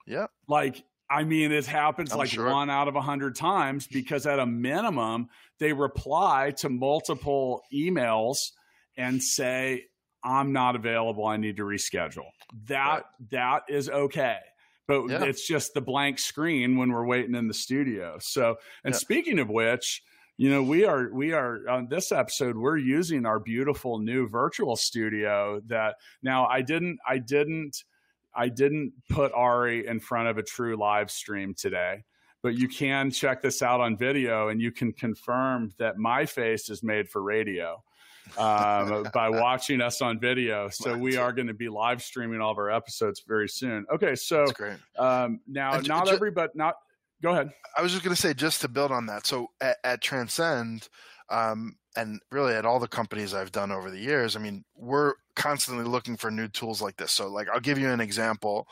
Yeah 0.07 0.27
like 0.47 0.83
I 1.09 1.23
mean, 1.23 1.51
it 1.51 1.65
happens 1.65 2.11
I'm 2.11 2.17
like 2.17 2.29
sure. 2.29 2.49
one 2.49 2.69
out 2.69 2.87
of 2.87 2.95
a 2.95 3.01
hundred 3.01 3.35
times 3.35 3.87
because 3.87 4.25
at 4.25 4.39
a 4.39 4.45
minimum, 4.45 5.29
they 5.59 5.73
reply 5.73 6.53
to 6.57 6.69
multiple 6.69 7.61
emails 7.73 8.51
and 8.97 9.21
say, 9.21 9.85
I'm 10.23 10.51
not 10.53 10.75
available. 10.75 11.25
I 11.25 11.37
need 11.37 11.57
to 11.57 11.63
reschedule. 11.63 12.29
That 12.67 12.87
right. 12.87 13.03
that 13.31 13.63
is 13.69 13.89
okay. 13.89 14.37
But 14.87 15.07
yeah. 15.07 15.23
it's 15.23 15.47
just 15.47 15.73
the 15.73 15.81
blank 15.81 16.19
screen 16.19 16.77
when 16.77 16.91
we're 16.91 17.05
waiting 17.05 17.35
in 17.35 17.47
the 17.47 17.53
studio. 17.53 18.17
So, 18.19 18.57
and 18.83 18.93
yeah. 18.93 18.99
speaking 18.99 19.39
of 19.39 19.49
which, 19.49 20.03
you 20.37 20.49
know, 20.49 20.61
we 20.61 20.85
are 20.85 21.09
we 21.13 21.31
are 21.33 21.67
on 21.69 21.87
this 21.89 22.11
episode. 22.11 22.57
We're 22.57 22.77
using 22.77 23.25
our 23.25 23.39
beautiful 23.39 23.99
new 23.99 24.27
virtual 24.27 24.75
studio. 24.75 25.61
That 25.67 25.95
now 26.21 26.45
I 26.47 26.61
didn't 26.61 26.99
I 27.07 27.19
didn't 27.19 27.83
I 28.35 28.49
didn't 28.49 28.93
put 29.09 29.31
Ari 29.33 29.87
in 29.87 29.99
front 29.99 30.27
of 30.27 30.37
a 30.37 30.43
true 30.43 30.75
live 30.75 31.09
stream 31.09 31.53
today 31.53 32.03
but 32.45 32.53
you 32.53 32.67
can 32.67 33.09
check 33.09 33.41
this 33.41 33.63
out 33.63 33.81
on 33.81 33.97
video 33.97 34.49
and 34.49 34.61
you 34.61 34.71
can 34.71 34.93
confirm 34.93 35.73
that 35.79 35.97
my 35.97 36.27
face 36.27 36.69
is 36.69 36.83
made 36.83 37.09
for 37.09 37.23
radio 37.23 37.83
um, 38.37 39.07
by 39.15 39.29
watching 39.29 39.81
us 39.81 39.99
on 39.99 40.19
video. 40.19 40.69
So 40.69 40.95
we 40.95 41.17
are 41.17 41.33
going 41.33 41.47
to 41.47 41.55
be 41.55 41.69
live 41.69 42.03
streaming 42.03 42.41
all 42.41 42.51
of 42.51 42.59
our 42.59 42.69
episodes 42.69 43.23
very 43.27 43.49
soon. 43.49 43.87
Okay, 43.91 44.13
so 44.13 44.45
um, 44.99 45.39
now 45.47 45.73
and 45.73 45.87
not 45.87 46.07
everybody, 46.07 46.51
not 46.53 46.75
go 47.23 47.31
ahead. 47.31 47.49
I 47.75 47.81
was 47.81 47.91
just 47.91 48.03
going 48.03 48.15
to 48.15 48.21
say, 48.21 48.35
just 48.35 48.61
to 48.61 48.67
build 48.67 48.91
on 48.91 49.07
that. 49.07 49.25
So 49.25 49.47
at, 49.59 49.77
at 49.83 50.01
Transcend, 50.01 50.87
um, 51.31 51.77
and 51.97 52.19
really 52.31 52.53
at 52.53 52.63
all 52.63 52.79
the 52.79 52.87
companies 52.87 53.33
I've 53.33 53.53
done 53.53 53.71
over 53.71 53.89
the 53.89 53.97
years, 53.97 54.35
I 54.35 54.39
mean, 54.39 54.65
we're 54.75 55.13
constantly 55.35 55.85
looking 55.85 56.15
for 56.15 56.29
new 56.29 56.47
tools 56.47 56.79
like 56.79 56.97
this. 56.97 57.11
So, 57.11 57.27
like, 57.27 57.47
I'll 57.49 57.59
give 57.59 57.79
you 57.79 57.89
an 57.89 58.01
example 58.01 58.67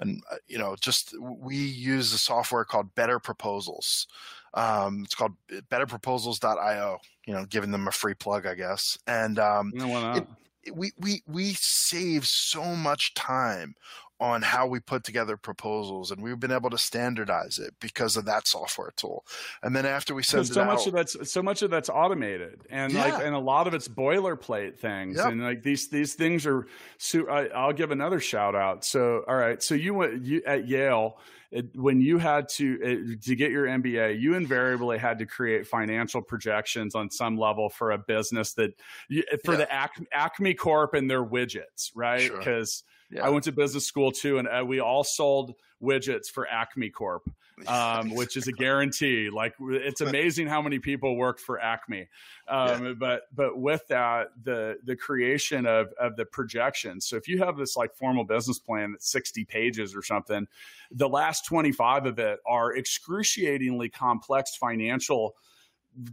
and 0.00 0.22
uh, 0.30 0.36
you 0.48 0.58
know 0.58 0.74
just 0.80 1.14
we 1.20 1.56
use 1.56 2.12
a 2.12 2.18
software 2.18 2.64
called 2.64 2.94
better 2.94 3.18
proposals. 3.18 4.06
Um, 4.54 5.02
it's 5.04 5.14
called 5.14 5.32
uh, 5.52 5.60
betterproposals.io 5.70 6.98
you 7.26 7.34
know 7.34 7.44
giving 7.46 7.70
them 7.70 7.86
a 7.86 7.92
free 7.92 8.14
plug 8.14 8.46
i 8.46 8.54
guess. 8.54 8.98
And 9.06 9.38
um, 9.38 9.72
it, 10.16 10.26
it, 10.64 10.76
we, 10.76 10.92
we 10.98 11.22
we 11.26 11.54
save 11.54 12.26
so 12.26 12.74
much 12.74 13.14
time 13.14 13.74
on 14.20 14.42
how 14.42 14.66
we 14.66 14.78
put 14.78 15.02
together 15.02 15.36
proposals 15.36 16.10
and 16.10 16.22
we've 16.22 16.38
been 16.38 16.52
able 16.52 16.70
to 16.70 16.78
standardize 16.78 17.58
it 17.58 17.74
because 17.80 18.16
of 18.16 18.26
that 18.26 18.46
software 18.46 18.92
tool 18.96 19.24
and 19.62 19.74
then 19.74 19.86
after 19.86 20.14
we 20.14 20.22
send 20.22 20.46
so 20.46 20.64
much 20.64 20.80
out, 20.80 20.86
of 20.88 20.92
that's 20.92 21.32
so 21.32 21.42
much 21.42 21.62
of 21.62 21.70
that's 21.70 21.88
automated 21.88 22.60
and 22.70 22.92
yeah. 22.92 23.04
like 23.04 23.24
and 23.24 23.34
a 23.34 23.38
lot 23.38 23.66
of 23.66 23.74
it's 23.74 23.88
boilerplate 23.88 24.78
things 24.78 25.16
yep. 25.16 25.26
and 25.26 25.42
like 25.42 25.62
these 25.62 25.88
these 25.88 26.14
things 26.14 26.46
are 26.46 26.66
I, 27.14 27.48
i'll 27.54 27.72
give 27.72 27.90
another 27.90 28.20
shout 28.20 28.54
out 28.54 28.84
so 28.84 29.24
all 29.26 29.36
right 29.36 29.62
so 29.62 29.74
you 29.74 29.94
went 29.94 30.22
you 30.22 30.42
at 30.46 30.68
yale 30.68 31.18
it, 31.50 31.74
when 31.74 32.00
you 32.00 32.18
had 32.18 32.48
to 32.50 32.78
it, 32.80 33.22
to 33.22 33.34
get 33.34 33.50
your 33.50 33.66
MBA, 33.66 34.20
you 34.20 34.34
invariably 34.34 34.98
had 34.98 35.18
to 35.18 35.26
create 35.26 35.66
financial 35.66 36.22
projections 36.22 36.94
on 36.94 37.10
some 37.10 37.36
level 37.36 37.68
for 37.68 37.90
a 37.90 37.98
business 37.98 38.52
that 38.52 38.74
you, 39.08 39.24
for 39.44 39.52
yeah. 39.52 39.58
the 39.58 39.72
Acme, 39.72 40.06
Acme 40.12 40.54
Corp 40.54 40.94
and 40.94 41.10
their 41.10 41.24
widgets, 41.24 41.90
right? 41.94 42.30
Because 42.30 42.84
yeah. 43.10 43.26
I 43.26 43.28
went 43.28 43.44
to 43.44 43.52
business 43.52 43.86
school 43.86 44.12
too, 44.12 44.38
and 44.38 44.48
uh, 44.48 44.64
we 44.64 44.80
all 44.80 45.04
sold 45.04 45.54
widgets 45.82 46.26
for 46.26 46.48
Acme 46.48 46.90
Corp, 46.90 47.28
um, 47.66 48.14
which 48.14 48.36
is 48.36 48.46
a 48.46 48.52
guarantee. 48.52 49.30
Like 49.30 49.54
it's 49.60 50.00
amazing 50.00 50.46
how 50.46 50.62
many 50.62 50.78
people 50.78 51.16
work 51.16 51.38
for 51.38 51.60
Acme. 51.60 52.08
Um, 52.46 52.84
yeah. 52.84 52.92
But 52.98 53.22
but 53.34 53.58
with 53.58 53.86
that, 53.88 54.28
the 54.42 54.78
the 54.84 54.96
creation 54.96 55.66
of 55.66 55.92
of 55.98 56.16
the 56.16 56.24
projections. 56.24 57.06
So 57.06 57.16
if 57.16 57.26
you 57.26 57.38
have 57.38 57.56
this 57.56 57.76
like 57.76 57.94
formal 57.94 58.24
business 58.24 58.58
plan 58.58 58.92
that's 58.92 59.10
sixty 59.10 59.44
pages 59.44 59.96
or 59.96 60.02
something, 60.02 60.46
the 60.90 61.08
last 61.08 61.46
twenty 61.46 61.72
five 61.72 62.06
of 62.06 62.18
it 62.18 62.38
are 62.46 62.76
excruciatingly 62.76 63.88
complex 63.88 64.56
financial 64.56 65.34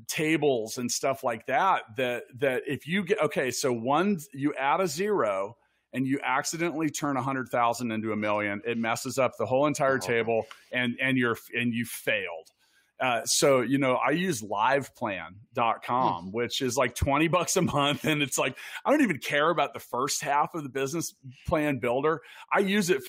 tables 0.08 0.80
and 0.80 0.92
stuff 0.92 1.24
like 1.24 1.46
that 1.46 1.84
that 1.98 2.24
that 2.40 2.64
if 2.66 2.88
you 2.88 3.04
get 3.04 3.22
okay 3.22 3.52
so 3.52 3.72
one 3.72 4.18
you 4.34 4.52
add 4.56 4.82
a 4.82 4.88
zero 4.88 5.56
and 5.94 6.06
you 6.06 6.20
accidentally 6.24 6.90
turn 6.90 7.18
a 7.18 7.22
hundred 7.22 7.50
thousand 7.50 7.92
into 7.92 8.12
a 8.12 8.16
million, 8.16 8.62
it 8.66 8.78
messes 8.78 9.18
up 9.18 9.34
the 9.38 9.46
whole 9.46 9.68
entire 9.68 9.96
oh. 9.96 10.00
table 10.00 10.46
and 10.72 10.96
and 11.02 11.18
you're 11.18 11.38
and 11.58 11.74
you 11.74 11.86
failed. 11.86 12.52
Uh, 13.00 13.24
so 13.26 13.62
you 13.62 13.78
know 13.78 13.94
i 13.98 14.10
use 14.10 14.42
liveplan.com 14.42 16.24
hmm. 16.24 16.32
which 16.32 16.64
is 16.64 16.76
like 16.76 16.96
20 16.96 17.28
bucks 17.28 17.56
a 17.56 17.62
month 17.62 18.06
and 18.06 18.24
it's 18.24 18.40
like 18.40 18.58
i 18.84 18.90
don't 18.90 19.02
even 19.02 19.20
care 19.20 19.52
about 19.52 19.72
the 19.76 19.80
first 19.80 20.24
half 20.24 20.56
of 20.56 20.64
the 20.64 20.70
business 20.70 21.14
plan 21.48 21.78
builder 21.78 22.22
i 22.52 22.58
use 22.58 22.90
it 22.90 23.04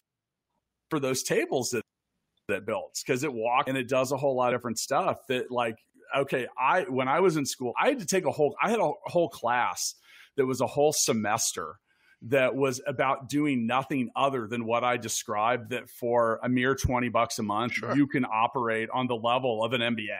for 0.90 1.00
those 1.00 1.22
tables 1.22 1.70
that 1.70 1.80
that 2.48 2.66
builds 2.66 3.02
because 3.02 3.24
it 3.24 3.32
walks 3.32 3.66
and 3.66 3.78
it 3.78 3.88
does 3.88 4.12
a 4.12 4.16
whole 4.18 4.36
lot 4.36 4.52
of 4.52 4.60
different 4.60 4.78
stuff 4.78 5.26
that 5.26 5.50
like 5.50 5.78
okay 6.14 6.46
i 6.58 6.82
when 6.82 7.08
i 7.08 7.20
was 7.20 7.38
in 7.38 7.46
school 7.46 7.72
i 7.80 7.88
had 7.88 7.98
to 7.98 8.06
take 8.06 8.26
a 8.26 8.30
whole 8.30 8.54
i 8.62 8.68
had 8.68 8.80
a 8.80 8.90
whole 9.04 9.30
class 9.30 9.94
that 10.36 10.44
was 10.44 10.60
a 10.60 10.66
whole 10.66 10.92
semester 10.92 11.76
that 12.22 12.54
was 12.54 12.80
about 12.86 13.28
doing 13.28 13.66
nothing 13.66 14.10
other 14.16 14.46
than 14.46 14.64
what 14.64 14.82
I 14.82 14.96
described 14.96 15.70
that 15.70 15.88
for 15.88 16.40
a 16.42 16.48
mere 16.48 16.74
20 16.74 17.08
bucks 17.10 17.38
a 17.38 17.42
month, 17.42 17.74
sure. 17.74 17.96
you 17.96 18.06
can 18.06 18.24
operate 18.24 18.88
on 18.92 19.06
the 19.06 19.14
level 19.14 19.62
of 19.62 19.72
an 19.72 19.80
MBA. 19.80 20.18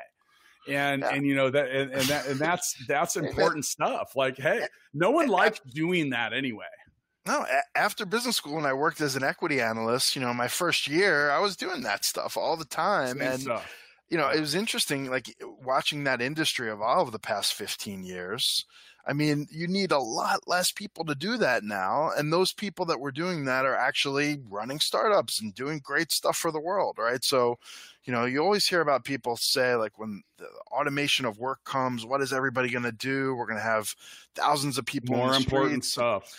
And, 0.68 1.02
yeah. 1.02 1.14
and 1.14 1.26
you 1.26 1.34
know 1.34 1.48
that 1.48 1.70
and, 1.70 1.92
and 1.92 2.02
that 2.04 2.26
and 2.26 2.38
that's 2.38 2.74
that's 2.86 3.16
important 3.16 3.64
stuff. 3.64 4.12
Like, 4.14 4.36
hey, 4.36 4.66
no 4.92 5.10
one 5.10 5.28
liked 5.28 5.62
doing 5.72 6.10
that 6.10 6.34
anyway. 6.34 6.66
No, 7.26 7.44
after 7.74 8.04
business 8.04 8.36
school, 8.36 8.56
when 8.56 8.66
I 8.66 8.72
worked 8.72 9.00
as 9.00 9.16
an 9.16 9.22
equity 9.22 9.60
analyst, 9.60 10.16
you 10.16 10.22
know, 10.22 10.32
my 10.34 10.48
first 10.48 10.88
year, 10.88 11.30
I 11.30 11.40
was 11.40 11.56
doing 11.56 11.82
that 11.82 12.04
stuff 12.04 12.36
all 12.36 12.56
the 12.56 12.64
time, 12.64 13.18
Same 13.18 13.22
and 13.22 13.40
stuff. 13.40 13.74
you 14.08 14.18
know, 14.18 14.28
it 14.28 14.40
was 14.40 14.54
interesting, 14.54 15.10
like 15.10 15.34
watching 15.62 16.04
that 16.04 16.20
industry 16.20 16.70
evolve 16.70 17.12
the 17.12 17.18
past 17.18 17.54
fifteen 17.54 18.02
years. 18.02 18.66
I 19.06 19.14
mean, 19.14 19.46
you 19.50 19.66
need 19.66 19.90
a 19.90 19.98
lot 19.98 20.46
less 20.46 20.70
people 20.70 21.04
to 21.06 21.14
do 21.14 21.38
that 21.38 21.64
now. 21.64 22.10
And 22.16 22.32
those 22.32 22.52
people 22.52 22.84
that 22.86 23.00
were 23.00 23.12
doing 23.12 23.46
that 23.46 23.64
are 23.64 23.74
actually 23.74 24.38
running 24.50 24.80
startups 24.80 25.40
and 25.40 25.54
doing 25.54 25.80
great 25.82 26.12
stuff 26.12 26.36
for 26.36 26.52
the 26.52 26.60
world, 26.60 26.96
right? 26.98 27.24
So, 27.24 27.58
you 28.04 28.12
know, 28.12 28.26
you 28.26 28.40
always 28.40 28.66
hear 28.66 28.82
about 28.82 29.04
people 29.04 29.36
say, 29.36 29.74
like, 29.74 29.98
when 29.98 30.22
the 30.36 30.46
automation 30.70 31.24
of 31.24 31.38
work 31.38 31.64
comes, 31.64 32.04
what 32.04 32.20
is 32.20 32.32
everybody 32.32 32.68
going 32.68 32.82
to 32.82 32.92
do? 32.92 33.34
We're 33.34 33.46
going 33.46 33.58
to 33.58 33.62
have 33.62 33.94
thousands 34.34 34.76
of 34.76 34.84
people. 34.84 35.16
More 35.16 35.34
important 35.34 35.84
stuff 35.84 36.34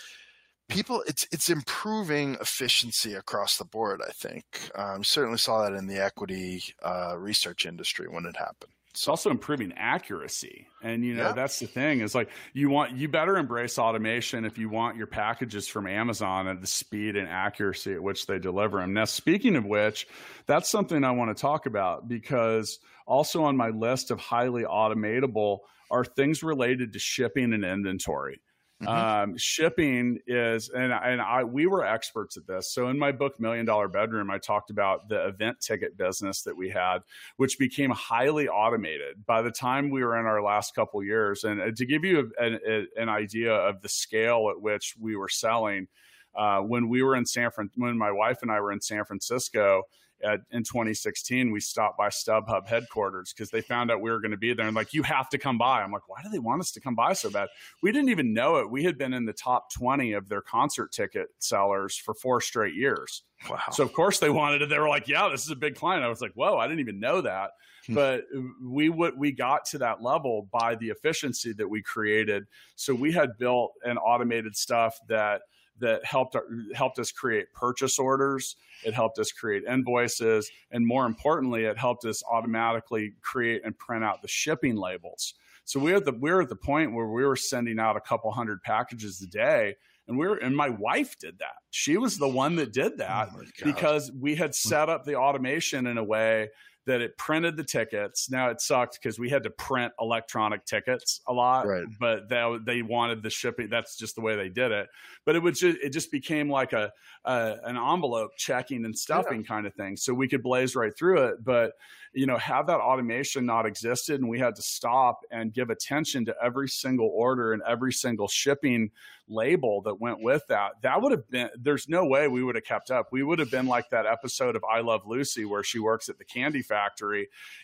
people 0.70 1.03
it's 1.07 1.28
it's 1.32 1.49
improving 1.49 2.36
efficiency 2.39 3.16
across 3.16 3.57
the 3.57 3.66
board 3.66 4.01
i 4.07 4.12
think 4.12 4.45
um, 4.76 5.03
certainly 5.03 5.38
saw 5.38 5.64
that 5.64 5.76
in 5.76 5.88
the 5.88 5.97
equity 5.97 6.64
uh, 6.84 7.16
research 7.18 7.66
industry 7.66 8.07
when 8.07 8.26
it 8.26 8.38
happened 8.38 8.72
it's 9.00 9.08
also 9.08 9.30
improving 9.30 9.72
accuracy. 9.78 10.68
And 10.84 11.06
you 11.06 11.14
know 11.14 11.28
yeah. 11.28 11.32
that's 11.32 11.58
the 11.60 11.68
thing 11.68 12.02
is 12.02 12.14
like 12.14 12.30
you 12.52 12.70
want 12.70 12.97
you 12.97 13.08
better 13.08 13.38
embrace 13.38 13.80
automation 13.80 14.43
if 14.43 14.58
you 14.58 14.68
want 14.68 14.97
your 14.97 15.08
packages 15.08 15.68
from 15.68 15.88
amazon 15.88 16.47
at 16.47 16.62
the 16.62 16.68
speed 16.68 17.18
and 17.18 17.28
accuracy 17.28 17.93
at 17.93 18.04
which 18.04 18.28
they 18.28 18.39
deliver 18.39 18.80
them 18.80 18.93
now 18.93 19.04
speaking 19.04 19.58
of 19.58 19.66
which 19.66 20.08
that's 20.45 20.70
something 20.70 21.04
i 21.04 21.12
want 21.12 21.36
to 21.36 21.41
talk 21.41 21.66
about 21.66 22.08
because 22.08 22.80
also 23.06 23.43
on 23.43 23.58
my 23.58 23.70
list 23.70 24.10
of 24.10 24.20
highly 24.20 24.64
automatable 24.64 25.60
are 25.91 26.06
things 26.06 26.43
related 26.43 26.93
to 26.93 27.00
shipping 27.00 27.52
and 27.52 27.66
inventory 27.66 28.39
Mm-hmm. 28.82 29.32
Um, 29.32 29.38
shipping 29.38 30.19
is, 30.25 30.69
and 30.69 30.93
and 30.93 31.21
I 31.21 31.43
we 31.43 31.67
were 31.67 31.86
experts 31.86 32.38
at 32.38 32.47
this. 32.47 32.71
So 32.71 32.88
in 32.88 32.97
my 32.97 33.11
book 33.11 33.38
Million 33.38 33.65
Dollar 33.65 33.89
Bedroom, 33.89 34.32
I 34.32 34.38
talked 34.38 34.69
about 34.69 35.09
the 35.09 35.27
event 35.27 35.59
ticket 35.59 35.97
business 35.97 36.43
that 36.43 36.55
we 36.55 36.69
had, 36.69 36.99
which 37.36 37.59
became 37.59 37.91
highly 37.91 38.47
automated 38.47 39.25
by 39.25 39.41
the 39.41 39.51
time 39.51 39.89
we 39.89 40.01
were 40.01 40.17
in 40.17 40.25
our 40.25 40.41
last 40.41 40.75
couple 40.75 41.03
years. 41.03 41.43
And 41.43 41.61
uh, 41.61 41.71
to 41.75 41.86
give 41.86 42.05
you 42.05 42.32
an, 42.39 42.88
an 42.95 43.09
idea 43.09 43.53
of 43.53 43.82
the 43.82 43.89
scale 43.89 44.49
at 44.49 44.61
which 44.61 44.95
we 44.97 45.17
were 45.17 45.27
selling, 45.27 45.89
uh, 46.34 46.59
when 46.61 46.88
we 46.88 47.03
were 47.03 47.17
in 47.17 47.25
San 47.25 47.51
Fran, 47.51 47.69
when 47.75 47.97
my 47.97 48.11
wife 48.11 48.43
and 48.43 48.51
I 48.51 48.61
were 48.61 48.71
in 48.71 48.80
San 48.80 49.03
Francisco 49.03 49.84
at, 50.24 50.41
in 50.51 50.63
2016, 50.63 51.51
we 51.51 51.59
stopped 51.59 51.97
by 51.97 52.09
StubHub 52.09 52.67
headquarters 52.67 53.34
because 53.34 53.49
they 53.49 53.61
found 53.61 53.91
out 53.91 54.01
we 54.01 54.11
were 54.11 54.20
going 54.20 54.32
to 54.32 54.38
be 54.38 54.53
there 54.53 54.67
and 54.67 54.76
like, 54.76 54.93
you 54.93 55.03
have 55.03 55.30
to 55.30 55.38
come 55.38 55.57
by. 55.57 55.82
I'm 55.82 55.91
like, 55.91 56.07
why 56.07 56.22
do 56.24 56.30
they 56.30 56.39
want 56.39 56.61
us 56.61 56.72
to 56.72 56.82
come 56.82 56.95
by 56.95 57.13
so 57.13 57.30
bad? 57.30 57.49
We 57.82 57.91
didn't 57.91 58.09
even 58.09 58.34
know 58.34 58.57
it. 58.57 58.70
We 58.70 58.84
had 58.84 58.97
been 58.97 59.13
in 59.13 59.26
the 59.26 59.34
top 59.34 59.72
20 59.74 60.13
of 60.13 60.30
their 60.30 60.41
concert 60.41 60.91
ticket 60.91 61.30
sellers 61.39 61.95
for 61.95 62.13
four 62.13 62.41
straight 62.41 62.76
years. 62.76 63.24
Wow. 63.49 63.59
So 63.72 63.84
of 63.84 63.93
course 63.93 64.20
they 64.20 64.30
wanted 64.30 64.61
it. 64.61 64.70
They 64.70 64.80
were 64.80 64.89
like, 64.89 65.07
yeah, 65.07 65.30
this 65.30 65.43
is 65.43 65.51
a 65.51 65.55
big 65.55 65.76
client. 65.76 66.03
I 66.03 66.09
was 66.09 66.22
like, 66.22 66.34
whoa, 66.34 66.57
I 66.57 66.67
didn't 66.67 66.82
even 66.82 66.99
know 66.99 67.22
that. 67.22 67.51
Hmm. 67.88 67.95
but 67.95 68.26
we 68.63 68.89
would 68.89 69.17
we 69.17 69.32
got 69.32 69.65
to 69.65 69.78
that 69.80 70.01
level 70.01 70.47
by 70.51 70.76
the 70.76 70.89
efficiency 70.89 71.53
that 71.53 71.67
we 71.67 71.82
created. 71.82 72.45
So 72.76 72.93
we 72.93 73.11
had 73.11 73.38
built 73.38 73.74
an 73.84 73.97
automated 73.97 74.55
stuff 74.55 74.99
that 75.07 75.41
that 75.80 76.05
helped 76.05 76.36
uh, 76.36 76.41
helped 76.73 76.99
us 76.99 77.11
create 77.11 77.53
purchase 77.53 77.99
orders. 77.99 78.55
It 78.84 78.93
helped 78.93 79.19
us 79.19 79.32
create 79.32 79.63
invoices, 79.63 80.49
and 80.71 80.86
more 80.86 81.05
importantly, 81.05 81.65
it 81.65 81.77
helped 81.77 82.05
us 82.05 82.23
automatically 82.23 83.13
create 83.21 83.61
and 83.63 83.77
print 83.77 84.03
out 84.03 84.21
the 84.21 84.27
shipping 84.27 84.75
labels. 84.75 85.34
So 85.65 85.80
we 85.80 85.93
are 85.93 85.97
at 85.97 86.05
the 86.05 86.13
we 86.13 86.32
are 86.32 86.41
at 86.41 86.49
the 86.49 86.55
point 86.55 86.93
where 86.93 87.07
we 87.07 87.25
were 87.25 87.36
sending 87.36 87.80
out 87.80 87.95
a 87.95 88.01
couple 88.01 88.32
hundred 88.32 88.63
packages 88.63 89.21
a 89.21 89.27
day, 89.27 89.75
and 90.07 90.17
we 90.17 90.25
are 90.25 90.36
and 90.36 90.55
my 90.55 90.69
wife 90.69 91.17
did 91.19 91.39
that. 91.39 91.57
She 91.69 91.97
was 91.97 92.17
the 92.17 92.27
one 92.27 92.55
that 92.55 92.73
did 92.73 92.97
that 92.97 93.30
oh 93.34 93.43
because 93.63 94.11
we 94.11 94.36
had 94.36 94.55
set 94.55 94.89
up 94.89 95.05
the 95.05 95.15
automation 95.15 95.86
in 95.88 95.97
a 95.97 96.03
way 96.03 96.49
that 96.89 97.01
it 97.01 97.17
printed 97.17 97.55
the 97.55 97.63
tickets. 97.63 98.29
Now 98.31 98.49
it 98.49 98.59
sucked 98.61 98.97
because 99.01 99.19
we 99.19 99.29
had 99.29 99.43
to 99.43 99.51
print 99.51 99.93
electronic 100.01 100.65
tickets 100.65 101.21
a 101.27 101.33
lot, 101.33 101.67
Right. 101.67 101.85
but 101.99 102.27
they, 102.29 102.57
they 102.65 102.81
wanted 102.81 103.21
the 103.21 103.29
shipping. 103.29 103.69
That's 103.69 103.95
just 103.95 104.15
the 104.15 104.21
way 104.21 104.35
they 104.35 104.49
did 104.49 104.71
it. 104.71 104.87
But 105.23 105.35
it 105.35 105.43
would 105.43 105.55
just 105.55 105.77
it 105.83 105.91
just 105.91 106.11
became 106.11 106.49
like 106.49 106.73
a, 106.73 106.91
a 107.25 107.57
an 107.63 107.77
envelope 107.77 108.31
checking 108.37 108.85
and 108.85 108.97
stuffing 108.97 109.43
kind 109.43 109.67
of 109.67 109.73
thing. 109.75 109.97
So 109.97 110.13
we 110.13 110.27
could 110.27 110.41
blaze 110.41 110.75
right 110.75 110.95
through 110.97 111.25
it, 111.27 111.43
but 111.43 111.73
you 112.11 112.25
know, 112.25 112.37
have 112.39 112.65
that 112.65 112.79
automation 112.79 113.45
not 113.45 113.67
existed, 113.67 114.19
and 114.19 114.27
we 114.27 114.39
had 114.39 114.55
to 114.55 114.63
stop 114.63 115.19
and 115.29 115.53
give 115.53 115.69
attention 115.69 116.25
to 116.25 116.35
every 116.41 116.67
single 116.67 117.11
order 117.13 117.53
and 117.53 117.61
every 117.67 117.93
single 117.93 118.27
shipping 118.27 118.89
label 119.27 119.83
that 119.83 119.99
went 120.01 120.19
with 120.19 120.41
that. 120.49 120.71
That 120.81 121.03
would 121.03 121.11
have 121.11 121.29
been. 121.29 121.49
There's 121.55 121.87
no 121.87 122.05
way 122.05 122.27
we 122.27 122.43
would 122.43 122.55
have 122.55 122.63
kept 122.63 122.89
up. 122.89 123.09
We 123.11 123.21
would 123.21 123.37
have 123.37 123.51
been 123.51 123.67
like 123.67 123.91
that 123.91 124.07
episode 124.07 124.55
of 124.55 124.63
I 124.63 124.79
Love 124.79 125.01
Lucy 125.05 125.45
where 125.45 125.63
she 125.63 125.77
works 125.77 126.09
at 126.09 126.17
the 126.17 126.25
candy 126.25 126.63
factory, 126.63 126.78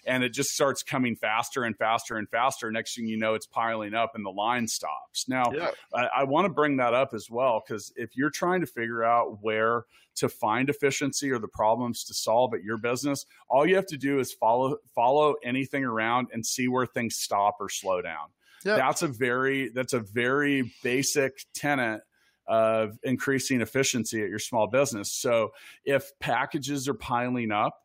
and 0.06 0.24
it 0.24 0.30
just 0.30 0.50
starts 0.50 0.84
coming 0.84 1.16
faster 1.16 1.64
and 1.64 1.78
faster 1.78 2.18
and 2.18 2.30
faster. 2.30 2.72
Next 2.72 2.96
thing 2.96 3.08
you 3.08 3.18
know, 3.18 3.34
it's 3.34 3.46
piling 3.48 3.94
up, 3.94 4.12
and 4.16 4.26
the 4.26 4.30
line 4.32 4.68
stops. 4.68 5.28
Now, 5.28 5.46
Yeah. 5.54 5.72
I, 5.94 6.06
I 6.18 6.24
want 6.24 6.46
to 6.46 6.50
bring 6.54 6.78
that 6.78 6.94
up 6.94 7.14
as 7.14 7.30
well 7.30 7.62
because 7.66 7.92
if 7.96 8.16
you're 8.16 8.30
trying 8.30 8.62
to 8.62 8.68
figure 8.68 9.04
out 9.04 9.42
where 9.42 9.86
to 10.16 10.30
find 10.30 10.70
efficiency 10.70 11.30
or 11.30 11.40
the 11.40 11.48
problems 11.48 12.04
to 12.06 12.14
solve 12.14 12.54
at 12.54 12.64
your 12.64 12.78
business, 12.78 13.26
all 13.50 13.66
you 13.66 13.76
have 13.76 13.86
to 13.88 13.98
do 13.98 14.20
is 14.20 14.34
follow 14.34 14.78
follow 14.94 15.36
anything 15.44 15.84
around 15.84 16.28
and 16.32 16.46
see 16.46 16.68
where 16.68 16.86
things 16.86 17.16
stop 17.18 17.58
or 17.60 17.70
slow 17.70 18.02
down. 18.02 18.28
Yeah. 18.64 18.78
That's 18.78 19.02
a 19.02 19.08
very 19.08 19.70
that's 19.70 19.94
a 19.94 20.00
very 20.00 20.74
basic 20.84 21.34
tenet 21.54 22.02
of 22.48 22.98
increasing 23.04 23.62
efficiency 23.62 24.22
at 24.24 24.30
your 24.30 24.40
small 24.40 24.68
business. 24.68 25.12
So 25.12 25.52
if 25.84 26.12
packages 26.20 26.88
are 26.88 26.94
piling 26.94 27.52
up 27.52 27.78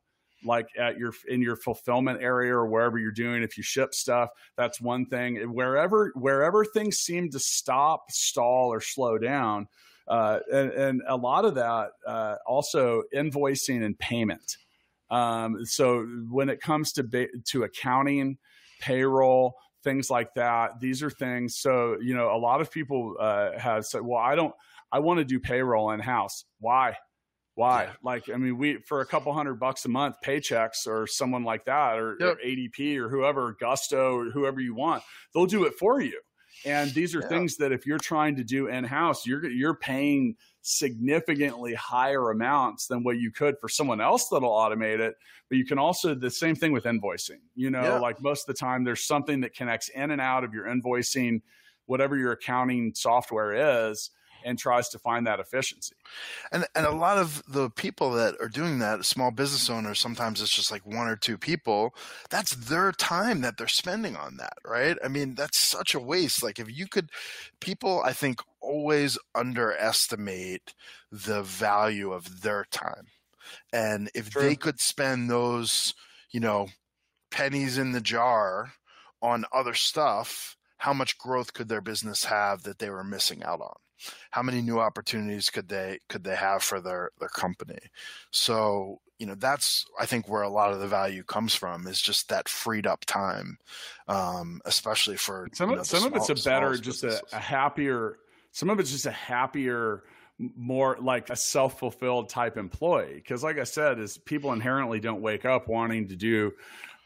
like 0.45 0.69
at 0.79 0.99
your 0.99 1.13
in 1.29 1.43
your 1.43 1.57
fulfillment 1.57 2.23
area 2.23 2.55
or 2.55 2.67
wherever 2.67 2.99
you're 2.99 3.13
doing 3.13 3.43
if 3.43 3.57
you 3.57 3.63
ship 3.63 3.95
stuff 3.95 4.31
that's 4.57 4.81
one 4.81 5.07
thing. 5.07 5.37
Wherever 5.53 6.13
wherever 6.15 6.65
things 6.65 6.99
seem 6.99 7.31
to 7.31 7.39
stop 7.39 8.11
stall 8.11 8.73
or 8.73 8.81
slow 8.81 9.19
down 9.19 9.69
uh, 10.09 10.41
and, 10.53 10.71
and 10.73 11.03
a 11.07 11.17
lot 11.17 11.45
of 11.45 11.55
that 11.55 11.91
uh, 12.07 12.37
also 12.47 13.03
invoicing 13.15 13.85
and 13.85 13.99
payment. 13.99 14.57
Um, 15.11 15.65
so 15.65 16.05
when 16.29 16.49
it 16.49 16.61
comes 16.61 16.93
to 16.93 17.05
ba- 17.05 17.29
to 17.49 17.65
accounting 17.65 18.39
payroll 18.81 19.55
things 19.83 20.11
like 20.11 20.33
that 20.35 20.79
these 20.81 21.03
are 21.03 21.11
things 21.11 21.59
so 21.59 21.97
you 22.01 22.15
know 22.15 22.35
a 22.35 22.37
lot 22.37 22.61
of 22.61 22.71
people 22.71 23.15
uh, 23.19 23.51
have 23.59 23.85
said 23.85 24.03
well 24.03 24.19
i 24.19 24.35
don't 24.35 24.55
i 24.93 24.99
want 24.99 25.19
to 25.19 25.25
do 25.25 25.39
payroll 25.39 25.91
in 25.91 26.01
house 26.01 26.45
why 26.59 26.95
why? 27.61 27.85
Yeah. 27.85 27.93
Like, 28.03 28.29
I 28.29 28.37
mean, 28.37 28.57
we 28.59 28.79
for 28.89 29.01
a 29.03 29.07
couple 29.07 29.33
hundred 29.33 29.55
bucks 29.61 29.85
a 29.85 29.89
month 29.89 30.17
Paychex 30.25 30.87
or 30.87 31.07
someone 31.07 31.45
like 31.45 31.65
that, 31.67 31.99
or, 31.99 32.17
Yep. 32.19 32.37
or 32.37 32.41
ADP 32.45 32.97
or 32.99 33.09
whoever, 33.09 33.57
Gusto 33.61 34.17
or 34.17 34.25
whoever 34.31 34.61
you 34.61 34.75
want, 34.75 35.03
they'll 35.33 35.47
do 35.47 35.65
it 35.65 35.75
for 35.75 36.01
you. 36.01 36.21
And 36.67 36.91
these 36.93 37.15
are 37.15 37.21
Yeah. 37.21 37.29
things 37.29 37.57
that 37.59 37.73
if 37.73 37.87
you're 37.87 37.99
trying 37.99 38.37
to 38.37 38.45
do 38.45 38.67
in 38.69 38.85
house, 38.85 39.27
you're 39.27 39.47
you're 39.49 39.75
paying 39.77 40.37
significantly 40.63 41.75
higher 41.75 42.31
amounts 42.31 42.87
than 42.87 43.03
what 43.03 43.19
you 43.19 43.31
could 43.31 43.57
for 43.61 43.69
someone 43.69 44.01
else 44.01 44.29
that'll 44.29 44.51
automate 44.51 44.99
it. 45.01 45.15
But 45.49 45.59
you 45.59 45.65
can 45.65 45.79
also 45.79 46.15
the 46.15 46.31
same 46.31 46.55
thing 46.55 46.73
with 46.73 46.85
invoicing. 46.85 47.41
You 47.55 47.71
know, 47.71 47.83
Yeah. 47.83 47.99
like 47.99 48.21
most 48.21 48.49
of 48.49 48.55
the 48.55 48.59
time, 48.59 48.85
there's 48.85 49.05
something 49.05 49.41
that 49.41 49.55
connects 49.55 49.89
in 49.91 50.11
and 50.11 50.21
out 50.21 50.45
of 50.45 50.53
your 50.53 50.67
invoicing, 50.67 51.41
whatever 51.87 52.17
your 52.17 52.33
accounting 52.33 52.93
software 52.95 53.53
is, 53.89 54.11
and 54.45 54.59
tries 54.59 54.89
to 54.91 54.99
find 54.99 55.27
that 55.27 55.41
efficiency. 55.41 55.95
And 56.53 56.67
and 56.75 56.87
a 56.87 56.93
lot 56.93 57.19
of 57.19 57.43
the 57.49 57.71
people 57.71 58.13
that 58.13 58.35
are 58.41 58.49
doing 58.49 58.79
that, 58.81 59.05
small 59.05 59.31
business 59.31 59.71
owners, 59.71 59.99
sometimes 59.99 60.41
it's 60.41 60.55
just 60.55 60.71
like 60.71 60.87
one 60.87 61.09
or 61.09 61.17
two 61.17 61.39
people. 61.39 61.95
That's 62.31 62.55
their 62.55 62.93
time 62.93 63.41
that 63.43 63.57
they're 63.57 63.69
spending 63.69 64.17
on 64.17 64.37
that, 64.39 64.55
right? 64.65 64.97
I 65.05 65.09
mean, 65.09 65.35
that's 65.35 65.59
such 65.59 65.95
a 65.95 66.01
waste. 66.01 66.43
Like 66.43 66.59
if 66.59 66.77
you 66.77 66.87
could 66.87 67.11
people 67.61 68.03
I 68.05 68.13
think 68.13 68.41
always 68.61 69.19
underestimate 69.35 70.75
the 71.11 71.43
value 71.43 72.13
of 72.13 72.43
their 72.43 72.65
time. 72.71 73.07
And 73.73 74.11
if 74.15 74.31
True. 74.31 74.43
they 74.43 74.57
could 74.57 74.81
spend 74.81 75.31
those, 75.31 75.95
you 76.31 76.41
know, 76.41 76.69
pennies 77.31 77.79
in 77.79 77.93
the 77.93 78.01
jar 78.01 78.73
on 79.23 79.45
other 79.53 79.75
stuff, 79.75 80.57
how 80.79 80.93
much 80.93 81.19
growth 81.19 81.53
could 81.53 81.69
their 81.69 81.81
business 81.81 82.25
have 82.25 82.63
that 82.63 82.79
they 82.79 82.91
were 82.91 83.05
missing 83.05 83.43
out 83.43 83.61
on? 83.61 83.75
How 84.31 84.43
many 84.43 84.61
new 84.63 84.79
opportunities 84.79 85.51
could 85.51 85.69
they 85.69 85.99
could 86.09 86.25
they 86.25 86.37
have 86.37 86.63
for 86.63 86.81
their 86.81 87.11
their 87.19 87.29
company? 87.29 87.79
So 88.31 89.01
you 89.21 89.27
know 89.27 89.35
that's 89.35 89.85
i 90.01 90.07
think 90.07 90.29
where 90.29 90.41
a 90.43 90.49
lot 90.49 90.73
of 90.73 90.81
the 90.81 90.89
value 90.89 91.23
comes 91.23 91.55
from 91.55 91.87
is 91.87 92.01
just 92.01 92.31
that 92.31 92.49
freed 92.49 92.87
up 92.87 93.05
time 93.05 93.59
um 94.09 94.63
especially 94.65 95.17
for 95.17 95.47
some 95.53 95.69
of, 95.69 95.77
know, 95.77 95.83
some 95.83 96.05
of 96.07 96.17
it's 96.17 96.31
a 96.31 96.49
better 96.49 96.75
just 96.77 97.05
a, 97.05 97.23
a 97.35 97.39
happier 97.39 98.19
some 98.51 98.71
of 98.71 98.81
it's 98.81 98.91
just 98.91 99.05
a 99.05 99.11
happier 99.11 100.05
more 100.57 100.97
like 101.01 101.29
a 101.29 101.37
self-fulfilled 101.37 102.31
type 102.31 102.57
employee. 102.57 103.15
Because 103.15 103.45
like 103.45 103.59
i 103.59 103.65
said 103.65 103.99
is 103.99 104.17
people 104.17 104.53
inherently 104.53 105.01
don't 105.01 105.21
wake 105.21 105.45
up 105.45 105.69
wanting 105.69 106.09
to 106.09 106.17
do 106.17 106.53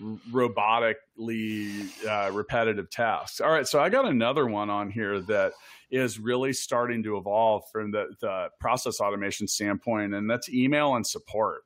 robotically 0.00 1.88
uh, 2.06 2.30
repetitive 2.32 2.90
tasks. 2.90 3.40
All 3.40 3.50
right 3.50 3.66
so 3.66 3.80
i 3.80 3.88
got 3.88 4.06
another 4.06 4.46
one 4.46 4.70
on 4.70 4.90
here 4.90 5.20
that 5.20 5.52
is 5.90 6.18
really 6.18 6.52
starting 6.52 7.02
to 7.04 7.16
evolve 7.16 7.62
from 7.70 7.90
the, 7.92 8.08
the 8.20 8.48
process 8.58 9.00
automation 9.00 9.46
standpoint 9.46 10.14
and 10.14 10.28
that's 10.28 10.48
email 10.48 10.96
and 10.96 11.06
support. 11.06 11.62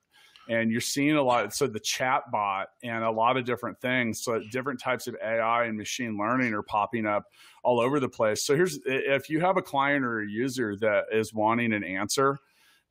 And 0.50 0.70
you're 0.70 0.80
seeing 0.80 1.16
a 1.16 1.22
lot 1.22 1.54
so 1.54 1.66
the 1.66 1.80
chat 1.80 2.22
bot 2.32 2.68
and 2.82 3.04
a 3.04 3.10
lot 3.10 3.36
of 3.36 3.44
different 3.44 3.80
things 3.80 4.22
so 4.22 4.40
different 4.50 4.80
types 4.80 5.06
of 5.06 5.14
ai 5.22 5.64
and 5.64 5.76
machine 5.76 6.16
learning 6.16 6.54
are 6.54 6.62
popping 6.62 7.06
up 7.06 7.24
all 7.62 7.80
over 7.80 8.00
the 8.00 8.08
place. 8.08 8.44
So 8.44 8.54
here's 8.54 8.78
if 8.84 9.28
you 9.28 9.40
have 9.40 9.56
a 9.56 9.62
client 9.62 10.04
or 10.04 10.20
a 10.20 10.28
user 10.28 10.76
that 10.76 11.04
is 11.12 11.34
wanting 11.34 11.72
an 11.72 11.84
answer 11.84 12.38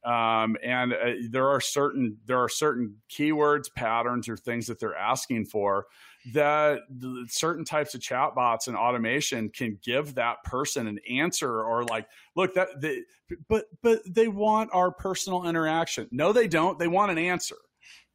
um, 0.07 0.55
and 0.63 0.93
uh, 0.93 1.11
there 1.29 1.49
are 1.49 1.59
certain 1.59 2.17
there 2.25 2.39
are 2.39 2.47
certain 2.47 2.95
keywords 3.11 3.65
patterns 3.75 4.29
or 4.29 4.37
things 4.37 4.67
that 4.67 4.79
they're 4.79 4.95
asking 4.95 5.45
for 5.45 5.85
that 6.33 6.79
the, 6.89 7.25
certain 7.29 7.65
types 7.65 7.93
of 7.93 7.99
chatbots 7.99 8.67
and 8.67 8.77
automation 8.77 9.49
can 9.49 9.77
give 9.83 10.15
that 10.15 10.37
person 10.45 10.87
an 10.87 10.99
answer 11.09 11.61
or 11.61 11.83
like 11.83 12.07
look 12.37 12.53
that 12.53 12.69
they, 12.79 13.01
but 13.49 13.65
but 13.83 13.99
they 14.09 14.29
want 14.29 14.69
our 14.73 14.91
personal 14.91 15.45
interaction 15.45 16.07
no 16.11 16.31
they 16.31 16.47
don't 16.47 16.79
they 16.79 16.87
want 16.87 17.11
an 17.11 17.17
answer 17.17 17.57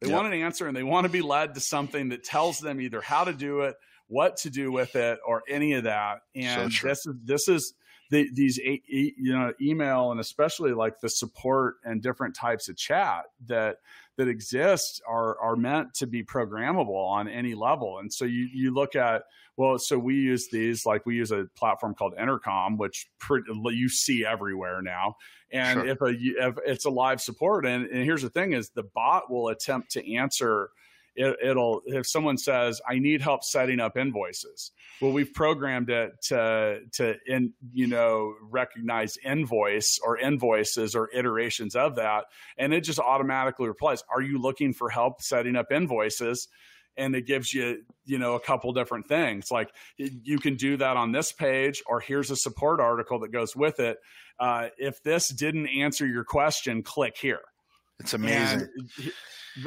they 0.01 0.07
Yep. 0.07 0.15
want 0.15 0.33
an 0.33 0.41
answer 0.41 0.67
and 0.67 0.75
they 0.75 0.83
want 0.83 1.05
to 1.05 1.11
be 1.11 1.21
led 1.21 1.53
to 1.53 1.59
something 1.61 2.09
that 2.09 2.23
tells 2.23 2.59
them 2.59 2.81
either 2.81 3.01
how 3.01 3.23
to 3.23 3.33
do 3.33 3.61
it 3.61 3.75
what 4.07 4.35
to 4.37 4.49
do 4.49 4.71
with 4.71 4.95
it 4.95 5.19
or 5.25 5.43
any 5.47 5.73
of 5.73 5.83
that 5.83 6.19
and 6.35 6.71
true. 6.71 6.89
this 6.89 7.05
is 7.05 7.15
this 7.23 7.47
is 7.47 7.73
the, 8.13 8.29
these 8.31 8.59
you 8.59 9.33
know 9.33 9.51
email 9.59 10.11
and 10.11 10.19
especially 10.19 10.71
like 10.71 10.99
the 10.99 11.09
support 11.09 11.77
and 11.83 12.03
different 12.03 12.35
types 12.35 12.69
of 12.69 12.77
chat 12.77 13.25
that 13.47 13.77
that 14.17 14.27
exist 14.27 15.01
are 15.07 15.39
are 15.39 15.55
meant 15.55 15.95
to 15.95 16.05
be 16.05 16.23
programmable 16.23 17.09
on 17.09 17.27
any 17.27 17.55
level 17.55 17.97
and 17.97 18.13
so 18.13 18.23
you 18.23 18.47
you 18.53 18.71
look 18.71 18.95
at 18.95 19.23
well 19.57 19.79
so 19.79 19.97
we 19.97 20.13
use 20.13 20.47
these 20.49 20.85
like 20.85 21.03
we 21.07 21.15
use 21.15 21.31
a 21.31 21.45
platform 21.55 21.95
called 21.95 22.13
intercom 22.19 22.77
which 22.77 23.07
pretty, 23.17 23.51
you 23.71 23.89
see 23.89 24.23
everywhere 24.23 24.79
now 24.83 25.15
and 25.51 25.79
Sure. 25.79 25.87
if 25.87 26.01
a 26.01 26.13
if 26.49 26.57
it's 26.67 26.85
a 26.85 26.91
live 26.91 27.19
support 27.19 27.65
and, 27.65 27.87
and 27.87 28.03
here's 28.03 28.21
the 28.21 28.29
thing 28.29 28.53
is 28.53 28.69
the 28.69 28.83
bot 28.83 29.31
will 29.31 29.47
attempt 29.47 29.89
to 29.89 30.13
answer 30.13 30.69
it, 31.15 31.37
it'll 31.43 31.81
if 31.85 32.07
someone 32.07 32.37
says 32.37 32.81
i 32.87 32.99
need 32.99 33.21
help 33.21 33.43
setting 33.43 33.79
up 33.79 33.97
invoices. 33.97 34.71
Well 35.01 35.11
we've 35.11 35.33
programmed 35.33 35.89
it 35.89 36.11
to 36.23 36.79
to 36.93 37.15
in 37.25 37.53
you 37.71 37.87
know 37.87 38.33
recognize 38.49 39.17
invoice 39.23 39.99
or 40.03 40.17
invoices 40.17 40.95
or 40.95 41.09
iterations 41.13 41.75
of 41.75 41.95
that 41.95 42.25
and 42.57 42.73
it 42.73 42.81
just 42.81 42.99
automatically 42.99 43.67
replies 43.67 44.03
are 44.13 44.21
you 44.21 44.39
looking 44.39 44.73
for 44.73 44.89
help 44.89 45.21
setting 45.21 45.55
up 45.55 45.71
invoices? 45.71 46.47
And 46.95 47.15
it 47.15 47.25
gives 47.25 47.53
you 47.53 47.83
you 48.05 48.19
know 48.19 48.35
a 48.35 48.39
couple 48.39 48.71
different 48.73 49.07
things 49.07 49.49
like 49.51 49.71
you 49.97 50.37
can 50.37 50.55
do 50.55 50.77
that 50.77 50.97
on 50.97 51.11
this 51.11 51.31
page 51.31 51.81
or 51.87 51.99
here's 51.99 52.31
a 52.31 52.35
support 52.35 52.79
article 52.79 53.19
that 53.19 53.31
goes 53.31 53.55
with 53.55 53.79
it. 53.79 53.97
Uh, 54.39 54.69
if 54.77 55.01
this 55.03 55.29
didn't 55.29 55.67
answer 55.67 56.07
your 56.07 56.23
question 56.23 56.83
click 56.83 57.17
here 57.17 57.41
it's 58.03 58.13
amazing 58.13 58.67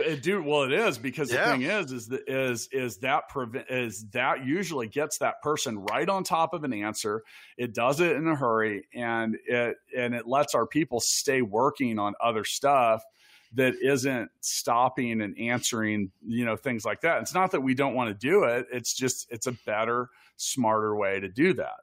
and, 0.04 0.20
dude, 0.20 0.44
well, 0.44 0.64
it 0.64 0.72
is 0.72 0.98
because 0.98 1.32
Yeah. 1.32 1.46
the 1.46 1.52
thing 1.52 1.62
is, 1.62 1.92
is 1.92 2.08
that 2.08 2.28
is 2.28 2.68
is 2.72 2.98
that 2.98 3.28
prevent 3.28 3.70
is 3.70 4.04
that 4.10 4.44
usually 4.44 4.88
gets 4.88 5.18
that 5.18 5.40
person 5.42 5.78
right 5.78 6.08
on 6.08 6.24
top 6.24 6.54
of 6.54 6.64
an 6.64 6.72
answer. 6.72 7.22
It 7.56 7.72
does 7.72 8.00
it 8.00 8.16
in 8.16 8.26
a 8.26 8.34
hurry, 8.34 8.88
and 8.92 9.36
it 9.46 9.76
and 9.96 10.14
it 10.14 10.26
lets 10.26 10.54
our 10.54 10.66
people 10.66 10.98
stay 11.00 11.40
working 11.40 11.98
on 11.98 12.14
other 12.20 12.44
stuff 12.44 13.04
that 13.52 13.74
isn't 13.80 14.28
stopping 14.40 15.22
and 15.22 15.38
answering, 15.38 16.10
you 16.26 16.44
know, 16.44 16.56
things 16.56 16.84
like 16.84 17.02
that. 17.02 17.22
It's 17.22 17.32
not 17.34 17.52
that 17.52 17.60
we 17.60 17.74
don't 17.74 17.94
want 17.94 18.08
to 18.08 18.14
do 18.14 18.42
it. 18.42 18.66
It's 18.72 18.92
just 18.92 19.30
it's 19.30 19.46
a 19.46 19.52
better, 19.52 20.10
smarter 20.36 20.96
way 20.96 21.20
to 21.20 21.28
do 21.28 21.52
that. 21.54 21.76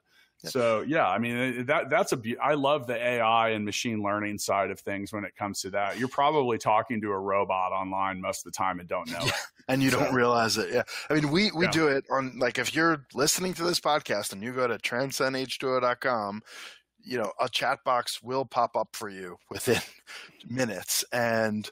So 0.46 0.82
yeah, 0.82 1.08
I 1.08 1.20
mean 1.20 1.66
that 1.68 1.90
that's 1.90 2.12
a 2.12 2.18
be- 2.18 2.38
I 2.38 2.54
love 2.54 2.88
the 2.88 2.96
AI 2.96 3.50
and 3.50 3.64
machine 3.64 4.04
learning 4.04 4.38
side 4.38 4.72
of 4.72 4.80
things 4.80 5.14
when 5.14 5.24
it 5.24 5.36
comes 5.36 5.62
to 5.62 5.70
that. 5.72 5.98
You're 5.98 6.10
probably 6.10 6.58
talking 6.58 7.00
to 7.02 7.12
a 7.12 7.20
robot 7.20 7.72
online 7.72 8.20
most 8.20 8.46
of 8.46 8.52
the 8.52 8.58
time 8.58 8.80
and 8.80 8.90
don't 8.90 9.10
know 9.12 9.26
it. 9.26 9.34
and 9.68 9.82
you 9.82 9.90
so, 9.90 10.00
don't 10.00 10.14
realize 10.14 10.58
it. 10.58 10.70
Yeah. 10.72 10.84
I 11.10 11.14
mean, 11.14 11.32
we 11.32 11.52
we 11.52 11.66
yeah. 11.66 11.72
do 11.72 11.88
it 11.88 12.06
on 12.12 12.38
like 12.40 12.60
if 12.60 12.76
you're 12.76 13.06
listening 13.14 13.54
to 13.56 13.64
this 13.64 13.80
podcast 13.80 14.34
and 14.34 14.44
you 14.44 14.54
go 14.54 14.68
to 14.68 14.78
transcendh2o.com, 14.78 16.42
you 17.04 17.18
know, 17.18 17.32
a 17.40 17.50
chat 17.50 17.80
box 17.86 18.22
will 18.22 18.46
pop 18.46 18.76
up 18.76 18.90
for 18.94 19.10
you 19.10 19.38
within 19.50 19.82
minutes 20.50 21.06
and 21.12 21.70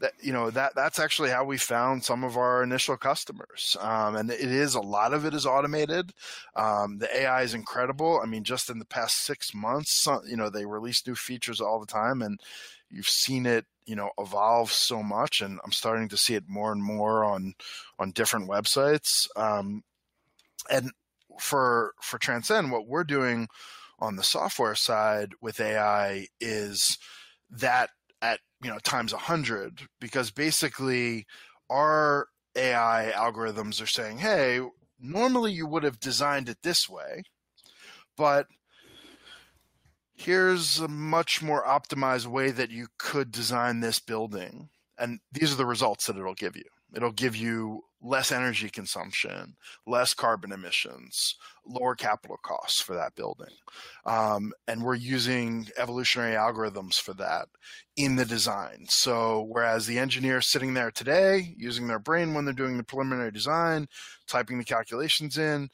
that 0.00 0.12
you 0.20 0.32
know 0.32 0.50
that 0.50 0.74
that's 0.74 0.98
actually 0.98 1.30
how 1.30 1.44
we 1.44 1.58
found 1.58 2.04
some 2.04 2.24
of 2.24 2.36
our 2.36 2.62
initial 2.62 2.96
customers. 2.96 3.76
Um, 3.80 4.16
and 4.16 4.30
it 4.30 4.40
is 4.40 4.74
a 4.74 4.80
lot 4.80 5.12
of 5.14 5.24
it 5.24 5.34
is 5.34 5.46
automated. 5.46 6.12
Um, 6.56 6.98
the 6.98 7.22
ai 7.22 7.42
is 7.42 7.54
incredible. 7.54 8.20
I 8.22 8.26
mean 8.26 8.42
just 8.42 8.70
in 8.70 8.78
the 8.78 8.84
past 8.84 9.18
six 9.24 9.54
months 9.54 10.08
you 10.26 10.36
know 10.36 10.50
they 10.50 10.64
release 10.64 11.06
new 11.06 11.14
features 11.14 11.60
all 11.60 11.78
the 11.80 11.86
time 11.86 12.22
and 12.22 12.40
you've 12.90 13.08
seen 13.08 13.46
it 13.46 13.66
you 13.86 13.94
know 13.94 14.10
evolve 14.18 14.72
so 14.72 15.02
much 15.02 15.40
and 15.40 15.58
i'm 15.64 15.72
starting 15.72 16.08
to 16.08 16.16
see 16.16 16.34
it 16.34 16.44
more 16.48 16.72
and 16.72 16.82
more 16.82 17.24
on 17.24 17.54
on 17.98 18.10
different 18.12 18.48
websites. 18.48 19.28
Um, 19.36 19.84
and 20.70 20.90
for 21.38 21.92
for 22.02 22.18
transcend 22.18 22.72
what 22.72 22.86
we're 22.86 23.04
doing 23.04 23.48
on 23.98 24.16
the 24.16 24.22
software 24.22 24.74
side 24.74 25.32
with 25.40 25.60
ai 25.60 26.26
is 26.40 26.98
that 27.50 27.90
at 28.22 28.40
you 28.62 28.70
know 28.70 28.78
times 28.78 29.12
a 29.12 29.18
hundred 29.18 29.82
because 30.00 30.30
basically 30.30 31.26
our 31.68 32.26
AI 32.56 33.12
algorithms 33.14 33.82
are 33.82 33.86
saying, 33.86 34.18
hey, 34.18 34.60
normally 34.98 35.52
you 35.52 35.66
would 35.66 35.84
have 35.84 36.00
designed 36.00 36.48
it 36.48 36.58
this 36.62 36.88
way, 36.88 37.22
but 38.16 38.46
here's 40.14 40.80
a 40.80 40.88
much 40.88 41.40
more 41.42 41.64
optimized 41.64 42.26
way 42.26 42.50
that 42.50 42.70
you 42.70 42.88
could 42.98 43.30
design 43.30 43.80
this 43.80 44.00
building. 44.00 44.68
And 44.98 45.20
these 45.32 45.52
are 45.52 45.56
the 45.56 45.64
results 45.64 46.06
that 46.06 46.16
it'll 46.16 46.34
give 46.34 46.56
you. 46.56 46.64
It'll 46.94 47.12
give 47.12 47.34
you 47.34 47.84
less 48.02 48.32
energy 48.32 48.70
consumption, 48.70 49.56
less 49.86 50.14
carbon 50.14 50.52
emissions, 50.52 51.36
lower 51.66 51.94
capital 51.94 52.38
costs 52.42 52.80
for 52.80 52.94
that 52.94 53.14
building. 53.14 53.54
Um, 54.06 54.52
and 54.66 54.82
we're 54.82 54.94
using 54.94 55.68
evolutionary 55.76 56.34
algorithms 56.34 57.00
for 57.00 57.12
that 57.14 57.48
in 57.96 58.16
the 58.16 58.24
design. 58.24 58.86
So, 58.88 59.46
whereas 59.50 59.86
the 59.86 59.98
engineer 59.98 60.40
sitting 60.40 60.74
there 60.74 60.90
today 60.90 61.54
using 61.56 61.86
their 61.86 61.98
brain 61.98 62.32
when 62.32 62.44
they're 62.44 62.54
doing 62.54 62.76
the 62.76 62.84
preliminary 62.84 63.30
design, 63.30 63.86
typing 64.26 64.58
the 64.58 64.64
calculations 64.64 65.36
in, 65.36 65.68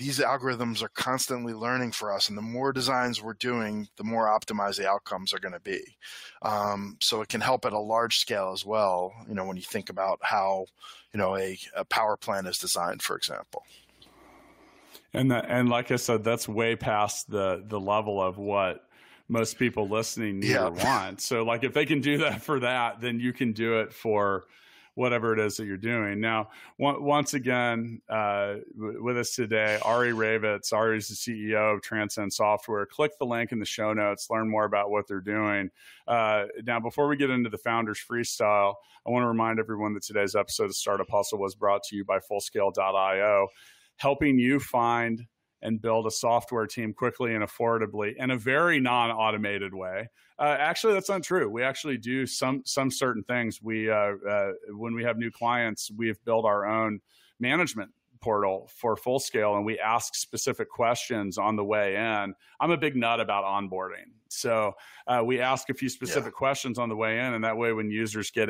these 0.00 0.18
algorithms 0.18 0.82
are 0.82 0.88
constantly 0.88 1.52
learning 1.52 1.92
for 1.92 2.10
us, 2.10 2.30
and 2.30 2.38
the 2.38 2.42
more 2.42 2.72
designs 2.72 3.22
we're 3.22 3.34
doing, 3.34 3.86
the 3.96 4.04
more 4.04 4.26
optimized 4.26 4.78
the 4.78 4.88
outcomes 4.88 5.34
are 5.34 5.38
going 5.38 5.52
to 5.52 5.60
be. 5.60 5.82
Um, 6.40 6.96
so 7.02 7.20
it 7.20 7.28
can 7.28 7.42
help 7.42 7.66
at 7.66 7.74
a 7.74 7.78
large 7.78 8.16
scale 8.16 8.50
as 8.54 8.64
well. 8.64 9.12
You 9.28 9.34
know, 9.34 9.44
when 9.44 9.58
you 9.58 9.62
think 9.62 9.90
about 9.90 10.18
how 10.22 10.64
you 11.12 11.18
know 11.18 11.36
a, 11.36 11.58
a 11.76 11.84
power 11.84 12.16
plant 12.16 12.46
is 12.46 12.56
designed, 12.56 13.02
for 13.02 13.14
example. 13.14 13.62
And 15.12 15.30
the, 15.30 15.44
and 15.44 15.68
like 15.68 15.90
I 15.90 15.96
said, 15.96 16.24
that's 16.24 16.48
way 16.48 16.76
past 16.76 17.30
the 17.30 17.62
the 17.62 17.78
level 17.78 18.22
of 18.22 18.38
what 18.38 18.86
most 19.28 19.58
people 19.58 19.86
listening 19.86 20.40
need 20.40 20.52
yeah. 20.52 20.68
or 20.68 20.70
want. 20.70 21.20
So 21.20 21.42
like 21.42 21.62
if 21.62 21.74
they 21.74 21.84
can 21.84 22.00
do 22.00 22.18
that 22.18 22.40
for 22.40 22.60
that, 22.60 23.02
then 23.02 23.20
you 23.20 23.34
can 23.34 23.52
do 23.52 23.80
it 23.80 23.92
for 23.92 24.44
whatever 24.94 25.32
it 25.32 25.38
is 25.38 25.56
that 25.56 25.66
you're 25.66 25.76
doing. 25.76 26.20
Now, 26.20 26.50
once 26.78 27.34
again, 27.34 28.00
uh, 28.08 28.56
with 28.76 29.16
us 29.16 29.34
today, 29.34 29.78
Ari 29.82 30.12
Raivetz. 30.12 30.72
Ari 30.72 30.98
is 30.98 31.08
the 31.08 31.14
CEO 31.14 31.74
of 31.74 31.82
Transcend 31.82 32.32
Software. 32.32 32.86
Click 32.86 33.12
the 33.18 33.26
link 33.26 33.52
in 33.52 33.58
the 33.58 33.64
show 33.64 33.92
notes, 33.92 34.28
learn 34.30 34.50
more 34.50 34.64
about 34.64 34.90
what 34.90 35.06
they're 35.06 35.20
doing. 35.20 35.70
Uh, 36.06 36.44
now, 36.64 36.80
before 36.80 37.08
we 37.08 37.16
get 37.16 37.30
into 37.30 37.50
the 37.50 37.58
Founders 37.58 38.00
Freestyle, 38.00 38.74
I 39.06 39.10
want 39.10 39.22
to 39.22 39.28
remind 39.28 39.58
everyone 39.58 39.94
that 39.94 40.02
today's 40.02 40.34
episode 40.34 40.64
of 40.64 40.76
Startup 40.76 41.08
Hustle 41.10 41.38
was 41.38 41.54
brought 41.54 41.82
to 41.84 41.96
you 41.96 42.04
by 42.04 42.18
Fullscale.io, 42.18 43.48
helping 43.96 44.38
you 44.38 44.60
find 44.60 45.26
and 45.62 45.80
build 45.80 46.06
a 46.06 46.10
software 46.10 46.66
team 46.66 46.92
quickly 46.92 47.34
and 47.34 47.44
affordably 47.44 48.14
in 48.16 48.30
a 48.30 48.36
very 48.36 48.80
non-automated 48.80 49.74
way. 49.74 50.08
Uh, 50.40 50.56
actually, 50.58 50.94
that's 50.94 51.10
not 51.10 51.22
true. 51.22 51.50
We 51.50 51.62
actually 51.62 51.98
do 51.98 52.26
some 52.26 52.62
some 52.64 52.90
certain 52.90 53.22
things. 53.24 53.60
We 53.62 53.90
uh, 53.90 54.14
uh, 54.28 54.52
when 54.70 54.94
we 54.94 55.04
have 55.04 55.18
new 55.18 55.30
clients, 55.30 55.90
we 55.94 56.08
have 56.08 56.22
built 56.24 56.46
our 56.46 56.64
own 56.64 57.00
management 57.38 57.90
portal 58.22 58.70
for 58.74 58.96
Fullscale, 58.96 59.56
and 59.56 59.66
we 59.66 59.78
ask 59.78 60.14
specific 60.14 60.70
questions 60.70 61.36
on 61.36 61.56
the 61.56 61.64
way 61.64 61.96
in. 61.96 62.34
I'm 62.58 62.70
a 62.70 62.76
big 62.78 62.96
nut 62.96 63.20
about 63.20 63.44
onboarding, 63.44 64.12
so 64.28 64.72
uh, 65.06 65.22
we 65.22 65.40
ask 65.40 65.68
a 65.68 65.74
few 65.74 65.90
specific 65.90 66.32
yeah. 66.32 66.38
questions 66.38 66.78
on 66.78 66.88
the 66.88 66.96
way 66.96 67.18
in, 67.18 67.34
and 67.34 67.44
that 67.44 67.58
way, 67.58 67.74
when 67.74 67.90
users 67.90 68.30
get 68.30 68.48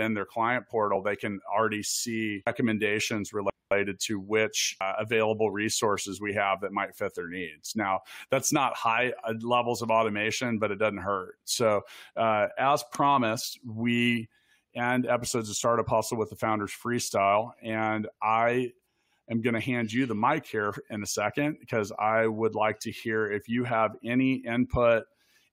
in 0.00 0.14
their 0.14 0.26
client 0.26 0.66
portal, 0.68 1.02
they 1.02 1.16
can 1.16 1.40
already 1.54 1.82
see 1.82 2.42
recommendations 2.46 3.32
related 3.32 3.50
related 3.70 4.00
to 4.00 4.18
which 4.18 4.76
uh, 4.80 4.94
available 4.98 5.50
resources 5.50 6.20
we 6.20 6.34
have 6.34 6.60
that 6.60 6.72
might 6.72 6.94
fit 6.94 7.14
their 7.14 7.28
needs. 7.28 7.74
Now, 7.76 8.00
that's 8.30 8.52
not 8.52 8.76
high 8.76 9.12
uh, 9.24 9.34
levels 9.42 9.82
of 9.82 9.90
automation, 9.90 10.58
but 10.58 10.70
it 10.70 10.76
doesn't 10.76 10.98
hurt. 10.98 11.36
So, 11.44 11.82
uh, 12.16 12.48
as 12.58 12.82
promised, 12.90 13.60
we 13.64 14.28
end 14.74 15.06
episodes 15.06 15.50
of 15.50 15.56
Startup 15.56 15.88
Hustle 15.88 16.18
with 16.18 16.30
the 16.30 16.36
Founders 16.36 16.72
Freestyle. 16.72 17.52
And 17.62 18.08
I 18.22 18.72
am 19.30 19.40
going 19.40 19.54
to 19.54 19.60
hand 19.60 19.92
you 19.92 20.06
the 20.06 20.14
mic 20.14 20.46
here 20.46 20.74
in 20.90 21.02
a 21.02 21.06
second 21.06 21.58
because 21.60 21.92
I 21.98 22.26
would 22.26 22.54
like 22.54 22.80
to 22.80 22.90
hear 22.90 23.30
if 23.30 23.48
you 23.48 23.64
have 23.64 23.96
any 24.04 24.34
input, 24.34 25.04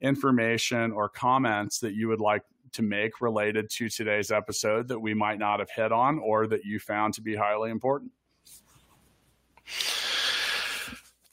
information, 0.01 0.91
or 0.91 1.09
comments 1.09 1.79
that 1.79 1.93
you 1.93 2.07
would 2.07 2.21
like 2.21 2.43
to 2.73 2.81
make 2.81 3.21
related 3.21 3.69
to 3.71 3.89
today's 3.89 4.31
episode 4.31 4.87
that 4.89 4.99
we 4.99 5.13
might 5.13 5.39
not 5.39 5.59
have 5.59 5.69
hit 5.69 5.91
on 5.91 6.19
or 6.19 6.47
that 6.47 6.65
you 6.65 6.79
found 6.79 7.13
to 7.15 7.21
be 7.21 7.35
highly 7.35 7.71
important? 7.71 8.11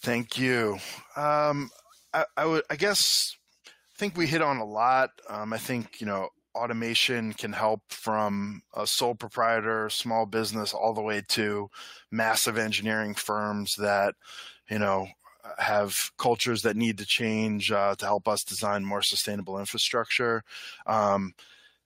Thank 0.03 0.39
you. 0.39 0.79
Um, 1.17 1.71
I, 2.13 2.25
I, 2.37 2.45
would, 2.45 2.65
I 2.69 2.77
guess, 2.77 3.37
I 3.67 3.71
think 3.97 4.17
we 4.17 4.27
hit 4.27 4.43
on 4.43 4.59
a 4.59 4.65
lot. 4.65 5.11
Um, 5.29 5.53
I 5.53 5.59
think 5.59 6.01
you 6.01 6.07
know 6.07 6.29
automation 6.55 7.33
can 7.33 7.53
help 7.53 7.81
from 7.89 8.63
a 8.75 8.87
sole 8.87 9.15
proprietor, 9.15 9.89
small 9.89 10.27
business, 10.27 10.73
all 10.73 10.95
the 10.95 11.03
way 11.03 11.23
to 11.29 11.71
massive 12.11 12.59
engineering 12.59 13.15
firms 13.15 13.77
that 13.77 14.15
you 14.69 14.79
know 14.79 15.09
have 15.59 16.11
cultures 16.19 16.63
that 16.63 16.77
need 16.77 16.99
to 16.99 17.07
change 17.07 17.71
uh, 17.71 17.95
to 17.97 18.05
help 18.05 18.29
us 18.29 18.45
design 18.45 18.85
more 18.85 19.03
sustainable 19.03 19.59
infrastructure. 19.59 20.43
Um, 20.87 21.35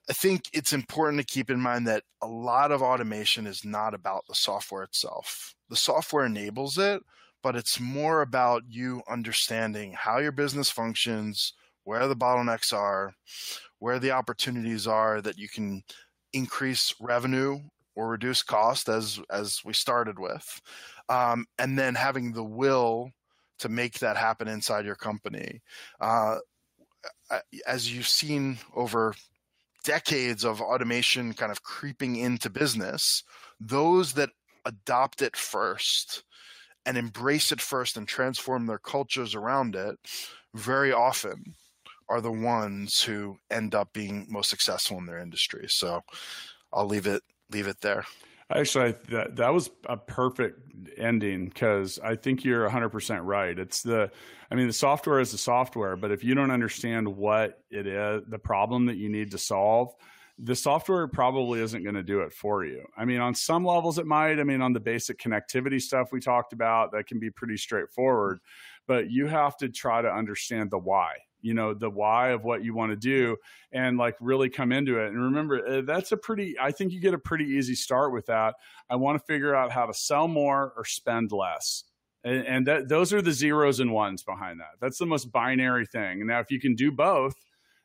I 0.09 0.13
think 0.13 0.49
it's 0.53 0.73
important 0.73 1.21
to 1.21 1.33
keep 1.35 1.51
in 1.51 1.61
mind 1.61 1.87
that 1.87 2.05
a 2.23 2.27
lot 2.27 2.73
of 2.73 2.83
automation 2.83 3.47
is 3.47 3.65
not 3.65 3.95
about 3.95 4.25
the 4.27 4.35
software 4.35 4.83
itself. 4.83 5.55
The 5.69 5.77
software 5.77 6.25
enables 6.25 6.79
it, 6.79 7.03
but 7.43 7.57
it's 7.57 7.79
more 7.79 8.23
about 8.23 8.63
you 8.69 9.03
understanding 9.09 9.93
how 9.93 10.19
your 10.19 10.33
business 10.33 10.71
functions, 10.71 11.53
where 11.85 12.09
the 12.09 12.17
bottlenecks 12.17 12.73
are, 12.73 13.15
where 13.81 13.99
the 13.99 14.13
opportunities 14.13 14.87
are 14.87 15.21
that 15.21 15.39
you 15.39 15.49
can 15.49 15.83
increase 16.33 16.95
revenue 17.01 17.61
or 17.95 18.09
reduce 18.09 18.43
cost 18.43 18.89
as 18.89 19.21
as 19.31 19.63
we 19.65 19.73
started 19.73 20.19
with 20.19 20.61
um, 21.09 21.47
and 21.59 21.79
then 21.79 21.95
having 21.95 22.33
the 22.33 22.45
will 22.45 23.11
to 23.59 23.69
make 23.69 23.99
that 23.99 24.17
happen 24.17 24.49
inside 24.49 24.85
your 24.85 24.95
company. 24.95 25.61
Uh, 26.01 26.39
as 27.67 27.93
you've 27.93 28.09
seen 28.09 28.59
over 28.75 29.15
decades 29.85 30.45
of 30.45 30.61
automation 30.61 31.33
kind 31.33 31.53
of 31.53 31.63
creeping 31.63 32.17
into 32.17 32.51
business, 32.51 33.23
those 33.61 34.15
that 34.15 34.31
adopt 34.65 35.23
it 35.23 35.37
first 35.37 36.25
and 36.85 36.97
embrace 36.97 37.53
it 37.53 37.61
first 37.61 37.97
and 37.97 38.09
transform 38.09 38.67
their 38.67 38.79
cultures 38.79 39.35
around 39.35 39.75
it 39.75 39.97
very 40.55 40.93
often 40.93 41.55
are 42.09 42.21
the 42.21 42.33
ones 42.33 43.03
who 43.03 43.39
end 43.51 43.75
up 43.75 43.93
being 43.93 44.27
most 44.29 44.49
successful 44.49 44.99
in 44.99 45.07
their 45.07 45.19
industry. 45.19 45.67
So 45.69 46.03
I'll 46.73 46.87
leave 46.87 47.07
it 47.07 47.23
leave 47.51 47.67
it 47.67 47.81
there. 47.81 48.05
Actually, 48.51 48.95
that 49.11 49.37
that 49.37 49.53
was 49.53 49.71
a 49.87 49.97
perfect 49.97 50.61
ending 50.97 51.47
because 51.47 51.99
I 52.03 52.17
think 52.17 52.45
you're 52.45 52.69
100% 52.69 53.21
right. 53.23 53.59
It's 53.59 53.83
the, 53.83 54.11
I 54.51 54.55
mean, 54.55 54.67
the 54.67 54.73
software 54.73 55.21
is 55.21 55.33
the 55.33 55.39
software, 55.39 55.97
but 55.97 56.11
if 56.11 56.25
you 56.25 56.35
don't 56.35 56.51
understand 56.51 57.09
what 57.09 57.63
it 57.71 57.87
is, 57.87 58.23
the 58.27 58.39
problem 58.39 58.87
that 58.87 58.97
you 58.97 59.11
need 59.11 59.33
to 59.33 59.39
solve, 59.39 59.95
the 60.39 60.55
software 60.57 61.07
probably 61.09 61.61
isn't 61.61 61.83
going 61.83 61.97
to 61.97 62.03
do 62.03 62.21
it 62.21 62.33
for 62.33 62.65
you. 62.65 62.87
I 62.97 63.05
mean, 63.05 63.21
on 63.21 63.35
some 63.35 63.67
levels 63.67 63.99
it 63.99 64.07
might. 64.07 64.39
I 64.39 64.45
mean, 64.45 64.63
on 64.63 64.73
the 64.73 64.81
basic 64.81 65.19
connectivity 65.19 65.81
stuff 65.83 66.13
we 66.13 66.21
talked 66.21 66.55
about, 66.55 66.93
that 66.93 67.07
can 67.07 67.19
be 67.19 67.31
pretty 67.31 67.59
straightforward, 67.59 68.39
but 68.87 69.11
you 69.11 69.27
have 69.27 69.59
to 69.59 69.69
try 69.69 70.01
to 70.01 70.09
understand 70.09 70.71
the 70.71 70.79
why 70.79 71.17
you 71.41 71.55
know 71.55 71.75
the 71.75 71.91
why 71.91 72.31
of 72.31 72.45
what 72.45 72.65
you 72.65 72.75
want 72.75 72.91
to 72.91 72.97
do 72.97 73.37
and 73.73 73.99
like 73.99 74.17
really 74.21 74.49
come 74.49 74.73
into 74.73 74.99
it 74.99 75.09
and 75.09 75.23
remember 75.23 75.67
uh, 75.67 75.81
that's 75.83 76.13
a 76.13 76.17
pretty 76.17 76.57
i 76.61 76.71
think 76.71 76.93
you 76.93 77.01
get 77.01 77.15
a 77.15 77.19
pretty 77.19 77.45
easy 77.45 77.75
start 77.75 78.13
with 78.13 78.27
that 78.27 78.55
i 78.91 78.97
want 78.97 79.19
to 79.19 79.25
figure 79.25 79.55
out 79.55 79.71
how 79.71 79.87
to 79.87 79.95
sell 79.95 80.29
more 80.29 80.73
or 80.77 80.85
spend 80.85 81.33
less 81.33 81.85
And, 82.25 82.47
and 82.47 82.67
that, 82.67 82.89
those 82.89 83.13
are 83.13 83.23
the 83.23 83.33
zeros 83.33 83.81
and 83.81 83.93
ones 83.93 84.23
behind 84.23 84.61
that. 84.61 84.75
That's 84.81 84.99
the 84.99 85.07
most 85.07 85.31
binary 85.31 85.87
thing. 85.87 86.27
Now, 86.27 86.41
if 86.41 86.51
you 86.51 86.61
can 86.61 86.75
do 86.75 86.91
both, 86.91 87.35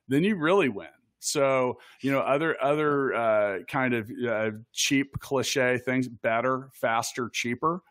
then 0.07 0.23
you 0.23 0.35
really 0.35 0.69
win. 0.69 0.87
So, 1.19 1.77
you 2.01 2.11
know, 2.11 2.19
other 2.19 2.61
other 2.61 3.13
uh, 3.13 3.59
kind 3.69 3.93
of 3.93 4.11
uh, 4.27 4.51
cheap 4.73 5.17
cliche 5.19 5.77
things: 5.77 6.09
better, 6.09 6.69
faster, 6.73 7.29
cheaper. 7.29 7.81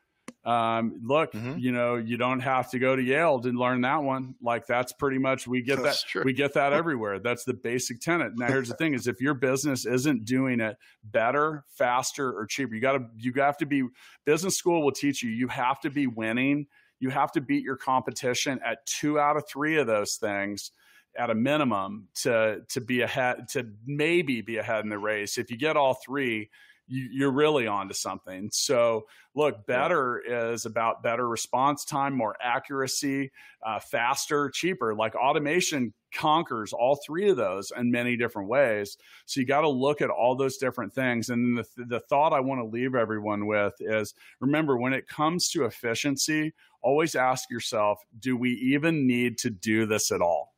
Um, 0.44 1.00
look, 1.04 1.32
mm-hmm. 1.32 1.58
you 1.58 1.70
know, 1.70 1.94
you 1.94 2.16
don't 2.16 2.40
have 2.40 2.70
to 2.72 2.80
go 2.80 2.96
to 2.96 3.02
Yale 3.02 3.40
to 3.40 3.50
learn 3.50 3.82
that 3.82 4.02
one. 4.02 4.34
Like 4.42 4.66
that's 4.66 4.92
pretty 4.92 5.18
much 5.18 5.46
we 5.46 5.62
get 5.62 5.80
that's 5.80 6.02
that 6.02 6.08
true. 6.08 6.22
we 6.24 6.32
get 6.32 6.54
that 6.54 6.72
everywhere. 6.72 7.20
That's 7.20 7.44
the 7.44 7.54
basic 7.54 8.00
tenet. 8.00 8.32
Now 8.36 8.48
here's 8.48 8.68
the 8.68 8.74
thing 8.74 8.94
is 8.94 9.06
if 9.06 9.20
your 9.20 9.34
business 9.34 9.86
isn't 9.86 10.24
doing 10.24 10.60
it 10.60 10.76
better, 11.04 11.64
faster, 11.68 12.36
or 12.36 12.46
cheaper, 12.46 12.74
you 12.74 12.80
gotta 12.80 13.06
you 13.16 13.32
have 13.34 13.56
to 13.58 13.66
be 13.66 13.84
business 14.24 14.56
school 14.56 14.82
will 14.82 14.92
teach 14.92 15.22
you 15.22 15.30
you 15.30 15.48
have 15.48 15.80
to 15.80 15.90
be 15.90 16.06
winning. 16.08 16.66
You 16.98 17.10
have 17.10 17.32
to 17.32 17.40
beat 17.40 17.64
your 17.64 17.76
competition 17.76 18.60
at 18.64 18.86
two 18.86 19.18
out 19.18 19.36
of 19.36 19.44
three 19.48 19.78
of 19.78 19.86
those 19.86 20.16
things 20.16 20.72
at 21.16 21.30
a 21.30 21.34
minimum 21.34 22.08
to 22.22 22.62
to 22.70 22.80
be 22.80 23.02
ahead 23.02 23.48
to 23.52 23.68
maybe 23.86 24.40
be 24.40 24.56
ahead 24.56 24.82
in 24.82 24.90
the 24.90 24.98
race. 24.98 25.38
If 25.38 25.52
you 25.52 25.56
get 25.56 25.76
all 25.76 25.94
three, 25.94 26.50
you, 26.92 27.26
are 27.26 27.32
really 27.32 27.66
onto 27.66 27.94
something. 27.94 28.50
So, 28.52 29.06
look, 29.34 29.66
better 29.66 30.22
yeah. 30.28 30.50
is 30.50 30.66
about 30.66 31.02
better 31.02 31.26
response 31.26 31.84
time, 31.84 32.14
more 32.14 32.36
accuracy, 32.40 33.32
uh, 33.64 33.80
faster, 33.80 34.50
cheaper. 34.50 34.94
Like 34.94 35.14
automation 35.14 35.94
conquers 36.14 36.72
all 36.72 37.00
three 37.06 37.30
of 37.30 37.36
those 37.36 37.72
in 37.76 37.90
many 37.90 38.16
different 38.16 38.48
ways. 38.48 38.98
So, 39.26 39.40
you 39.40 39.46
got 39.46 39.62
to 39.62 39.68
look 39.68 40.02
at 40.02 40.10
all 40.10 40.34
those 40.34 40.58
different 40.58 40.92
things. 40.92 41.30
And 41.30 41.58
the, 41.58 41.64
the 41.76 42.00
thought 42.00 42.32
I 42.32 42.40
want 42.40 42.60
to 42.60 42.66
leave 42.66 42.94
everyone 42.94 43.46
with 43.46 43.74
is 43.80 44.14
remember, 44.40 44.76
when 44.76 44.92
it 44.92 45.08
comes 45.08 45.48
to 45.50 45.64
efficiency, 45.64 46.52
always 46.82 47.14
ask 47.14 47.50
yourself, 47.50 48.00
do 48.18 48.36
we 48.36 48.50
even 48.50 49.06
need 49.06 49.38
to 49.38 49.50
do 49.50 49.86
this 49.86 50.12
at 50.12 50.20
all? 50.20 50.51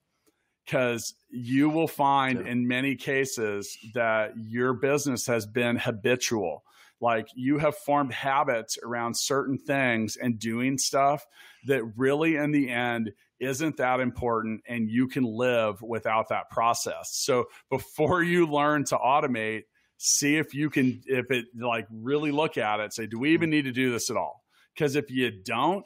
Because 0.65 1.15
you 1.31 1.69
will 1.69 1.89
find 1.89 2.41
yeah. 2.41 2.53
in 2.53 2.69
many 2.69 2.97
cases 2.97 3.77
that 3.95 4.33
your 4.37 4.73
business 4.73 5.27
has 5.27 5.47
been 5.47 5.77
habitual. 5.77 6.65
Like 7.01 7.29
you 7.35 7.59
have 7.59 7.77
formed 7.77 8.13
habits 8.13 8.79
around 8.83 9.17
certain 9.17 9.59
things 9.59 10.17
and 10.17 10.39
doing 10.39 10.79
stuff 10.79 11.27
that 11.67 11.85
really, 11.97 12.37
in 12.37 12.53
the 12.53 12.71
end, 12.71 13.13
isn't 13.41 13.77
that 13.77 14.01
important 14.01 14.63
and 14.67 14.89
you 14.89 15.09
can 15.09 15.25
live 15.25 15.83
without 15.83 16.29
that 16.31 16.51
process. 16.51 17.11
So 17.13 17.47
before 17.69 18.23
you 18.23 18.47
learn 18.47 18.85
to 18.85 18.97
automate, 18.97 19.63
see 19.99 20.37
if 20.37 20.55
you 20.55 20.71
can, 20.71 21.03
if 21.07 21.31
it 21.31 21.47
like 21.59 21.87
really 21.91 22.31
look 22.31 22.57
at 22.57 22.81
it, 22.81 22.93
say, 22.93 23.07
do 23.07 23.19
we 23.19 23.33
even 23.33 23.51
mm. 23.51 23.55
need 23.55 23.65
to 23.65 23.73
do 23.73 23.93
this 23.93 24.09
at 24.09 24.17
all? 24.17 24.45
Because 24.75 24.97
if 24.97 25.11
you 25.11 25.31
don't, 25.31 25.85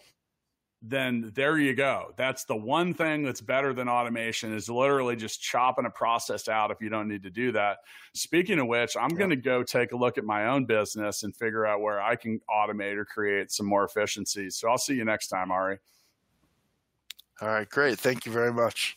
then 0.81 1.33
there 1.35 1.59
you 1.59 1.75
go. 1.75 2.13
That's 2.17 2.45
the 2.45 2.55
one 2.55 2.95
thing 2.95 3.25
that's 3.25 3.41
better 3.41 3.73
than 3.73 3.89
automation 3.89 4.55
is 4.55 4.71
literally 4.71 5.17
just 5.17 5.43
chopping 5.43 5.87
a 5.87 5.91
process 5.91 6.49
out 6.49 6.71
if 6.71 6.81
you 6.81 6.89
don't 6.89 7.09
need 7.09 7.25
to 7.25 7.31
do 7.31 7.51
that. 7.53 7.79
Speaking 8.15 8.61
of 8.61 8.69
which, 8.69 8.97
I'm 8.97 9.11
yeah. 9.11 9.19
going 9.19 9.31
to 9.31 9.37
go 9.37 9.65
take 9.65 9.93
a 9.93 9.97
look 9.97 10.19
at 10.19 10.25
my 10.25 10.47
own 10.47 10.67
business 10.67 11.25
and 11.25 11.35
figure 11.35 11.67
out 11.67 11.81
where 11.81 12.01
I 12.01 12.15
can 12.15 12.41
automate 12.49 12.97
or 12.97 13.05
create 13.05 13.51
some 13.51 13.67
more 13.67 13.85
efficiencies. 13.85 14.57
So 14.57 14.69
I'll 14.69 14.79
see 14.79 14.95
you 14.95 15.05
next 15.05 15.29
time, 15.29 15.51
Ari. 15.51 15.79
All 17.41 17.49
right, 17.49 17.69
great. 17.69 17.99
Thank 17.99 18.25
you 18.25 18.33
very 18.33 18.53
much. 18.53 18.97